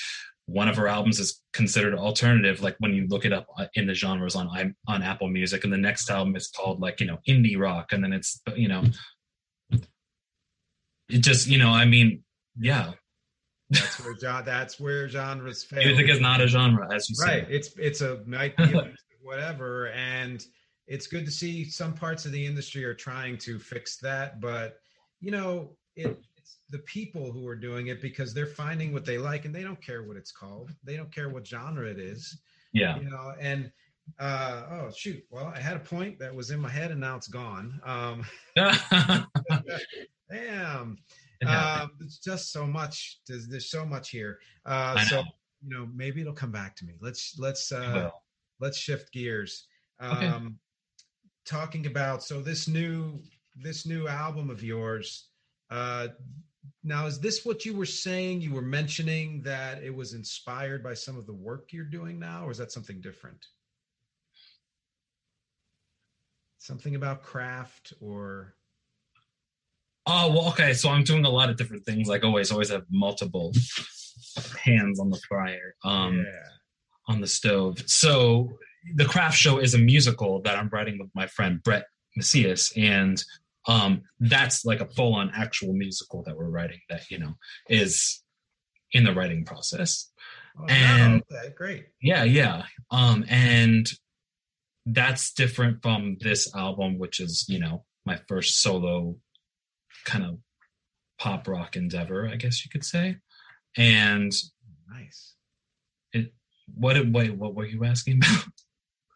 one 0.48 0.68
of 0.68 0.76
her 0.76 0.88
albums 0.88 1.20
is 1.20 1.42
considered 1.54 1.96
alternative 1.96 2.62
like 2.62 2.76
when 2.80 2.94
you 2.94 3.08
look 3.08 3.26
it 3.26 3.34
up 3.34 3.48
uh, 3.58 3.66
in 3.74 3.88
the 3.88 3.94
genres 3.94 4.36
on 4.36 4.76
on 4.88 5.02
apple 5.02 5.28
music 5.28 5.64
and 5.64 5.74
the 5.74 5.78
next 5.78 6.10
album 6.10 6.36
is 6.36 6.48
called 6.48 6.80
like 6.80 7.00
you 7.00 7.08
know 7.08 7.18
indie 7.28 7.58
rock 7.58 7.92
and 7.92 8.04
then 8.04 8.14
it's 8.14 8.42
you 8.56 8.68
know 8.68 8.84
it 11.10 11.20
just 11.20 11.48
you 11.48 11.58
know 11.58 11.70
i 11.70 11.86
mean 11.86 12.24
yeah 12.60 12.92
that's 13.72 14.00
where 14.00 14.44
that's 14.44 14.80
where 14.80 15.10
genres 15.10 15.64
fail 15.70 15.84
music 15.84 16.10
is 16.10 16.22
not 16.22 16.42
a 16.42 16.48
genre 16.48 16.88
as 16.94 17.10
you 17.10 17.16
right 17.26 17.48
say. 17.48 17.54
it's 17.54 17.72
it's 17.78 18.02
a 18.02 18.22
might 18.26 18.56
be 18.58 18.80
whatever 19.22 19.88
and 19.90 20.46
it's 20.88 21.08
good 21.08 21.26
to 21.26 21.32
see 21.32 21.66
some 21.66 21.94
parts 21.94 22.26
of 22.26 22.32
the 22.32 22.46
industry 22.46 22.86
are 22.86 22.94
trying 22.94 23.36
to 23.36 23.58
fix 23.58 23.98
that 23.98 24.40
but 24.40 24.78
you 25.20 25.32
know 25.32 25.72
it 25.96 26.20
the 26.70 26.80
people 26.80 27.32
who 27.32 27.48
are 27.48 27.56
doing 27.56 27.88
it 27.88 28.02
because 28.02 28.34
they're 28.34 28.46
finding 28.46 28.92
what 28.92 29.06
they 29.06 29.18
like 29.18 29.46
and 29.46 29.54
they 29.54 29.64
don't 29.64 29.82
care 29.82 30.04
what 30.04 30.18
it's 30.18 30.32
called. 30.32 30.72
They 30.84 30.96
don't 30.98 31.14
care 31.14 31.30
what 31.30 31.46
genre 31.46 31.88
it 31.88 32.00
is. 32.00 32.40
Yeah. 32.74 32.98
You 32.98 33.10
know 33.10 33.34
and 33.40 33.72
uh 34.20 34.64
oh 34.70 34.92
shoot. 34.96 35.24
Well 35.30 35.52
i 35.56 35.60
had 35.60 35.78
a 35.78 35.80
point 35.80 36.20
that 36.20 36.34
was 36.34 36.52
in 36.52 36.60
my 36.60 36.70
head 36.70 36.92
and 36.92 37.00
now 37.00 37.16
it's 37.16 37.28
gone. 37.28 37.80
Um 37.84 38.26
damn. 40.30 40.98
Um 41.48 41.92
there's 42.00 42.20
just 42.24 42.52
so 42.52 42.66
much 42.66 43.20
there's, 43.28 43.48
there's 43.48 43.70
so 43.70 43.86
much 43.86 44.10
here. 44.10 44.40
Uh 44.66 45.00
so 45.06 45.24
you 45.64 45.76
know 45.76 45.88
maybe 45.94 46.22
it'll 46.22 46.34
come 46.34 46.52
back 46.52 46.76
to 46.78 46.86
me. 46.86 46.94
Let's 47.00 47.38
let's 47.38 47.72
uh 47.72 48.10
let's 48.60 48.78
shift 48.78 49.14
gears. 49.14 49.68
Um 50.00 50.18
okay. 50.18 50.46
talking 51.46 51.86
about 51.86 52.24
so 52.24 52.42
this 52.42 52.68
new 52.68 53.22
this 53.56 53.86
new 53.86 54.08
album 54.08 54.50
of 54.50 54.64
yours 54.64 55.30
uh 55.70 56.08
now 56.84 57.08
is 57.08 57.20
this 57.20 57.44
what 57.44 57.66
you 57.66 57.76
were 57.76 57.86
saying? 57.86 58.42
You 58.42 58.54
were 58.54 58.62
mentioning 58.62 59.42
that 59.42 59.82
it 59.82 59.94
was 59.94 60.14
inspired 60.14 60.84
by 60.84 60.94
some 60.94 61.18
of 61.18 61.26
the 61.26 61.34
work 61.34 61.74
you're 61.74 61.84
doing 61.84 62.20
now 62.20 62.46
or 62.46 62.52
is 62.52 62.60
that 62.60 62.72
something 62.72 63.02
different? 63.02 63.48
Something 66.60 66.96
about 66.96 67.24
craft 67.24 67.94
or? 68.00 68.54
Oh 70.06 70.32
well 70.32 70.48
okay 70.50 70.74
so 70.74 70.90
i'm 70.90 71.04
doing 71.04 71.26
a 71.26 71.30
lot 71.30 71.50
of 71.50 71.58
different 71.58 71.84
things 71.84 72.08
like 72.08 72.24
always 72.24 72.52
always 72.52 72.70
have 72.70 72.84
multiple 72.92 73.52
hands 74.64 75.00
on 75.00 75.10
the 75.10 75.20
fire 75.28 75.74
um 75.84 76.18
yeah. 76.18 76.50
on 77.08 77.22
the 77.22 77.28
stove. 77.28 77.80
So 77.88 78.52
the 78.94 79.06
craft 79.06 79.36
show 79.36 79.58
is 79.58 79.74
a 79.74 79.80
musical 79.80 80.42
that 80.44 80.56
i'm 80.58 80.70
writing 80.72 81.00
with 81.00 81.10
my 81.16 81.26
friend 81.26 81.64
brett 81.64 81.86
macias 82.16 82.72
and 82.78 83.24
um 83.68 84.02
that's 84.20 84.66
like 84.66 84.80
a 84.80 84.88
full-on 84.88 85.32
actual 85.36 85.74
musical 85.74 86.24
that 86.24 86.36
we're 86.38 86.50
writing 86.50 86.80
that 86.90 87.10
you 87.10 87.18
know 87.18 87.34
is 87.70 88.24
in 88.92 89.04
the 89.04 89.14
writing 89.14 89.44
process. 89.44 90.12
Oh, 90.58 90.66
and 90.70 91.22
okay, 91.32 91.54
great. 91.56 91.88
Yeah 92.02 92.24
yeah. 92.24 92.64
Um 92.92 93.26
and 93.28 93.90
that's 94.86 95.34
different 95.34 95.82
from 95.82 96.18
this 96.22 96.54
album 96.56 97.00
which 97.00 97.20
is 97.20 97.46
you 97.50 97.60
know 97.60 97.84
my 98.06 98.20
first 98.28 98.62
solo 98.62 99.16
kind 100.06 100.24
of 100.24 100.38
pop 101.18 101.48
rock 101.48 101.76
endeavor 101.76 102.28
i 102.28 102.36
guess 102.36 102.64
you 102.64 102.70
could 102.70 102.86
say. 102.86 103.18
And 103.78 104.32
nice. 104.90 105.36
it 106.14 106.34
what 106.74 106.96
wait 107.10 107.36
what 107.36 107.56
were 107.56 107.66
you 107.66 107.84
asking 107.84 108.18
about 108.18 108.46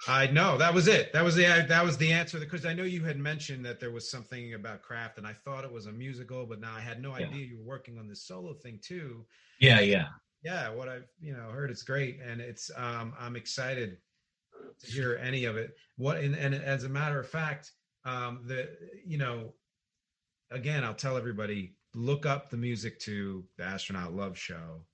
I 0.08 0.28
know 0.28 0.58
that 0.58 0.74
was 0.74 0.88
it. 0.88 1.12
That 1.12 1.24
was 1.24 1.36
the 1.36 1.44
that 1.68 1.84
was 1.84 1.98
the 1.98 2.12
answer 2.12 2.40
because 2.40 2.66
I 2.66 2.74
know 2.74 2.84
you 2.84 3.04
had 3.04 3.18
mentioned 3.18 3.66
that 3.66 3.80
there 3.80 3.92
was 3.92 4.10
something 4.10 4.54
about 4.54 4.82
craft, 4.82 5.18
and 5.18 5.28
I 5.28 5.34
thought 5.34 5.66
it 5.66 5.72
was 5.72 5.88
a 5.88 5.92
musical, 5.92 6.46
but 6.46 6.62
now 6.62 6.74
I 6.74 6.80
had 6.80 7.02
no 7.02 7.18
yeah. 7.18 7.26
idea 7.26 7.46
you 7.46 7.58
were 7.58 7.66
working 7.66 8.00
on 8.00 8.08
this 8.08 8.24
solo 8.24 8.54
thing 8.54 8.80
too. 8.82 9.26
Yeah, 9.60 9.82
yeah, 9.82 10.08
yeah. 10.42 10.70
What 10.70 10.88
I've 10.88 11.08
you 11.20 11.34
know 11.34 11.50
heard, 11.50 11.70
it's 11.70 11.84
great, 11.84 12.20
and 12.26 12.40
it's 12.40 12.72
um, 12.78 13.14
I'm 13.20 13.36
excited 13.36 13.98
to 14.80 14.92
hear 14.92 15.20
any 15.22 15.46
of 15.46 15.58
it. 15.58 15.76
What 15.98 16.20
and, 16.20 16.34
and 16.36 16.56
as 16.56 16.86
a 16.86 16.90
matter 16.90 17.20
of 17.20 17.28
fact, 17.28 17.74
um, 18.06 18.42
the 18.46 18.70
you 19.06 19.18
know, 19.18 19.54
again, 20.52 20.86
I'll 20.86 20.94
tell 20.94 21.18
everybody 21.18 21.76
look 21.94 22.26
up 22.26 22.50
the 22.50 22.58
music 22.58 23.00
to 23.00 23.44
the 23.58 23.64
Astronaut 23.66 24.14
Love 24.14 24.38
Show. 24.38 24.86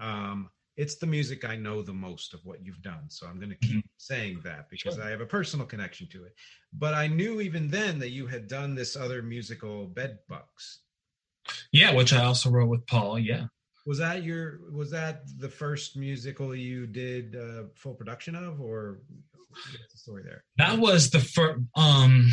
Um, 0.00 0.48
it's 0.78 0.94
the 0.94 1.06
music 1.06 1.44
I 1.44 1.56
know 1.56 1.82
the 1.82 1.92
most 1.92 2.32
of 2.32 2.40
what 2.44 2.64
you've 2.64 2.80
done. 2.82 3.02
So 3.08 3.26
I'm 3.26 3.38
going 3.38 3.50
to 3.50 3.56
keep 3.56 3.78
mm-hmm. 3.78 3.96
saying 3.96 4.40
that 4.44 4.70
because 4.70 4.94
sure. 4.94 5.04
I 5.04 5.10
have 5.10 5.20
a 5.20 5.26
personal 5.26 5.66
connection 5.66 6.06
to 6.12 6.22
it. 6.24 6.34
But 6.72 6.94
I 6.94 7.08
knew 7.08 7.40
even 7.40 7.68
then 7.68 7.98
that 7.98 8.10
you 8.10 8.28
had 8.28 8.46
done 8.46 8.76
this 8.76 8.94
other 8.94 9.20
musical, 9.20 9.86
Bed 9.88 10.20
Bugs. 10.28 10.82
Yeah, 11.72 11.92
which 11.94 12.12
I 12.12 12.24
also 12.24 12.48
wrote 12.50 12.68
with 12.68 12.86
Paul. 12.86 13.18
Yeah. 13.18 13.46
Was 13.86 13.98
that 13.98 14.22
your? 14.22 14.60
Was 14.70 14.90
that 14.92 15.22
the 15.38 15.48
first 15.48 15.96
musical 15.96 16.54
you 16.54 16.86
did 16.86 17.34
uh, 17.34 17.64
full 17.74 17.94
production 17.94 18.34
of, 18.34 18.60
or 18.60 19.00
what's 19.48 19.92
the 19.92 19.98
story 19.98 20.22
there? 20.22 20.44
That 20.58 20.78
was 20.78 21.10
the 21.10 21.20
first. 21.20 21.60
Um, 21.74 22.30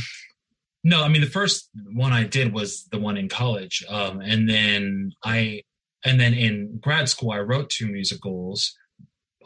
no, 0.83 1.01
I 1.01 1.07
mean 1.07 1.21
the 1.21 1.27
first 1.27 1.69
one 1.93 2.11
I 2.11 2.23
did 2.23 2.53
was 2.53 2.83
the 2.91 2.99
one 2.99 3.15
in 3.15 3.29
college, 3.29 3.85
um, 3.87 4.19
and 4.19 4.49
then 4.49 5.13
I 5.23 5.61
and 6.05 6.19
then 6.19 6.33
in 6.33 6.77
grad 6.81 7.09
school 7.09 7.31
i 7.31 7.39
wrote 7.39 7.69
two 7.69 7.87
musicals. 7.87 8.77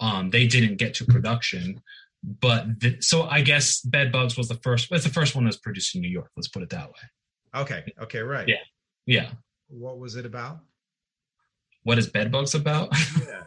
Um, 0.02 0.30
they 0.30 0.48
didn't 0.48 0.78
get 0.78 0.94
to 0.96 1.06
production 1.06 1.82
but 2.24 2.80
the, 2.80 2.98
so 3.02 3.24
i 3.24 3.42
guess 3.42 3.82
bed 3.82 4.12
bugs 4.12 4.38
was 4.38 4.48
the 4.48 4.56
first 4.56 4.90
it's 4.92 5.04
the 5.04 5.10
first 5.10 5.36
one 5.36 5.44
that 5.44 5.50
was 5.50 5.58
produced 5.58 5.94
in 5.96 6.02
new 6.02 6.10
york 6.10 6.30
let's 6.38 6.48
put 6.48 6.64
it 6.64 6.70
that 6.70 6.88
way. 6.88 7.62
Okay 7.62 7.84
okay 8.02 8.20
right. 8.20 8.48
Yeah 8.48 8.64
yeah. 9.10 9.32
What 9.70 9.98
was 9.98 10.16
it 10.16 10.26
about? 10.28 10.60
What 11.82 11.98
is 11.98 12.08
bed 12.08 12.32
bugs 12.32 12.56
about? 12.56 12.94
Yeah. 13.28 13.44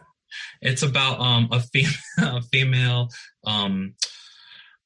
It's 0.63 0.81
about 0.81 1.19
um, 1.19 1.47
a, 1.51 1.59
fem- 1.59 1.99
a 2.17 2.41
female 2.41 3.09
um, 3.45 3.93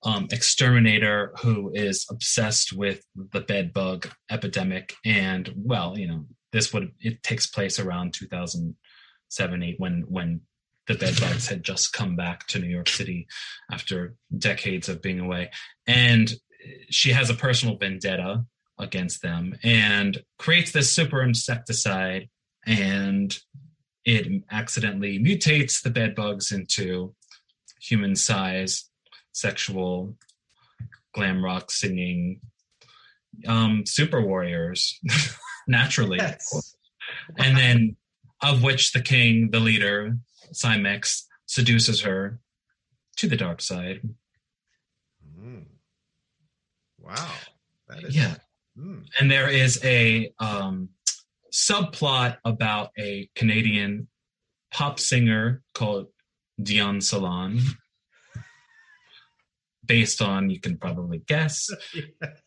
um, 0.04 0.28
exterminator 0.30 1.32
who 1.42 1.72
is 1.74 2.06
obsessed 2.12 2.74
with 2.74 3.02
the 3.16 3.40
bed 3.40 3.72
bug 3.72 4.10
epidemic 4.30 4.94
and 5.06 5.54
well 5.56 5.98
you 5.98 6.08
know 6.08 6.26
this 6.52 6.74
would 6.74 6.92
it 7.00 7.24
takes 7.24 7.48
place 7.48 7.80
around 7.80 8.14
2007 8.14 9.64
8 9.64 9.76
when 9.80 10.06
when 10.08 10.42
the 10.88 10.96
bedbugs 10.96 11.48
had 11.48 11.64
just 11.64 11.94
come 11.94 12.16
back 12.16 12.48
to 12.48 12.60
new 12.60 12.68
york 12.68 12.88
city 12.88 13.28
after 13.72 14.16
decades 14.38 14.90
of 14.90 15.02
being 15.02 15.20
away. 15.20 15.52
And 15.86 16.34
she 16.90 17.12
has 17.12 17.30
a 17.30 17.36
personal 17.36 17.78
vendetta 17.78 18.46
against 18.80 19.22
them 19.22 19.58
and 19.64 20.22
creates 20.38 20.72
this 20.72 20.92
super 20.92 21.22
insecticide 21.22 22.30
and 22.66 23.38
it 24.06 24.44
accidentally 24.52 25.20
mutates 25.20 25.82
the 25.82 25.90
bedbugs 25.90 26.52
into 26.52 27.14
human 27.82 28.16
size 28.16 28.90
sexual 29.32 30.16
glam 31.14 31.44
rock 31.44 31.72
singing 31.72 32.40
um 33.48 33.84
super 33.86 34.22
warriors 34.22 35.00
naturally. 35.68 36.18
Yes. 36.18 36.76
And 37.38 37.58
then, 37.58 37.96
of 38.42 38.64
which 38.64 38.94
the 38.94 39.02
king, 39.02 39.50
the 39.52 39.60
leader, 39.60 40.18
Cimex, 40.54 41.24
seduces 41.46 42.02
her 42.02 42.40
to 43.18 43.28
the 43.28 43.36
dark 43.36 43.62
side. 43.62 44.02
Mm. 45.40 45.66
Wow. 47.00 47.32
yeah. 48.10 48.36
Mm. 48.78 49.06
And 49.20 49.32
there 49.32 49.50
is 49.50 49.84
a 49.84 50.32
um, 50.40 50.90
subplot 51.54 52.38
about 52.46 52.92
a 52.98 53.30
Canadian 53.36 54.08
pop 54.72 55.00
singer 55.00 55.64
called 55.74 56.08
Dion 56.62 57.02
Salon, 57.02 57.60
based 59.86 60.22
on, 60.22 60.50
you 60.50 60.60
can 60.60 60.78
probably 60.78 61.20
guess, 61.20 61.70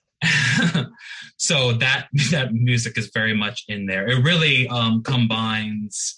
so 1.36 1.72
that 1.72 2.08
that 2.30 2.52
music 2.52 2.98
is 2.98 3.10
very 3.12 3.34
much 3.34 3.64
in 3.68 3.86
there. 3.86 4.08
It 4.08 4.22
really 4.24 4.68
um, 4.68 5.02
combines 5.02 6.16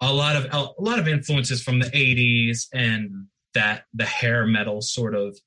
a 0.00 0.12
lot 0.12 0.36
of 0.36 0.46
a 0.52 0.82
lot 0.82 0.98
of 0.98 1.08
influences 1.08 1.62
from 1.62 1.80
the 1.80 1.86
80s 1.86 2.66
and 2.72 3.26
that 3.54 3.84
the 3.94 4.04
hair 4.04 4.46
metal 4.46 4.82
sort 4.82 5.14
of 5.14 5.38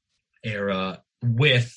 era 0.44 1.02
with 1.24 1.76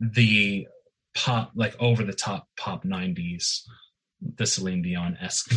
the 0.00 0.68
pop 1.14 1.52
like 1.54 1.74
over 1.80 2.04
the 2.04 2.12
top 2.12 2.48
pop 2.56 2.84
90s 2.84 3.62
the 4.36 4.46
Celine 4.46 4.82
Dion 4.82 5.16
esque 5.20 5.52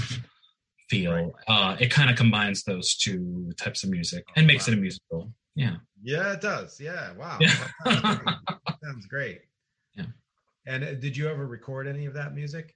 feel. 0.89 1.13
Right. 1.13 1.31
Uh, 1.47 1.77
it 1.79 1.91
kind 1.91 2.09
of 2.09 2.15
combines 2.15 2.63
those 2.63 2.95
two 2.95 3.51
types 3.57 3.83
of 3.83 3.89
music 3.89 4.25
and 4.35 4.45
oh, 4.45 4.47
makes 4.47 4.67
wow. 4.67 4.73
it 4.73 4.77
a 4.77 4.81
musical. 4.81 5.33
Yeah. 5.55 5.75
Yeah, 6.03 6.33
it 6.33 6.41
does. 6.41 6.79
Yeah. 6.79 7.13
Wow. 7.13 7.39
Yeah. 7.39 7.55
sounds 8.83 9.05
great. 9.07 9.41
Yeah. 9.97 10.05
And 10.65 10.83
uh, 10.83 10.93
did 10.93 11.17
you 11.17 11.27
ever 11.27 11.45
record 11.45 11.87
any 11.87 12.05
of 12.05 12.13
that 12.13 12.33
music? 12.33 12.75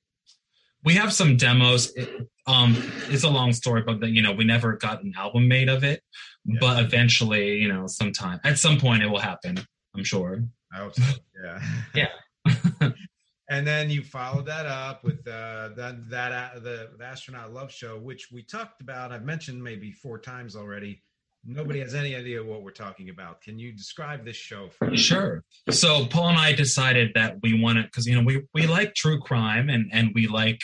we 0.83 0.95
have 0.95 1.13
some 1.13 1.37
demos. 1.37 1.91
It, 1.95 2.27
um, 2.47 2.75
it's 3.09 3.23
a 3.23 3.29
long 3.29 3.53
story, 3.53 3.83
but 3.83 4.01
you 4.09 4.21
know, 4.21 4.31
we 4.31 4.43
never 4.43 4.73
got 4.73 5.03
an 5.03 5.13
album 5.17 5.47
made 5.47 5.69
of 5.69 5.83
it. 5.83 6.01
Yeah. 6.45 6.57
But 6.59 6.83
eventually, 6.83 7.55
you 7.55 7.71
know, 7.71 7.87
sometime 7.87 8.39
at 8.43 8.57
some 8.57 8.79
point, 8.79 9.03
it 9.03 9.07
will 9.07 9.19
happen. 9.19 9.59
I'm 9.95 10.03
sure. 10.03 10.43
I 10.73 10.77
hope 10.77 10.95
so. 10.95 11.03
Yeah. 11.43 11.61
yeah. 12.45 12.91
and 13.49 13.67
then 13.67 13.89
you 13.89 14.03
followed 14.03 14.47
that 14.47 14.65
up 14.65 15.03
with 15.03 15.27
uh, 15.27 15.69
that 15.75 16.09
that 16.09 16.31
uh, 16.31 16.59
the, 16.59 16.89
the 16.97 17.05
astronaut 17.05 17.53
love 17.53 17.71
show, 17.71 17.99
which 17.99 18.29
we 18.31 18.43
talked 18.43 18.81
about. 18.81 19.11
I've 19.11 19.25
mentioned 19.25 19.63
maybe 19.63 19.91
four 19.91 20.17
times 20.17 20.55
already. 20.55 21.03
Nobody 21.43 21.79
has 21.79 21.95
any 21.95 22.15
idea 22.15 22.43
what 22.43 22.61
we're 22.61 22.71
talking 22.71 23.09
about. 23.09 23.41
Can 23.41 23.57
you 23.57 23.71
describe 23.71 24.23
this 24.23 24.35
show 24.35 24.69
for 24.69 24.95
Sure. 24.95 25.43
So 25.69 26.05
Paul 26.05 26.29
and 26.29 26.37
I 26.37 26.53
decided 26.53 27.11
that 27.15 27.37
we 27.41 27.59
wanted 27.59 27.85
because 27.85 28.05
you 28.05 28.15
know 28.15 28.23
we 28.23 28.43
we 28.53 28.67
like 28.67 28.93
true 28.93 29.19
crime 29.19 29.69
and 29.69 29.89
and 29.91 30.11
we 30.13 30.27
like 30.27 30.61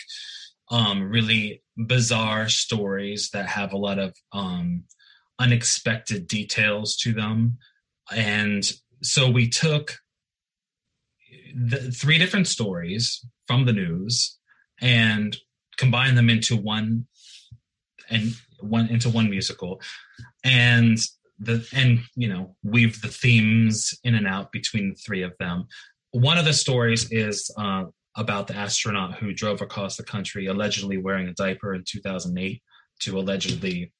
um 0.69 1.09
really 1.09 1.63
bizarre 1.77 2.47
stories 2.49 3.29
that 3.33 3.47
have 3.47 3.73
a 3.73 3.77
lot 3.77 3.97
of 3.97 4.15
um 4.33 4.83
unexpected 5.39 6.27
details 6.27 6.95
to 6.97 7.13
them 7.13 7.57
and 8.11 8.71
so 9.01 9.29
we 9.29 9.47
took 9.47 9.99
the 11.55 11.91
three 11.91 12.17
different 12.17 12.47
stories 12.47 13.25
from 13.47 13.65
the 13.65 13.73
news 13.73 14.37
and 14.81 15.37
combined 15.77 16.17
them 16.17 16.29
into 16.29 16.55
one 16.55 17.05
and 18.09 18.35
one 18.59 18.87
into 18.87 19.09
one 19.09 19.29
musical. 19.29 19.81
And 20.43 20.97
the 21.39 21.67
and 21.73 21.99
you 22.15 22.27
know 22.27 22.55
weave 22.63 23.01
the 23.01 23.07
themes 23.07 23.93
in 24.03 24.15
and 24.15 24.27
out 24.27 24.51
between 24.51 24.89
the 24.89 24.95
three 24.95 25.21
of 25.21 25.33
them. 25.39 25.67
One 26.11 26.37
of 26.37 26.45
the 26.45 26.53
stories 26.53 27.11
is 27.11 27.51
uh, 27.57 27.85
about 28.15 28.47
the 28.47 28.55
astronaut 28.55 29.15
who 29.15 29.33
drove 29.33 29.61
across 29.61 29.97
the 29.97 30.03
country 30.03 30.47
allegedly 30.47 30.97
wearing 30.97 31.27
a 31.27 31.33
diaper 31.33 31.75
in 31.75 31.83
2008 31.85 32.61
to 33.01 33.19
allegedly 33.19 33.93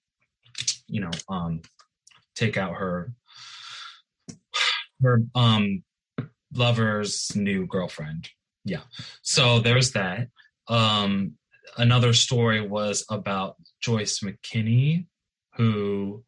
you 0.88 1.02
know 1.02 1.12
um 1.30 1.62
take 2.36 2.58
out 2.58 2.74
her 2.74 3.14
her 5.02 5.22
um 5.36 5.84
lover's 6.54 7.36
new 7.36 7.68
girlfriend. 7.68 8.30
Yeah. 8.66 8.82
So 9.22 9.60
there's 9.60 9.92
that. 9.92 10.30
Um 10.68 11.34
another 11.78 12.14
story 12.14 12.62
was 12.62 13.06
about 13.10 13.58
Joyce 13.82 14.20
McKinney, 14.20 15.06
who 15.56 16.24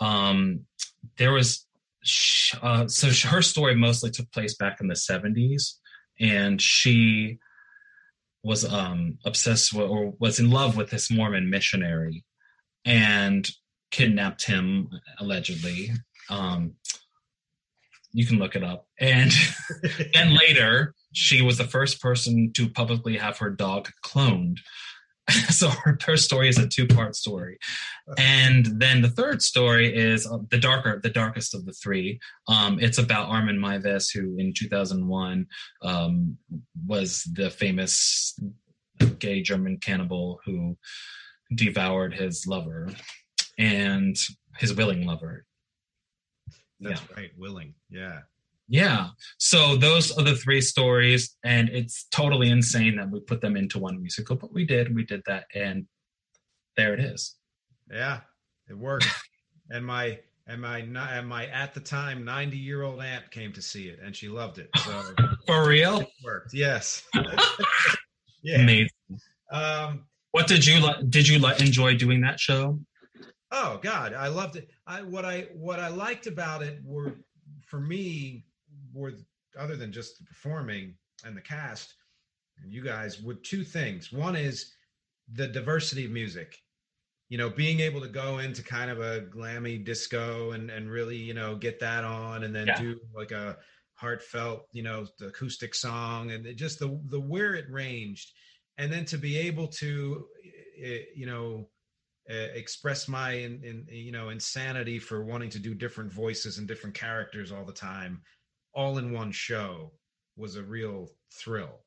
um, 0.00 0.66
there 1.18 1.32
was 1.32 1.66
uh, 2.62 2.86
so 2.86 3.08
her 3.28 3.42
story 3.42 3.74
mostly 3.74 4.10
took 4.10 4.30
place 4.30 4.54
back 4.54 4.80
in 4.80 4.88
the 4.88 4.94
70s, 4.94 5.74
and 6.20 6.60
she 6.60 7.38
was 8.42 8.64
um, 8.64 9.18
obsessed 9.24 9.72
with 9.72 9.88
or 9.88 10.14
was 10.20 10.38
in 10.38 10.50
love 10.50 10.76
with 10.76 10.90
this 10.90 11.10
Mormon 11.10 11.50
missionary 11.50 12.24
and 12.84 13.50
kidnapped 13.90 14.44
him 14.44 14.88
allegedly. 15.18 15.90
Um, 16.30 16.74
you 18.12 18.24
can 18.24 18.38
look 18.38 18.54
it 18.54 18.62
up. 18.62 18.86
And 19.00 19.32
and 20.14 20.32
later, 20.34 20.94
she 21.12 21.42
was 21.42 21.58
the 21.58 21.64
first 21.64 22.00
person 22.00 22.52
to 22.54 22.70
publicly 22.70 23.16
have 23.18 23.38
her 23.38 23.50
dog 23.50 23.90
cloned. 24.04 24.58
so 25.50 25.68
her, 25.68 25.98
her 26.04 26.16
story 26.16 26.48
is 26.48 26.58
a 26.58 26.68
two-part 26.68 27.16
story. 27.16 27.58
And 28.16 28.80
then 28.80 29.02
the 29.02 29.10
third 29.10 29.42
story 29.42 29.94
is 29.94 30.26
uh, 30.26 30.38
the 30.50 30.58
darker 30.58 31.00
the 31.02 31.10
darkest 31.10 31.54
of 31.54 31.64
the 31.64 31.72
three. 31.72 32.20
Um, 32.46 32.78
it's 32.80 32.98
about 32.98 33.28
armin 33.28 33.58
meiwes 33.58 34.12
who 34.12 34.36
in 34.38 34.52
2001 34.56 35.46
um, 35.82 36.38
was 36.86 37.24
the 37.32 37.50
famous 37.50 38.38
gay 39.18 39.42
german 39.42 39.78
cannibal 39.78 40.40
who 40.44 40.76
devoured 41.54 42.14
his 42.14 42.46
lover 42.46 42.88
and 43.58 44.16
his 44.58 44.74
willing 44.74 45.06
lover. 45.06 45.44
That's 46.78 47.00
yeah. 47.00 47.16
right 47.16 47.30
willing 47.36 47.74
yeah 47.90 48.20
yeah. 48.68 49.08
So 49.38 49.76
those 49.76 50.16
are 50.16 50.24
the 50.24 50.34
three 50.34 50.60
stories, 50.60 51.36
and 51.44 51.68
it's 51.68 52.06
totally 52.10 52.50
insane 52.50 52.96
that 52.96 53.10
we 53.10 53.20
put 53.20 53.40
them 53.40 53.56
into 53.56 53.78
one 53.78 54.00
musical, 54.00 54.36
but 54.36 54.52
we 54.52 54.64
did. 54.64 54.94
We 54.94 55.04
did 55.04 55.22
that, 55.26 55.44
and 55.54 55.86
there 56.76 56.94
it 56.94 57.00
is. 57.00 57.36
Yeah, 57.90 58.20
it 58.68 58.76
worked. 58.76 59.06
and 59.70 59.84
my 59.86 60.18
and 60.48 60.60
my 60.60 60.78
and 60.78 61.28
my 61.28 61.46
at 61.46 61.74
the 61.74 61.80
time 61.80 62.24
90 62.24 62.56
year 62.56 62.82
old 62.82 63.00
aunt 63.00 63.30
came 63.30 63.52
to 63.52 63.62
see 63.62 63.88
it, 63.88 64.00
and 64.02 64.14
she 64.14 64.28
loved 64.28 64.58
it. 64.58 64.68
So 64.84 65.02
for 65.46 65.68
real, 65.68 66.00
it 66.00 66.08
worked. 66.24 66.52
Yes. 66.52 67.04
yeah. 68.42 68.60
Amazing. 68.60 68.90
Um, 69.52 70.06
what 70.32 70.48
did 70.48 70.66
you 70.66 70.80
like? 70.80 71.08
Did 71.08 71.28
you 71.28 71.38
like 71.38 71.60
enjoy 71.60 71.96
doing 71.96 72.20
that 72.22 72.40
show? 72.40 72.80
Oh 73.52 73.78
God, 73.80 74.12
I 74.12 74.26
loved 74.26 74.56
it. 74.56 74.68
I 74.86 75.02
what 75.02 75.24
I 75.24 75.48
what 75.54 75.78
I 75.78 75.88
liked 75.88 76.26
about 76.26 76.62
it 76.62 76.80
were 76.84 77.14
for 77.66 77.80
me 77.80 78.44
were 78.96 79.12
other 79.58 79.76
than 79.76 79.92
just 79.92 80.18
the 80.18 80.24
performing 80.24 80.94
and 81.24 81.36
the 81.36 81.40
cast 81.40 81.94
and 82.62 82.72
you 82.72 82.82
guys 82.82 83.22
were 83.22 83.34
two 83.34 83.64
things. 83.64 84.12
One 84.12 84.36
is 84.36 84.72
the 85.32 85.46
diversity 85.46 86.06
of 86.06 86.10
music. 86.10 86.56
You 87.28 87.38
know, 87.38 87.50
being 87.50 87.80
able 87.80 88.00
to 88.00 88.08
go 88.08 88.38
into 88.38 88.62
kind 88.62 88.90
of 88.90 89.00
a 89.00 89.22
glammy 89.22 89.84
disco 89.84 90.52
and 90.52 90.70
and 90.70 90.90
really, 90.90 91.16
you 91.16 91.34
know, 91.34 91.56
get 91.56 91.80
that 91.80 92.04
on 92.04 92.44
and 92.44 92.54
then 92.54 92.68
yeah. 92.68 92.80
do 92.80 93.00
like 93.14 93.32
a 93.32 93.58
heartfelt, 93.94 94.68
you 94.72 94.82
know, 94.82 95.06
the 95.18 95.26
acoustic 95.26 95.74
song 95.74 96.30
and 96.30 96.56
just 96.56 96.78
the 96.78 97.00
the 97.08 97.20
where 97.20 97.54
it 97.54 97.66
ranged 97.70 98.32
and 98.78 98.92
then 98.92 99.04
to 99.06 99.18
be 99.18 99.36
able 99.36 99.66
to 99.66 100.26
eh, 100.44 100.86
eh, 100.86 101.02
you 101.14 101.26
know 101.26 101.68
uh, 102.30 102.48
express 102.54 103.08
my 103.08 103.32
in, 103.32 103.62
in, 103.62 103.86
you 103.88 104.12
know 104.12 104.28
insanity 104.28 104.98
for 104.98 105.24
wanting 105.24 105.50
to 105.50 105.58
do 105.58 105.74
different 105.74 106.12
voices 106.12 106.58
and 106.58 106.68
different 106.68 106.94
characters 106.94 107.52
all 107.52 107.64
the 107.64 107.72
time 107.72 108.20
all 108.76 108.98
in 108.98 109.10
one 109.12 109.32
show 109.32 109.92
was 110.36 110.54
a 110.54 110.62
real 110.62 111.08
thrill. 111.32 111.80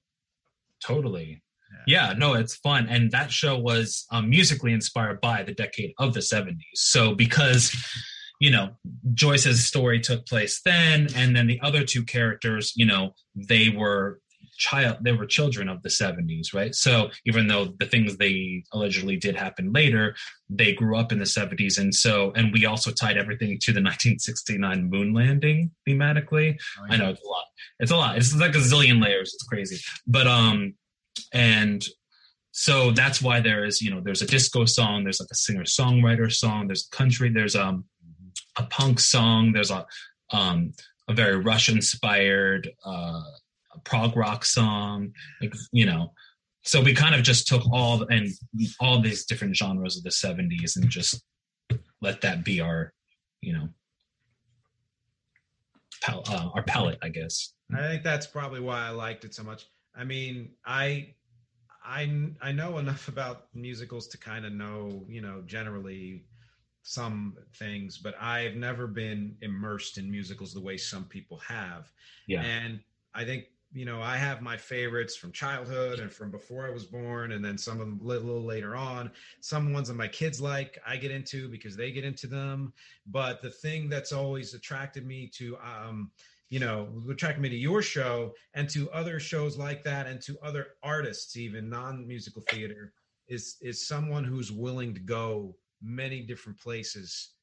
Totally. 0.85 1.43
Yeah. 1.85 2.09
yeah, 2.09 2.13
no, 2.17 2.33
it's 2.33 2.55
fun. 2.55 2.87
And 2.89 3.11
that 3.11 3.31
show 3.31 3.57
was 3.57 4.07
um, 4.11 4.29
musically 4.29 4.73
inspired 4.73 5.21
by 5.21 5.43
the 5.43 5.53
decade 5.53 5.93
of 5.99 6.15
the 6.15 6.19
70s. 6.19 6.57
So, 6.73 7.13
because, 7.13 7.75
you 8.41 8.49
know, 8.49 8.71
Joyce's 9.13 9.65
story 9.65 9.99
took 9.99 10.25
place 10.25 10.61
then, 10.65 11.09
and 11.15 11.35
then 11.35 11.45
the 11.45 11.61
other 11.61 11.85
two 11.85 12.03
characters, 12.03 12.73
you 12.75 12.87
know, 12.87 13.13
they 13.35 13.69
were 13.69 14.19
child 14.59 14.97
they 15.01 15.13
were 15.13 15.25
children 15.25 15.69
of 15.69 15.81
the 15.81 15.89
70s 15.89 16.53
right? 16.53 16.75
So 16.75 17.09
even 17.25 17.47
though 17.47 17.73
the 17.79 17.85
things 17.85 18.17
they 18.17 18.63
allegedly 18.73 19.17
did 19.17 19.35
happen 19.35 19.73
later 19.73 20.15
they 20.49 20.73
grew 20.73 20.97
up 20.97 21.11
in 21.11 21.19
the 21.19 21.25
70s 21.25 21.79
and 21.79 21.95
so 21.95 22.31
and 22.35 22.53
we 22.53 22.65
also 22.65 22.91
tied 22.91 23.17
everything 23.17 23.57
to 23.61 23.71
the 23.71 23.79
1969 23.81 24.89
moon 24.89 25.13
landing 25.13 25.71
thematically. 25.87 26.59
Oh, 26.79 26.85
yeah. 26.87 26.93
i 26.93 26.97
know 26.97 27.09
it's 27.09 27.23
a 27.23 27.27
lot. 27.27 27.45
It's 27.79 27.91
a 27.91 27.97
lot. 27.97 28.17
It's 28.17 28.35
like 28.35 28.55
a 28.55 28.59
zillion 28.59 29.01
layers. 29.01 29.33
It's 29.33 29.43
crazy. 29.43 29.79
But 30.05 30.27
um 30.27 30.75
and 31.33 31.83
so 32.51 32.91
that's 32.91 33.21
why 33.21 33.39
there 33.39 33.63
is 33.63 33.81
you 33.81 33.89
know 33.89 34.01
there's 34.01 34.21
a 34.21 34.27
disco 34.27 34.65
song 34.65 35.03
there's 35.03 35.19
like 35.19 35.29
a 35.31 35.35
singer 35.35 35.63
songwriter 35.63 36.31
song 36.31 36.67
there's 36.67 36.87
country 36.91 37.29
there's 37.29 37.55
um 37.55 37.85
a 38.57 38.63
punk 38.63 38.99
song 38.99 39.53
there's 39.53 39.71
a 39.71 39.85
um 40.31 40.71
a 41.07 41.13
very 41.13 41.37
rush 41.37 41.69
inspired 41.69 42.69
uh 42.85 43.21
prog 43.83 44.15
rock 44.15 44.45
song, 44.45 45.11
like 45.41 45.53
you 45.71 45.85
know. 45.85 46.13
So 46.63 46.81
we 46.81 46.93
kind 46.93 47.15
of 47.15 47.23
just 47.23 47.47
took 47.47 47.63
all 47.71 48.03
and 48.09 48.27
all 48.79 49.01
these 49.01 49.25
different 49.25 49.55
genres 49.55 49.97
of 49.97 50.03
the 50.03 50.09
'70s 50.09 50.75
and 50.75 50.89
just 50.89 51.23
let 52.01 52.21
that 52.21 52.43
be 52.43 52.61
our, 52.61 52.93
you 53.41 53.53
know, 53.53 53.69
pal- 56.01 56.23
uh, 56.27 56.49
our 56.53 56.63
palette, 56.63 56.99
I 57.01 57.09
guess. 57.09 57.53
I 57.73 57.81
think 57.81 58.03
that's 58.03 58.27
probably 58.27 58.59
why 58.59 58.85
I 58.85 58.89
liked 58.89 59.25
it 59.25 59.33
so 59.33 59.43
much. 59.43 59.65
I 59.95 60.03
mean, 60.03 60.51
I 60.65 61.13
I 61.83 62.31
I 62.41 62.51
know 62.51 62.77
enough 62.77 63.07
about 63.13 63.47
musicals 63.53 64.07
to 64.09 64.17
kind 64.17 64.45
of 64.45 64.53
know, 64.53 65.05
you 65.07 65.21
know, 65.21 65.43
generally 65.45 66.25
some 66.83 67.35
things, 67.55 67.97
but 67.97 68.15
I've 68.19 68.55
never 68.55 68.87
been 68.87 69.35
immersed 69.41 69.97
in 69.97 70.09
musicals 70.09 70.53
the 70.53 70.61
way 70.61 70.77
some 70.77 71.05
people 71.05 71.37
have. 71.39 71.91
Yeah. 72.27 72.41
And 72.41 72.79
I 73.13 73.25
think 73.25 73.45
you 73.71 73.85
know, 73.85 74.01
I 74.01 74.17
have 74.17 74.41
my 74.41 74.57
favorites 74.57 75.15
from 75.15 75.31
childhood 75.31 75.99
and 75.99 76.11
from 76.11 76.31
before 76.31 76.65
I 76.65 76.71
was 76.71 76.85
born, 76.85 77.33
and 77.33 77.45
then 77.45 77.57
some 77.57 77.79
of 77.79 77.87
them 77.87 77.99
a 78.01 78.07
little 78.07 78.43
later 78.43 78.75
on. 78.75 79.11
Some 79.41 79.73
ones 79.73 79.89
that 79.89 79.93
my 79.93 80.07
kids 80.07 80.41
like, 80.41 80.79
I 80.87 80.97
get 80.97 81.11
into 81.11 81.47
because 81.49 81.75
they 81.75 81.91
get 81.91 82.03
into 82.03 82.25
them. 82.25 82.73
But 83.05 83.41
the 83.41 83.51
thing 83.51 83.87
that's 83.87 84.11
always 84.11 84.55
attracted 84.55 85.05
me 85.05 85.27
to, 85.35 85.57
um, 85.57 86.11
you 86.49 86.59
know, 86.59 86.89
attracted 87.11 87.41
me 87.41 87.49
to 87.49 87.55
your 87.55 87.83
show 87.83 88.33
and 88.55 88.67
to 88.69 88.89
other 88.89 89.19
shows 89.19 89.55
like 89.55 89.83
that, 89.83 90.07
and 90.07 90.19
to 90.21 90.39
other 90.41 90.69
artists, 90.81 91.37
even 91.37 91.69
non-musical 91.69 92.41
theater, 92.49 92.93
is 93.27 93.57
is 93.61 93.87
someone 93.87 94.23
who's 94.23 94.51
willing 94.51 94.95
to 94.95 94.99
go 94.99 95.55
many 95.79 96.21
different 96.21 96.59
places, 96.59 97.33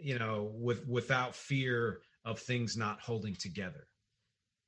you 0.00 0.18
know, 0.18 0.50
with 0.54 0.84
without 0.88 1.36
fear 1.36 2.00
of 2.24 2.40
things 2.40 2.76
not 2.76 3.00
holding 3.00 3.36
together 3.36 3.86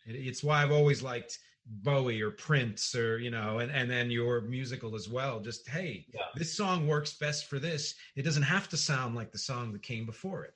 it's 0.06 0.42
why 0.42 0.62
I've 0.62 0.72
always 0.72 1.02
liked 1.02 1.38
Bowie 1.66 2.20
or 2.20 2.30
Prince 2.32 2.94
or 2.94 3.18
you 3.18 3.30
know, 3.30 3.58
and 3.60 3.70
and 3.70 3.90
then 3.90 4.10
your 4.10 4.40
musical 4.42 4.94
as 4.94 5.08
well. 5.08 5.40
Just 5.40 5.68
hey, 5.68 6.06
Yeah. 6.12 6.20
this 6.34 6.52
song 6.54 6.86
works 6.86 7.14
best 7.14 7.46
for 7.46 7.58
this. 7.58 7.94
It 8.16 8.22
doesn't 8.22 8.42
have 8.42 8.68
to 8.70 8.76
sound 8.76 9.14
like 9.14 9.30
the 9.32 9.38
song 9.38 9.72
that 9.72 9.82
came 9.82 10.04
before 10.06 10.44
it. 10.44 10.54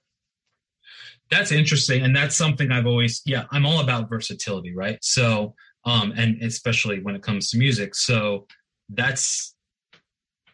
that's 1.30 1.50
interesting 1.50 2.04
and 2.04 2.14
that's 2.14 2.36
something 2.36 2.70
i've 2.70 2.86
always 2.86 3.20
yeah 3.26 3.44
i'm 3.50 3.66
all 3.66 3.80
about 3.80 4.08
versatility 4.08 4.72
right 4.72 4.98
so 5.02 5.52
um 5.84 6.12
and 6.16 6.40
especially 6.42 7.00
when 7.02 7.16
it 7.16 7.22
comes 7.22 7.50
to 7.50 7.58
music 7.58 7.92
so 7.96 8.46
that's 8.90 9.56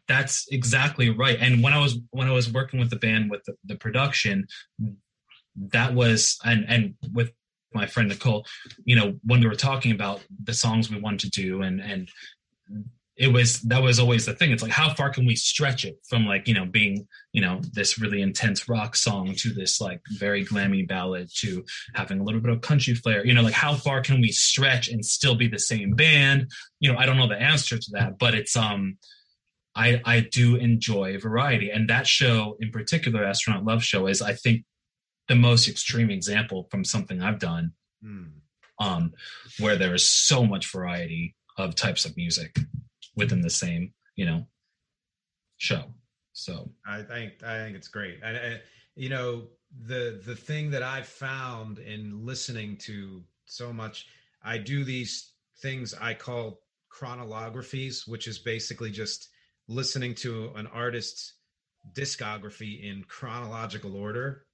that's 0.08 0.48
exactly 0.50 1.10
right 1.10 1.36
and 1.40 1.62
when 1.62 1.74
i 1.74 1.78
was 1.78 1.98
when 2.12 2.26
i 2.28 2.32
was 2.32 2.50
working 2.50 2.80
with 2.80 2.88
the 2.88 2.96
band 2.96 3.30
with 3.30 3.44
the, 3.44 3.54
the 3.66 3.76
production 3.76 4.46
that 5.56 5.92
was 5.92 6.38
and 6.44 6.64
and 6.66 6.94
with 7.12 7.30
my 7.74 7.86
friend 7.86 8.08
nicole 8.08 8.44
you 8.84 8.96
know 8.96 9.14
when 9.24 9.40
we 9.40 9.46
were 9.46 9.54
talking 9.54 9.92
about 9.92 10.20
the 10.44 10.54
songs 10.54 10.90
we 10.90 11.00
wanted 11.00 11.20
to 11.20 11.42
do 11.42 11.62
and 11.62 11.80
and 11.80 12.08
it 13.16 13.32
was 13.32 13.60
that 13.62 13.82
was 13.82 13.98
always 13.98 14.24
the 14.24 14.34
thing. 14.34 14.52
It's 14.52 14.62
like 14.62 14.72
how 14.72 14.92
far 14.94 15.10
can 15.10 15.26
we 15.26 15.36
stretch 15.36 15.84
it 15.84 15.98
from 16.08 16.26
like 16.26 16.48
you 16.48 16.54
know 16.54 16.64
being 16.64 17.06
you 17.32 17.42
know 17.42 17.60
this 17.72 17.98
really 17.98 18.22
intense 18.22 18.68
rock 18.68 18.96
song 18.96 19.34
to 19.36 19.52
this 19.52 19.80
like 19.80 20.00
very 20.18 20.44
glammy 20.44 20.88
ballad 20.88 21.28
to 21.36 21.64
having 21.94 22.20
a 22.20 22.24
little 22.24 22.40
bit 22.40 22.50
of 22.50 22.62
country 22.62 22.94
flair? 22.94 23.24
You 23.24 23.34
know 23.34 23.42
like 23.42 23.54
how 23.54 23.74
far 23.74 24.00
can 24.00 24.20
we 24.20 24.32
stretch 24.32 24.88
and 24.88 25.04
still 25.04 25.34
be 25.34 25.46
the 25.46 25.58
same 25.58 25.92
band? 25.92 26.50
You 26.80 26.92
know 26.92 26.98
i 26.98 27.06
don't 27.06 27.16
know 27.16 27.28
the 27.28 27.40
answer 27.40 27.78
to 27.78 27.90
that 27.92 28.18
but 28.18 28.34
it's 28.34 28.56
um 28.56 28.96
i 29.76 30.00
i 30.04 30.20
do 30.20 30.56
enjoy 30.56 31.18
variety. 31.18 31.70
And 31.70 31.88
that 31.90 32.06
show 32.06 32.56
in 32.60 32.70
particular 32.70 33.24
astronaut 33.24 33.64
love 33.64 33.84
show 33.84 34.06
is 34.06 34.22
i 34.22 34.32
think 34.32 34.64
the 35.28 35.34
most 35.34 35.68
extreme 35.68 36.10
example 36.10 36.66
from 36.70 36.84
something 36.84 37.22
i've 37.22 37.38
done 37.38 37.72
Hmm. 38.02 38.24
um 38.80 39.12
where 39.60 39.76
there 39.76 39.94
is 39.94 40.08
so 40.08 40.44
much 40.44 40.70
variety 40.72 41.36
of 41.56 41.74
types 41.76 42.04
of 42.04 42.16
music 42.16 42.58
within 43.14 43.40
the 43.40 43.50
same 43.50 43.92
you 44.16 44.24
know 44.26 44.46
show 45.56 45.94
so 46.32 46.70
I 46.86 47.02
think 47.02 47.42
I 47.44 47.58
think 47.58 47.76
it's 47.76 47.88
great. 47.88 48.20
And 48.22 48.36
I, 48.36 48.60
you 48.96 49.08
know, 49.10 49.48
the 49.86 50.20
the 50.24 50.34
thing 50.34 50.70
that 50.70 50.82
I've 50.82 51.06
found 51.06 51.78
in 51.78 52.24
listening 52.24 52.78
to 52.78 53.22
so 53.44 53.72
much, 53.72 54.06
I 54.42 54.58
do 54.58 54.82
these 54.84 55.32
things 55.60 55.94
I 56.00 56.14
call 56.14 56.60
chronolographies, 56.90 58.08
which 58.08 58.26
is 58.26 58.38
basically 58.38 58.90
just 58.90 59.28
listening 59.68 60.14
to 60.16 60.52
an 60.56 60.66
artist's 60.68 61.34
discography 61.94 62.82
in 62.82 63.04
chronological 63.04 63.96
order. 63.96 64.46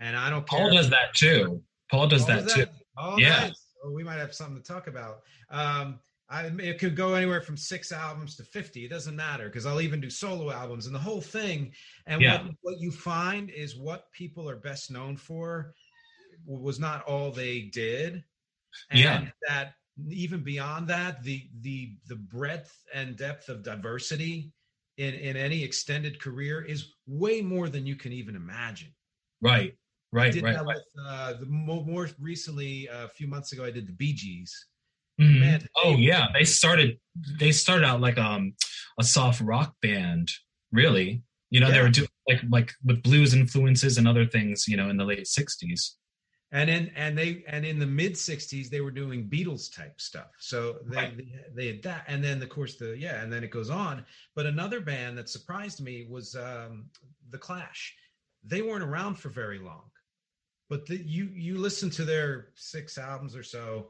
And 0.00 0.16
I 0.16 0.30
don't 0.30 0.46
care. 0.46 0.58
paul 0.58 0.70
does 0.72 0.90
that 0.90 1.14
too 1.14 1.62
paul 1.90 2.08
does 2.08 2.24
Oh, 2.24 2.26
that 2.28 2.46
is 2.46 2.54
too 2.54 2.66
Oh, 2.98 3.16
Yeah. 3.18 3.44
nice. 3.44 3.66
Oh, 3.82 3.90
we 3.92 4.04
might 4.04 4.18
have 4.18 4.34
something 4.34 4.62
to 4.62 4.72
talk 4.72 4.86
about. 4.86 5.22
Um, 5.48 6.00
I, 6.28 6.46
it 6.58 6.78
could 6.78 6.94
go 6.94 7.14
anywhere 7.14 7.40
from 7.40 7.56
six 7.56 7.92
albums 7.92 8.36
to 8.36 8.44
50. 8.44 8.84
It 8.84 8.88
doesn't 8.88 9.16
matter 9.16 9.46
because 9.46 9.64
I'll 9.64 9.80
even 9.80 10.00
do 10.00 10.10
solo 10.10 10.50
albums 10.50 10.86
and 10.86 10.94
the 10.94 10.98
whole 10.98 11.20
thing. 11.22 11.72
And 12.06 12.20
Yeah. 12.20 12.42
what, 12.42 12.52
what 12.60 12.80
you 12.80 12.90
find 12.90 13.48
is 13.50 13.76
what 13.76 14.10
people 14.12 14.48
are 14.50 14.56
best 14.56 14.90
known 14.90 15.16
for 15.16 15.74
was 16.44 16.78
not 16.78 17.02
all 17.04 17.30
they 17.32 17.62
did. 17.62 18.22
And 18.90 19.00
Yeah. 19.00 19.26
that 19.48 19.74
even 20.08 20.42
beyond 20.42 20.88
that, 20.88 21.22
the 21.22 21.48
the 21.60 21.96
the 22.06 22.16
breadth 22.16 22.72
and 22.94 23.16
depth 23.16 23.48
of 23.48 23.62
diversity 23.62 24.52
in, 24.98 25.14
in 25.14 25.36
any 25.36 25.64
extended 25.64 26.20
career 26.20 26.60
is 26.62 26.92
way 27.06 27.40
more 27.40 27.68
than 27.68 27.86
you 27.86 27.96
can 27.96 28.12
even 28.12 28.36
imagine. 28.36 28.94
right 29.40 29.74
right 30.12 30.32
did 30.32 30.42
right, 30.42 30.54
that 30.54 30.64
right. 30.64 30.76
with 30.76 31.06
uh, 31.06 31.32
the 31.34 31.46
more, 31.46 32.08
recently 32.18 32.88
uh, 32.88 33.04
a 33.04 33.08
few 33.08 33.26
months 33.26 33.52
ago. 33.52 33.64
I 33.64 33.70
did 33.70 33.86
the 33.86 33.92
Bee 33.92 34.12
Gees. 34.12 34.66
Mhm. 35.20 35.40
Man, 35.40 35.68
oh 35.76 35.96
yeah 35.96 36.28
they 36.32 36.44
started 36.44 36.98
they 37.38 37.52
started 37.52 37.84
out 37.84 38.00
like 38.00 38.18
um 38.18 38.54
a 38.98 39.04
soft 39.04 39.40
rock 39.40 39.74
band 39.82 40.30
really 40.72 41.22
you 41.50 41.60
know 41.60 41.70
they 41.70 41.80
were 41.80 41.90
doing 41.90 42.08
like 42.28 42.40
like 42.48 42.72
with 42.84 43.02
blues 43.02 43.34
influences 43.34 43.98
and 43.98 44.08
other 44.08 44.24
things 44.24 44.66
you 44.66 44.76
know 44.76 44.88
in 44.88 44.96
the 44.96 45.04
late 45.04 45.26
60s 45.26 45.96
and 46.52 46.68
in 46.68 46.90
and 46.96 47.16
they 47.16 47.44
and 47.46 47.64
in 47.64 47.78
the 47.78 47.86
mid 47.86 48.14
'60s 48.14 48.68
they 48.68 48.80
were 48.80 48.90
doing 48.90 49.28
Beatles 49.28 49.74
type 49.74 50.00
stuff. 50.00 50.30
So 50.38 50.78
they 50.86 50.96
Right. 50.96 51.16
they, 51.16 51.44
they 51.54 51.66
had 51.68 51.82
that, 51.84 52.04
and 52.08 52.22
then 52.22 52.42
of 52.42 52.48
course 52.48 52.76
the 52.76 52.96
yeah, 52.96 53.22
and 53.22 53.32
then 53.32 53.44
it 53.44 53.50
goes 53.50 53.70
on. 53.70 54.04
But 54.34 54.46
another 54.46 54.80
band 54.80 55.16
that 55.18 55.28
surprised 55.28 55.80
me 55.80 56.06
was 56.08 56.34
um, 56.34 56.86
the 57.30 57.38
Clash. 57.38 57.94
They 58.42 58.62
weren't 58.62 58.82
around 58.82 59.16
for 59.16 59.28
very 59.28 59.58
long, 59.58 59.90
but 60.70 60.86
the, 60.86 60.96
you 60.96 61.28
you 61.34 61.58
listen 61.58 61.90
to 61.90 62.04
their 62.04 62.46
six 62.54 62.96
albums 62.96 63.36
or 63.36 63.42
so. 63.42 63.88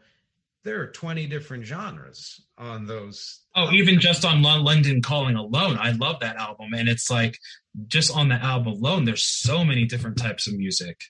There 0.62 0.80
are 0.80 0.88
20 0.88 1.26
different 1.26 1.64
genres 1.64 2.42
on 2.58 2.86
those. 2.86 3.40
Oh, 3.54 3.70
even 3.70 3.98
just 3.98 4.26
on 4.26 4.42
London 4.42 5.00
Calling 5.00 5.36
alone, 5.36 5.78
I 5.78 5.92
love 5.92 6.20
that 6.20 6.36
album. 6.36 6.74
And 6.74 6.86
it's 6.86 7.10
like, 7.10 7.38
just 7.86 8.14
on 8.14 8.28
the 8.28 8.34
album 8.34 8.74
alone, 8.74 9.06
there's 9.06 9.24
so 9.24 9.64
many 9.64 9.86
different 9.86 10.18
types 10.18 10.46
of 10.46 10.58
music. 10.58 11.00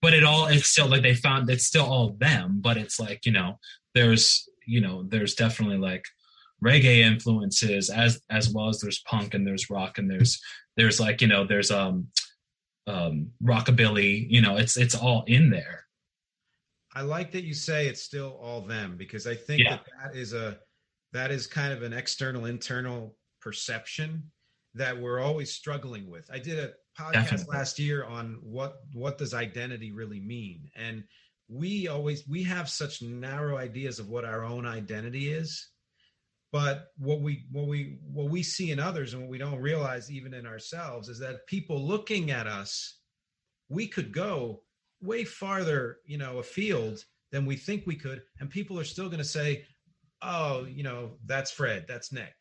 But 0.00 0.14
it 0.14 0.22
all, 0.22 0.46
it's 0.46 0.68
still 0.68 0.86
like 0.86 1.02
they 1.02 1.16
found, 1.16 1.50
it's 1.50 1.64
still 1.64 1.86
all 1.86 2.10
them. 2.20 2.60
But 2.60 2.76
it's 2.76 3.00
like, 3.00 3.26
you 3.26 3.32
know, 3.32 3.58
there's, 3.94 4.48
you 4.64 4.80
know, 4.80 5.02
there's 5.02 5.34
definitely 5.34 5.78
like 5.78 6.04
reggae 6.62 6.98
influences 6.98 7.90
as 7.90 8.20
as 8.30 8.52
well 8.52 8.68
as 8.68 8.80
there's 8.80 9.00
punk 9.00 9.34
and 9.34 9.46
there's 9.46 9.70
rock 9.70 9.98
and 9.98 10.08
there's 10.08 10.40
there's 10.76 11.00
like, 11.00 11.20
you 11.20 11.26
know, 11.26 11.44
there's 11.44 11.72
um 11.72 12.08
um 12.88 13.30
rockabilly, 13.42 14.26
you 14.28 14.40
know, 14.40 14.56
it's 14.56 14.76
it's 14.76 14.94
all 14.94 15.24
in 15.26 15.50
there. 15.50 15.84
I 16.94 17.02
like 17.02 17.30
that 17.32 17.44
you 17.44 17.54
say 17.54 17.86
it's 17.86 18.02
still 18.02 18.38
all 18.42 18.62
them 18.62 18.96
because 18.96 19.26
I 19.26 19.34
think 19.34 19.62
Yeah. 19.62 19.76
that 19.76 19.86
that 20.02 20.16
is 20.16 20.32
a 20.32 20.58
that 21.12 21.30
is 21.30 21.46
kind 21.46 21.72
of 21.72 21.82
an 21.82 21.92
external 21.92 22.46
internal 22.46 23.16
perception 23.40 24.30
that 24.74 24.98
we're 24.98 25.20
always 25.20 25.52
struggling 25.52 26.10
with. 26.10 26.28
I 26.32 26.38
did 26.38 26.58
a 26.58 26.72
podcast 26.98 27.12
Definitely. 27.12 27.56
last 27.56 27.78
year 27.78 28.04
on 28.04 28.38
what 28.42 28.78
what 28.92 29.18
does 29.18 29.34
identity 29.34 29.92
really 29.92 30.20
mean 30.20 30.68
and 30.74 31.04
we 31.48 31.88
always 31.88 32.26
we 32.26 32.42
have 32.42 32.68
such 32.68 33.00
narrow 33.00 33.56
ideas 33.56 33.98
of 33.98 34.08
what 34.08 34.24
our 34.24 34.44
own 34.44 34.66
identity 34.66 35.30
is 35.30 35.70
but 36.52 36.88
what 36.98 37.20
we 37.20 37.44
what 37.52 37.66
we 37.66 37.98
what 38.02 38.30
we 38.30 38.42
see 38.42 38.70
in 38.70 38.78
others 38.78 39.12
and 39.12 39.22
what 39.22 39.30
we 39.30 39.38
don't 39.38 39.60
realize 39.60 40.10
even 40.10 40.34
in 40.34 40.46
ourselves 40.46 41.08
is 41.08 41.18
that 41.18 41.46
people 41.46 41.80
looking 41.80 42.30
at 42.30 42.46
us 42.46 42.98
we 43.68 43.86
could 43.86 44.12
go 44.12 44.62
way 45.00 45.24
farther 45.24 45.98
you 46.06 46.18
know 46.18 46.38
afield 46.38 47.04
than 47.30 47.44
we 47.44 47.56
think 47.56 47.86
we 47.86 47.96
could 47.96 48.22
and 48.40 48.50
people 48.50 48.78
are 48.78 48.84
still 48.84 49.06
going 49.06 49.18
to 49.18 49.24
say 49.24 49.64
oh 50.22 50.64
you 50.64 50.82
know 50.82 51.12
that's 51.26 51.50
fred 51.50 51.84
that's 51.86 52.12
nick 52.12 52.34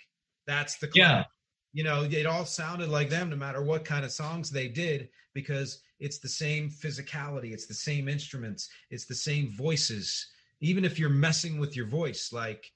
that's 0.46 0.78
the 0.78 0.90
Yeah. 0.94 1.26
you 1.74 1.84
know 1.84 2.04
it 2.04 2.26
all 2.26 2.46
sounded 2.46 2.90
like 2.90 3.10
them 3.10 3.30
no 3.30 3.36
matter 3.36 3.62
what 3.62 3.86
kind 3.86 4.06
of 4.06 4.12
songs 4.12 4.50
they 4.50 4.68
did 4.68 5.10
because 5.34 5.82
it's 6.00 6.20
the 6.20 6.30
same 6.30 6.70
physicality 6.70 7.52
it's 7.52 7.68
the 7.68 7.74
same 7.74 8.08
instruments 8.08 8.70
it's 8.90 9.06
the 9.06 9.16
same 9.16 9.52
voices 9.52 10.26
even 10.62 10.86
if 10.86 10.98
you're 10.98 11.10
messing 11.10 11.60
with 11.60 11.76
your 11.76 11.88
voice 11.88 12.32
like 12.32 12.72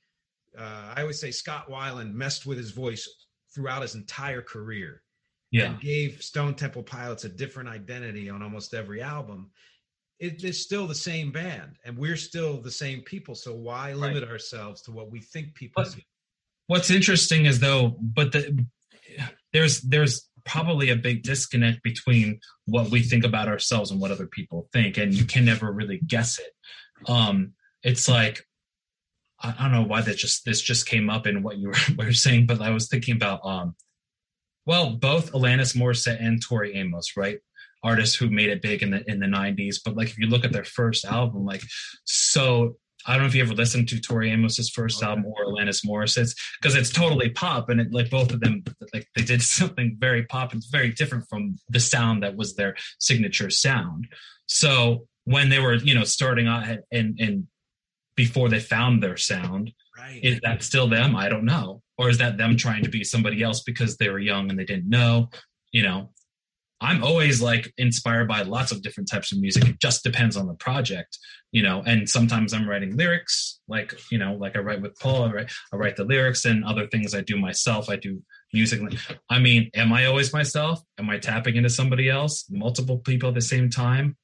uh, 0.58 0.94
i 0.96 1.02
always 1.02 1.20
say 1.20 1.32
scott 1.32 1.70
weiland 1.70 2.14
messed 2.14 2.46
with 2.46 2.58
his 2.58 2.72
voice 2.72 3.08
throughout 3.54 3.82
his 3.82 3.96
entire 3.96 4.42
career 4.42 5.02
Yeah. 5.52 5.72
and 5.72 5.80
gave 5.82 6.22
Stone 6.24 6.56
Temple 6.56 6.84
Pilots 6.84 7.26
a 7.26 7.30
different 7.30 7.68
identity 7.68 8.30
on 8.30 8.42
almost 8.42 8.74
every 8.74 9.02
album. 9.02 9.52
It 10.20 10.42
is 10.46 10.64
still 10.64 10.88
the 10.88 10.96
same 10.96 11.32
band, 11.34 11.76
and 11.84 11.98
we're 11.98 12.16
still 12.16 12.62
the 12.62 12.72
same 12.72 13.02
people. 13.02 13.36
So 13.36 13.54
why 13.54 13.92
limit 13.92 14.24
ourselves 14.24 14.84
to 14.84 14.92
what 14.92 15.12
we 15.12 15.20
think 15.20 15.54
people 15.54 15.84
see? 15.84 16.06
what's 16.68 16.90
interesting 16.90 17.46
is 17.46 17.60
though 17.60 17.98
but 18.00 18.32
the 18.32 18.66
there's 19.52 19.82
there's 19.82 20.30
probably 20.46 20.90
a 20.92 20.96
big 20.96 21.24
disconnect 21.24 21.84
between 21.84 22.40
what 22.66 22.90
we 22.90 23.02
think 23.04 23.26
about 23.26 23.48
ourselves 23.50 23.92
and 23.92 24.00
what 24.00 24.12
other 24.12 24.28
people 24.28 24.70
think 24.72 24.98
and 24.98 25.14
you 25.14 25.26
can 25.26 25.44
never 25.44 25.70
really 25.72 26.00
guess 26.08 26.40
it 26.40 26.54
um 27.10 27.52
it's 27.84 28.08
like 28.08 28.46
i, 29.44 29.54
don't 29.60 29.72
know 29.72 29.84
why 29.84 30.02
that 30.02 30.18
just 30.18 30.46
this 30.46 30.62
just 30.62 30.86
came 30.86 31.10
up 31.10 31.28
in 31.28 31.44
what 31.44 31.58
you 31.58 31.70
were, 31.70 31.76
were 32.06 32.14
saying 32.14 32.46
but 32.46 32.62
i 32.62 32.70
was 32.70 32.88
thinking 32.88 33.16
about 33.16 33.40
um 33.46 33.76
well 34.66 34.92
both 34.92 35.32
alanis 35.34 35.76
morissette 35.76 36.24
and 36.24 36.42
tori 36.42 36.76
amos 36.76 37.16
right 37.18 37.40
artists 37.84 38.16
who 38.16 38.30
made 38.30 38.50
it 38.50 38.62
big 38.62 38.84
in 38.84 38.92
the 38.92 39.10
in 39.10 39.20
the 39.20 39.26
90s 39.26 39.78
but 39.84 39.96
like 39.96 40.10
if 40.10 40.18
you 40.18 40.28
look 40.28 40.46
at 40.46 40.52
their 40.52 40.64
first 40.64 41.06
album 41.06 41.46
like 41.46 41.62
so 42.06 42.76
I 43.06 43.14
don't 43.14 43.24
know 43.24 43.28
if 43.28 43.36
you 43.36 43.42
ever 43.42 43.54
listened 43.54 43.90
to 43.90 44.00
Tori 44.00 44.32
Amos's 44.32 44.70
first 44.70 45.02
album 45.02 45.26
or 45.26 45.46
Alanis 45.46 45.86
Morissette's 45.86 46.36
because 46.62 46.76
it's 46.76 46.92
totally 46.92 47.30
pop 47.30 47.70
and 47.70 47.82
it 47.82 47.92
like 47.92 48.10
both 48.10 48.32
of 48.32 48.40
them 48.42 48.64
like 48.94 49.08
they 49.16 49.24
did 49.24 49.42
something 49.42 49.98
very 50.00 50.26
pop 50.26 50.52
and 50.52 50.60
it's 50.60 50.70
very 50.70 50.92
different 50.92 51.26
from 51.30 51.58
the 51.70 51.80
sound 51.80 52.24
that 52.24 52.36
was 52.36 52.56
their 52.56 52.76
signature 53.00 53.50
sound. 53.50 54.08
So 54.46 55.08
when 55.26 55.50
they 55.50 55.60
were 55.60 55.76
you 55.76 55.96
know 55.96 56.04
starting 56.04 56.48
out 56.48 56.68
and 56.92 57.20
and 57.20 57.48
before 58.24 58.50
they 58.50 58.60
found 58.60 59.02
their 59.02 59.18
sound, 59.18 59.72
Right. 59.98 60.20
is 60.30 60.40
that 60.46 60.62
still 60.70 60.88
them? 60.88 61.16
I 61.16 61.28
don't 61.28 61.46
know, 61.54 61.82
or 61.98 62.06
is 62.12 62.20
that 62.20 62.38
them 62.38 62.56
trying 62.56 62.84
to 62.84 62.90
be 62.98 63.04
somebody 63.04 63.42
else 63.48 63.60
because 63.64 63.98
they 63.98 64.10
were 64.10 64.20
young 64.32 64.44
and 64.50 64.58
they 64.60 64.64
didn't 64.72 64.90
know? 64.98 65.30
You 65.72 65.84
know, 65.88 66.00
I'm 66.80 67.04
always 67.04 67.42
like 67.42 67.74
inspired 67.78 68.28
by 68.28 68.42
lots 68.44 68.72
of 68.72 68.82
different 68.84 69.10
types 69.10 69.32
of 69.32 69.40
music. 69.40 69.64
It 69.68 69.80
just 69.80 70.04
depends 70.04 70.36
on 70.38 70.46
the 70.48 70.54
project, 70.68 71.18
you 71.52 71.64
know. 71.64 71.82
And 71.86 72.08
sometimes 72.08 72.54
I'm 72.54 72.70
writing 72.70 72.96
lyrics, 72.96 73.60
like 73.68 73.90
you 74.12 74.20
know, 74.20 74.34
like 74.44 74.56
I 74.56 74.60
write 74.60 74.82
with 74.84 75.00
Paul. 75.00 75.24
I 75.24 75.32
write, 75.32 75.52
I 75.74 75.76
write 75.78 75.96
the 75.96 76.06
lyrics, 76.14 76.46
and 76.46 76.64
other 76.64 76.86
things 76.88 77.16
I 77.16 77.22
do 77.22 77.38
myself. 77.38 77.90
I 77.90 77.96
do 77.96 78.22
music. 78.54 78.82
I 79.30 79.40
mean, 79.40 79.70
am 79.76 79.92
I 79.94 80.06
always 80.06 80.32
myself? 80.32 80.80
Am 81.00 81.10
I 81.10 81.18
tapping 81.18 81.56
into 81.56 81.70
somebody 81.70 82.08
else, 82.08 82.46
multiple 82.50 83.00
people 83.00 83.30
at 83.30 83.36
the 83.36 83.42
same 83.54 83.70
time? 83.72 84.16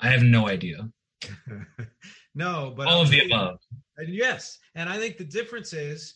I 0.00 0.08
have 0.14 0.22
no 0.22 0.48
idea. 0.48 0.88
no, 2.38 2.72
but 2.76 2.86
all 2.86 3.02
of 3.02 3.10
the 3.10 3.20
above. 3.20 3.58
And 3.96 4.08
Yes, 4.08 4.58
and 4.74 4.88
I 4.88 4.96
think 4.98 5.18
the 5.18 5.24
difference 5.24 5.72
is 5.72 6.14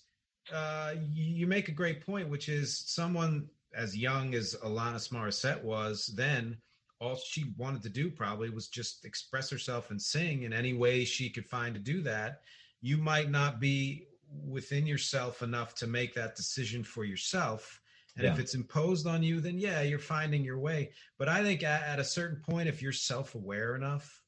uh, 0.52 0.94
you 1.12 1.46
make 1.46 1.68
a 1.68 1.72
great 1.72 2.04
point, 2.04 2.28
which 2.28 2.48
is 2.48 2.78
someone 2.86 3.48
as 3.74 3.96
young 3.96 4.34
as 4.34 4.54
Alanis 4.64 5.10
Morissette 5.10 5.62
was 5.62 6.12
then, 6.16 6.56
all 7.00 7.16
she 7.16 7.52
wanted 7.56 7.82
to 7.82 7.88
do 7.88 8.10
probably 8.10 8.50
was 8.50 8.68
just 8.68 9.04
express 9.04 9.50
herself 9.50 9.90
and 9.90 10.00
sing 10.00 10.44
in 10.44 10.52
any 10.52 10.72
way 10.72 11.04
she 11.04 11.28
could 11.28 11.46
find 11.46 11.74
to 11.74 11.80
do 11.80 12.00
that. 12.02 12.42
You 12.80 12.96
might 12.96 13.30
not 13.30 13.60
be 13.60 14.06
within 14.46 14.86
yourself 14.86 15.42
enough 15.42 15.74
to 15.76 15.86
make 15.86 16.14
that 16.14 16.36
decision 16.36 16.84
for 16.84 17.04
yourself. 17.04 17.80
And 18.16 18.24
yeah. 18.24 18.32
if 18.32 18.38
it's 18.38 18.54
imposed 18.54 19.06
on 19.06 19.22
you, 19.22 19.40
then 19.40 19.58
yeah, 19.58 19.82
you're 19.82 19.98
finding 19.98 20.44
your 20.44 20.58
way. 20.58 20.90
But 21.18 21.28
I 21.28 21.42
think 21.42 21.64
at, 21.64 21.82
at 21.82 21.98
a 21.98 22.04
certain 22.04 22.40
point, 22.40 22.68
if 22.68 22.80
you're 22.80 22.92
self-aware 22.92 23.74
enough 23.74 24.22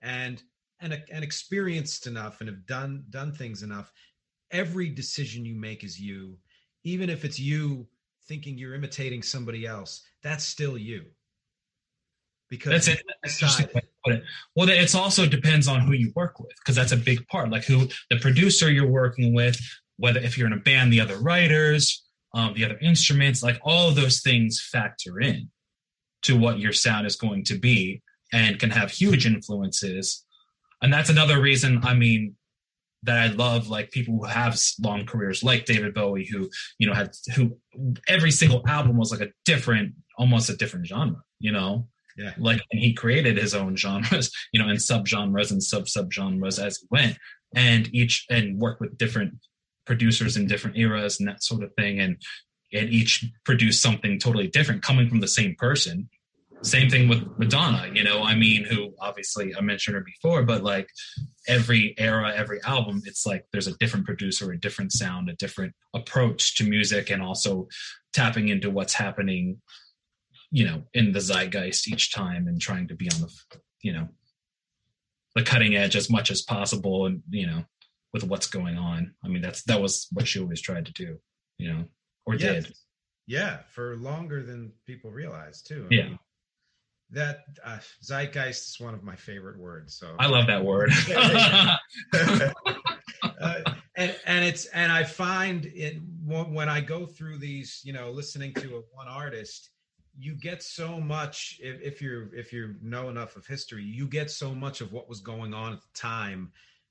and 0.00 0.42
and 0.84 1.02
and 1.10 1.24
experienced 1.24 2.06
enough 2.06 2.40
and 2.40 2.48
have 2.48 2.66
done 2.66 3.04
done 3.10 3.32
things 3.32 3.62
enough, 3.62 3.92
every 4.50 4.88
decision 4.88 5.44
you 5.44 5.56
make 5.56 5.82
is 5.82 5.98
you, 5.98 6.36
even 6.84 7.10
if 7.10 7.24
it's 7.24 7.40
you 7.40 7.86
thinking 8.28 8.56
you're 8.56 8.74
imitating 8.74 9.22
somebody 9.22 9.66
else, 9.66 10.02
that's 10.22 10.44
still 10.44 10.78
you. 10.78 11.04
Because 12.50 12.86
that's 12.86 12.88
it. 12.88 13.02
That's 13.22 13.60
well, 14.54 14.68
it 14.68 14.94
also 14.94 15.26
depends 15.26 15.66
on 15.66 15.80
who 15.80 15.92
you 15.92 16.12
work 16.14 16.38
with, 16.38 16.54
because 16.58 16.76
that's 16.76 16.92
a 16.92 16.96
big 16.96 17.26
part. 17.28 17.50
Like 17.50 17.64
who 17.64 17.88
the 18.10 18.18
producer 18.20 18.70
you're 18.70 18.86
working 18.86 19.34
with, 19.34 19.58
whether 19.96 20.20
if 20.20 20.36
you're 20.36 20.46
in 20.46 20.52
a 20.52 20.58
band, 20.58 20.92
the 20.92 21.00
other 21.00 21.18
writers, 21.18 22.04
um, 22.34 22.52
the 22.54 22.64
other 22.64 22.78
instruments, 22.80 23.42
like 23.42 23.58
all 23.62 23.88
of 23.88 23.96
those 23.96 24.20
things 24.20 24.60
factor 24.60 25.20
in 25.20 25.50
to 26.22 26.38
what 26.38 26.58
your 26.58 26.72
sound 26.72 27.06
is 27.06 27.16
going 27.16 27.44
to 27.44 27.58
be 27.58 28.02
and 28.32 28.58
can 28.58 28.70
have 28.70 28.90
huge 28.90 29.26
influences. 29.26 30.24
And 30.82 30.92
that's 30.92 31.10
another 31.10 31.40
reason, 31.40 31.80
I 31.82 31.94
mean, 31.94 32.36
that 33.04 33.18
I 33.18 33.26
love 33.32 33.68
like 33.68 33.90
people 33.90 34.18
who 34.18 34.24
have 34.24 34.58
long 34.82 35.06
careers 35.06 35.44
like 35.44 35.66
David 35.66 35.94
Bowie 35.94 36.26
who 36.26 36.50
you 36.78 36.86
know 36.86 36.94
had 36.94 37.14
who 37.36 37.56
every 38.08 38.30
single 38.30 38.62
album 38.66 38.96
was 38.96 39.12
like 39.12 39.20
a 39.20 39.32
different 39.44 39.94
almost 40.18 40.50
a 40.50 40.56
different 40.56 40.86
genre 40.86 41.22
you 41.38 41.52
know? 41.52 41.86
Yeah. 42.16 42.32
Like 42.38 42.62
and 42.70 42.80
he 42.80 42.94
created 42.94 43.36
his 43.36 43.54
own 43.54 43.76
genres 43.76 44.30
you 44.52 44.60
know 44.60 44.68
and 44.68 44.78
subgenres 44.78 45.50
and 45.50 45.62
sub 45.62 45.84
subgenres 45.84 46.64
as 46.64 46.78
he 46.78 46.86
went 46.90 47.18
and 47.54 47.92
each 47.94 48.24
and 48.30 48.58
worked 48.58 48.80
with 48.80 48.96
different 48.96 49.34
producers 49.84 50.36
in 50.36 50.46
different 50.46 50.78
eras 50.78 51.20
and 51.20 51.28
that 51.28 51.42
sort 51.42 51.62
of 51.62 51.74
thing 51.74 52.00
and 52.00 52.16
and 52.72 52.88
each 52.88 53.24
produced 53.44 53.82
something 53.82 54.18
totally 54.18 54.48
different 54.48 54.82
coming 54.82 55.08
from 55.08 55.20
the 55.20 55.28
same 55.28 55.54
person 55.56 56.08
same 56.64 56.88
thing 56.88 57.08
with 57.08 57.22
Madonna, 57.38 57.90
you 57.92 58.02
know, 58.02 58.22
I 58.22 58.34
mean, 58.34 58.64
who 58.64 58.94
obviously 58.98 59.54
I 59.54 59.60
mentioned 59.60 59.96
her 59.96 60.04
before, 60.04 60.42
but 60.44 60.62
like 60.62 60.88
every 61.46 61.94
era, 61.98 62.32
every 62.34 62.62
album, 62.64 63.02
it's 63.04 63.26
like 63.26 63.44
there's 63.52 63.66
a 63.66 63.76
different 63.76 64.06
producer, 64.06 64.50
a 64.50 64.58
different 64.58 64.92
sound, 64.92 65.28
a 65.28 65.34
different 65.34 65.74
approach 65.94 66.56
to 66.56 66.64
music, 66.64 67.10
and 67.10 67.22
also 67.22 67.68
tapping 68.12 68.48
into 68.48 68.70
what's 68.70 68.94
happening, 68.94 69.60
you 70.50 70.64
know, 70.64 70.82
in 70.94 71.12
the 71.12 71.20
zeitgeist 71.20 71.86
each 71.86 72.12
time 72.12 72.48
and 72.48 72.60
trying 72.60 72.88
to 72.88 72.94
be 72.94 73.10
on 73.10 73.20
the, 73.20 73.32
you 73.82 73.92
know, 73.92 74.08
the 75.34 75.42
cutting 75.42 75.76
edge 75.76 75.96
as 75.96 76.08
much 76.08 76.30
as 76.30 76.42
possible 76.42 77.06
and, 77.06 77.22
you 77.30 77.46
know, 77.46 77.64
with 78.14 78.24
what's 78.24 78.46
going 78.46 78.78
on. 78.78 79.12
I 79.22 79.28
mean, 79.28 79.42
that's 79.42 79.64
that 79.64 79.82
was 79.82 80.06
what 80.12 80.26
she 80.26 80.40
always 80.40 80.62
tried 80.62 80.86
to 80.86 80.92
do, 80.92 81.18
you 81.58 81.72
know, 81.72 81.84
or 82.24 82.36
yes. 82.36 82.64
did. 82.64 82.74
Yeah, 83.26 83.58
for 83.74 83.96
longer 83.96 84.42
than 84.42 84.72
people 84.86 85.10
realize 85.10 85.62
too. 85.62 85.88
I 85.90 85.94
yeah. 85.94 86.02
Mean, 86.04 86.18
that 87.14 87.44
uh, 87.64 87.78
zeitgeist 88.02 88.68
is 88.68 88.80
one 88.80 88.94
of 88.94 89.02
my 89.02 89.16
favorite 89.16 89.58
words. 89.58 89.94
So 89.94 90.14
I 90.18 90.26
love 90.26 90.46
that 90.46 90.64
word. 90.64 90.90
uh, 93.40 93.60
and 93.96 94.16
and 94.26 94.44
it's 94.44 94.66
and 94.66 94.92
I 94.92 95.04
find 95.04 95.66
it 95.66 95.96
when 96.26 96.68
I 96.68 96.80
go 96.80 97.06
through 97.06 97.38
these, 97.38 97.80
you 97.84 97.92
know, 97.92 98.10
listening 98.10 98.52
to 98.54 98.76
a, 98.76 98.82
one 98.92 99.08
artist, 99.08 99.70
you 100.18 100.34
get 100.34 100.62
so 100.62 101.00
much 101.00 101.58
if, 101.62 101.80
if 101.80 102.02
you're 102.02 102.34
if 102.34 102.52
you 102.52 102.74
know 102.82 103.08
enough 103.08 103.36
of 103.36 103.46
history, 103.46 103.84
you 103.84 104.06
get 104.06 104.30
so 104.30 104.54
much 104.54 104.80
of 104.80 104.92
what 104.92 105.08
was 105.08 105.20
going 105.20 105.54
on 105.54 105.72
at 105.72 105.80
the 105.80 105.98
time, 105.98 106.50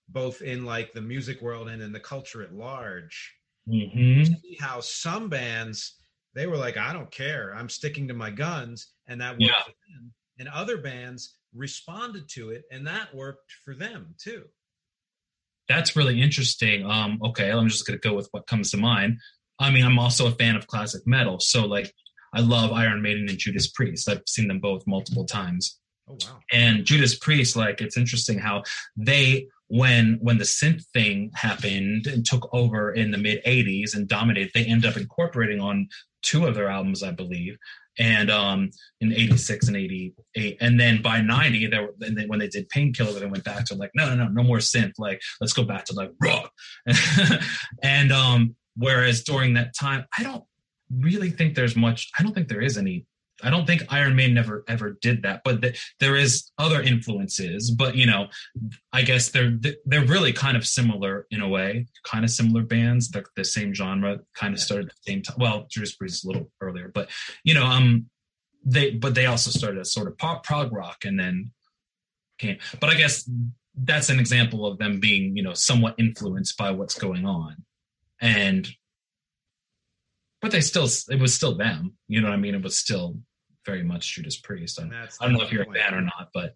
both 0.09 0.41
in 0.41 0.65
like 0.65 0.93
the 0.93 1.01
music 1.01 1.41
world 1.41 1.69
and 1.69 1.82
in 1.82 1.91
the 1.91 1.99
culture 1.99 2.41
at 2.41 2.53
large. 2.53 3.36
Mm-hmm. 3.67 4.34
See 4.34 4.57
how 4.59 4.82
some 4.82 5.30
bands 5.30 5.95
they 6.36 6.47
were 6.47 6.57
like, 6.57 6.77
I 6.77 6.93
don't 6.93 7.11
care. 7.11 7.53
I'm 7.55 7.69
sticking 7.69 8.07
to 8.07 8.13
my 8.13 8.29
guns. 8.29 8.88
And 9.07 9.21
that 9.21 9.34
worked 9.34 9.43
yeah. 9.43 9.63
for 9.63 9.71
them. 9.89 10.13
And 10.39 10.49
other 10.49 10.77
bands 10.77 11.38
responded 11.55 12.27
to 12.27 12.49
it 12.49 12.63
and 12.71 12.88
that 12.88 13.13
worked 13.13 13.53
for 13.63 13.75
them 13.75 14.15
too. 14.17 14.43
That's 15.69 15.95
really 15.95 16.21
interesting. 16.21 16.86
Um, 16.86 17.19
okay, 17.23 17.51
I'm 17.51 17.69
just 17.69 17.86
gonna 17.86 17.99
go 17.99 18.13
with 18.13 18.27
what 18.31 18.47
comes 18.47 18.71
to 18.71 18.77
mind. 18.77 19.19
I 19.59 19.69
mean, 19.69 19.86
I'm 19.86 19.99
also 19.99 20.27
a 20.27 20.31
fan 20.31 20.55
of 20.55 20.67
classic 20.67 21.03
metal. 21.05 21.39
So 21.39 21.65
like 21.65 21.93
I 22.34 22.41
love 22.41 22.71
Iron 22.71 23.01
Maiden 23.01 23.29
and 23.29 23.38
Judas 23.38 23.69
Priest. 23.69 24.09
I've 24.09 24.23
seen 24.27 24.47
them 24.47 24.59
both 24.59 24.84
multiple 24.88 25.25
times. 25.25 25.79
Oh 26.09 26.17
wow. 26.25 26.39
And 26.51 26.84
Judas 26.84 27.17
Priest, 27.17 27.55
like 27.55 27.79
it's 27.79 27.95
interesting 27.95 28.39
how 28.39 28.63
they 28.97 29.47
when 29.67 30.17
when 30.21 30.38
the 30.38 30.43
synth 30.43 30.86
thing 30.93 31.31
happened 31.34 32.07
and 32.07 32.25
took 32.25 32.49
over 32.53 32.91
in 32.91 33.11
the 33.11 33.17
mid 33.17 33.43
80s 33.45 33.95
and 33.95 34.07
dominated 34.07 34.51
they 34.53 34.65
ended 34.65 34.89
up 34.89 34.97
incorporating 34.97 35.61
on 35.61 35.88
two 36.24 36.45
of 36.45 36.55
their 36.55 36.69
albums 36.69 37.03
i 37.03 37.11
believe 37.11 37.57
and 37.99 38.32
um 38.32 38.71
in 39.01 39.13
86 39.13 39.67
and 39.67 39.78
88 39.78 40.57
and 40.61 40.80
then 40.80 41.01
by 41.01 41.21
90 41.21 41.67
they 41.67 41.80
were 41.80 41.93
and 42.01 42.17
then 42.17 42.28
when 42.28 42.39
they 42.39 42.47
did 42.47 42.67
painkiller 42.69 43.19
they 43.19 43.26
went 43.26 43.43
back 43.43 43.65
to 43.65 43.76
like 43.76 43.91
no 43.93 44.09
no 44.09 44.15
no 44.15 44.28
no 44.30 44.43
more 44.43 44.57
synth 44.57 44.93
like 44.97 45.21
let's 45.39 45.53
go 45.53 45.63
back 45.63 45.86
to 45.86 45.93
like 45.93 46.11
rock. 46.21 46.51
And 47.84 48.11
um 48.11 48.55
whereas 48.76 49.24
during 49.24 49.53
that 49.53 49.76
time 49.80 50.05
i 50.17 50.24
don't 50.24 50.43
really 50.91 51.30
think 51.30 51.55
there's 51.55 51.76
much 51.76 52.09
i 52.17 52.24
don't 52.24 52.34
think 52.34 52.47
there 52.47 52.61
is 52.61 52.78
any 52.78 53.05
I 53.43 53.49
don't 53.49 53.67
think 53.67 53.83
Iron 53.89 54.15
Maiden 54.15 54.33
never 54.33 54.63
ever 54.67 54.97
did 55.01 55.23
that, 55.23 55.41
but 55.43 55.61
the, 55.61 55.77
there 55.99 56.15
is 56.15 56.51
other 56.57 56.81
influences. 56.81 57.71
But 57.71 57.95
you 57.95 58.05
know, 58.05 58.27
I 58.91 59.01
guess 59.01 59.29
they're 59.29 59.57
they're 59.85 60.05
really 60.05 60.33
kind 60.33 60.57
of 60.57 60.65
similar 60.65 61.27
in 61.29 61.41
a 61.41 61.47
way, 61.47 61.87
kind 62.03 62.23
of 62.23 62.31
similar 62.31 62.63
bands. 62.63 63.09
They're 63.09 63.25
the 63.35 63.43
same 63.43 63.73
genre, 63.73 64.19
kind 64.35 64.53
of 64.53 64.59
started 64.59 64.87
at 64.87 64.95
the 64.95 65.11
same 65.11 65.21
time. 65.21 65.37
Well, 65.39 65.67
Judas 65.69 65.95
Priest 65.95 66.23
a 66.23 66.27
little 66.27 66.49
earlier, 66.61 66.89
but 66.93 67.09
you 67.43 67.53
know, 67.53 67.65
um, 67.65 68.07
they 68.65 68.91
but 68.91 69.15
they 69.15 69.25
also 69.25 69.51
started 69.51 69.79
as 69.79 69.93
sort 69.93 70.07
of 70.07 70.17
pop 70.17 70.43
prog 70.43 70.71
rock 70.71 71.05
and 71.05 71.19
then 71.19 71.51
came. 72.39 72.57
But 72.79 72.89
I 72.89 72.95
guess 72.95 73.29
that's 73.75 74.09
an 74.09 74.19
example 74.19 74.65
of 74.65 74.77
them 74.77 74.99
being 74.99 75.35
you 75.35 75.43
know 75.43 75.53
somewhat 75.53 75.95
influenced 75.97 76.57
by 76.57 76.71
what's 76.71 76.97
going 76.97 77.25
on, 77.25 77.63
and 78.21 78.67
but 80.41 80.51
they 80.51 80.61
still 80.61 80.87
it 81.09 81.19
was 81.19 81.33
still 81.33 81.55
them. 81.55 81.93
You 82.07 82.21
know 82.21 82.29
what 82.29 82.35
I 82.35 82.37
mean? 82.37 82.55
It 82.55 82.63
was 82.63 82.77
still 82.77 83.17
very 83.66 83.84
much 83.84 84.16
Judas 84.16 84.38
Priest. 84.38 84.80
I, 84.80 84.84
don't 85.22 85.34
know 85.34 85.41
if 85.41 85.51
you're 85.51 85.66
point. 85.66 85.78
a 85.78 85.82
fan 85.82 85.93
or 85.95 86.01
not, 86.01 86.30
but 86.34 86.55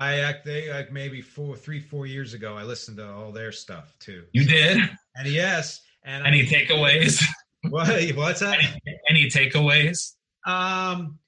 I 0.00 0.20
act 0.20 0.44
they 0.44 0.72
like 0.72 0.92
maybe 0.92 1.20
four, 1.20 1.56
three, 1.56 1.80
four 1.80 2.06
years 2.06 2.34
ago. 2.34 2.56
I 2.56 2.64
listened 2.64 2.96
to 2.98 3.12
all 3.12 3.32
their 3.32 3.52
stuff 3.52 3.96
too. 3.98 4.24
You 4.32 4.44
did? 4.44 4.78
And 5.16 5.28
yes. 5.28 5.82
And 6.04 6.26
any 6.26 6.42
I, 6.42 6.44
takeaways? 6.44 7.22
What? 7.68 7.88
What's 8.14 8.40
that? 8.40 8.58
Any, 8.58 9.00
any 9.10 9.24
takeaways? 9.26 10.14
Um, 10.46 11.18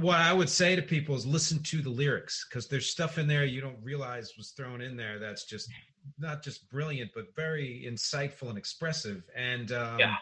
what 0.00 0.18
I 0.18 0.32
would 0.32 0.48
say 0.48 0.74
to 0.74 0.82
people 0.82 1.14
is 1.14 1.24
listen 1.24 1.62
to 1.62 1.80
the 1.80 1.88
lyrics 1.88 2.44
because 2.48 2.66
there's 2.66 2.88
stuff 2.88 3.16
in 3.16 3.28
there 3.28 3.44
you 3.44 3.60
don't 3.60 3.78
realize 3.84 4.32
was 4.36 4.50
thrown 4.50 4.80
in 4.80 4.96
there 4.96 5.20
that's 5.20 5.44
just 5.44 5.70
not 6.18 6.42
just 6.42 6.68
brilliant 6.70 7.12
but 7.14 7.26
very 7.36 7.86
insightful 7.88 8.48
and 8.48 8.58
expressive. 8.58 9.22
And 9.36 9.70
um, 9.70 10.00
yeah 10.00 10.16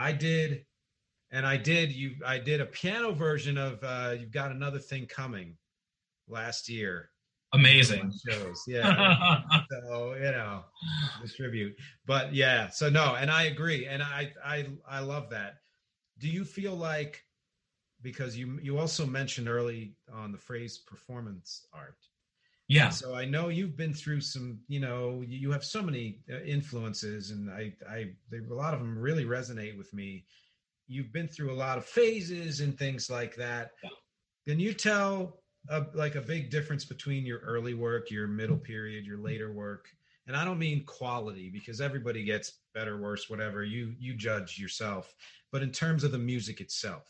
I 0.00 0.12
did, 0.12 0.64
and 1.32 1.46
I 1.46 1.56
did 1.56 1.92
you. 1.92 2.16
I 2.26 2.38
did 2.38 2.60
a 2.60 2.66
piano 2.66 3.12
version 3.12 3.56
of 3.58 3.82
uh, 3.82 4.16
"You've 4.18 4.32
Got 4.32 4.50
Another 4.50 4.78
Thing 4.78 5.06
Coming" 5.06 5.56
last 6.28 6.68
year. 6.68 7.10
Amazing 7.52 8.12
shows, 8.28 8.62
yeah. 8.66 9.40
so 9.70 10.14
you 10.14 10.20
know, 10.20 10.64
the 11.22 11.28
tribute, 11.28 11.74
but 12.06 12.32
yeah. 12.32 12.68
So 12.68 12.88
no, 12.88 13.16
and 13.16 13.30
I 13.30 13.44
agree, 13.44 13.86
and 13.86 14.02
I 14.02 14.32
I 14.44 14.66
I 14.88 15.00
love 15.00 15.30
that. 15.30 15.54
Do 16.18 16.28
you 16.28 16.44
feel 16.44 16.76
like 16.76 17.24
because 18.02 18.36
you 18.36 18.58
you 18.62 18.78
also 18.78 19.06
mentioned 19.06 19.48
early 19.48 19.94
on 20.12 20.32
the 20.32 20.38
phrase 20.38 20.78
performance 20.78 21.66
art? 21.72 21.96
yeah 22.70 22.88
so 22.88 23.14
i 23.16 23.24
know 23.24 23.48
you've 23.48 23.76
been 23.76 23.92
through 23.92 24.20
some 24.20 24.60
you 24.68 24.78
know 24.78 25.24
you 25.26 25.50
have 25.50 25.64
so 25.64 25.82
many 25.82 26.20
uh, 26.32 26.40
influences 26.42 27.32
and 27.32 27.50
i 27.50 27.72
i 27.90 28.08
a 28.32 28.54
lot 28.54 28.72
of 28.72 28.78
them 28.78 28.96
really 28.96 29.24
resonate 29.24 29.76
with 29.76 29.92
me 29.92 30.24
you've 30.90 31.12
been 31.12 31.28
through 31.28 31.52
a 31.52 31.54
lot 31.54 31.78
of 31.78 31.86
phases 31.86 32.60
and 32.60 32.76
things 32.76 33.08
like 33.08 33.36
that. 33.36 33.70
Yeah. 33.82 33.90
Can 34.48 34.58
you 34.58 34.74
tell 34.74 35.40
a, 35.68 35.86
like 35.94 36.16
a 36.16 36.20
big 36.20 36.50
difference 36.50 36.84
between 36.84 37.24
your 37.24 37.38
early 37.38 37.74
work, 37.74 38.10
your 38.10 38.26
middle 38.26 38.56
period, 38.56 39.06
your 39.06 39.18
later 39.18 39.52
work? 39.52 39.86
And 40.26 40.36
I 40.36 40.44
don't 40.44 40.58
mean 40.58 40.84
quality 40.84 41.48
because 41.48 41.80
everybody 41.80 42.24
gets 42.24 42.58
better, 42.74 43.00
worse, 43.00 43.30
whatever. 43.30 43.62
You 43.62 43.94
you 43.98 44.14
judge 44.14 44.58
yourself. 44.58 45.14
But 45.52 45.62
in 45.62 45.70
terms 45.70 46.04
of 46.04 46.12
the 46.12 46.18
music 46.18 46.60
itself. 46.60 47.04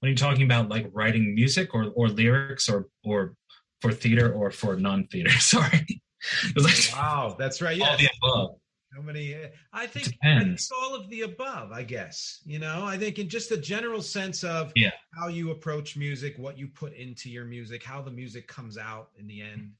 What 0.00 0.08
are 0.08 0.10
you 0.10 0.16
talking 0.16 0.42
about? 0.42 0.68
Like 0.68 0.90
writing 0.92 1.34
music 1.34 1.74
or 1.74 1.92
or 1.94 2.08
lyrics 2.08 2.68
or 2.68 2.88
or 3.04 3.34
for 3.80 3.92
theater 3.92 4.32
or 4.32 4.50
for 4.50 4.76
non-theater? 4.76 5.30
Sorry. 5.38 6.02
like, 6.56 6.74
wow, 6.92 7.36
that's 7.38 7.60
right. 7.60 7.76
Yeah. 7.76 7.90
All 7.90 7.96
the 7.96 8.08
above. 8.22 8.56
How 8.94 9.02
many? 9.02 9.34
Uh, 9.34 9.48
I 9.72 9.86
think 9.86 10.16
it's 10.22 10.70
all 10.70 10.94
of 10.94 11.10
the 11.10 11.22
above. 11.22 11.72
I 11.72 11.82
guess 11.82 12.40
you 12.46 12.58
know. 12.58 12.84
I 12.84 12.96
think 12.96 13.18
in 13.18 13.28
just 13.28 13.50
a 13.50 13.56
general 13.56 14.00
sense 14.00 14.44
of 14.44 14.72
yeah. 14.74 14.92
how 15.14 15.28
you 15.28 15.50
approach 15.50 15.96
music, 15.96 16.38
what 16.38 16.56
you 16.56 16.68
put 16.68 16.94
into 16.94 17.28
your 17.28 17.44
music, 17.44 17.82
how 17.82 18.00
the 18.00 18.10
music 18.10 18.46
comes 18.46 18.78
out 18.78 19.10
in 19.18 19.26
the 19.26 19.42
end. 19.42 19.72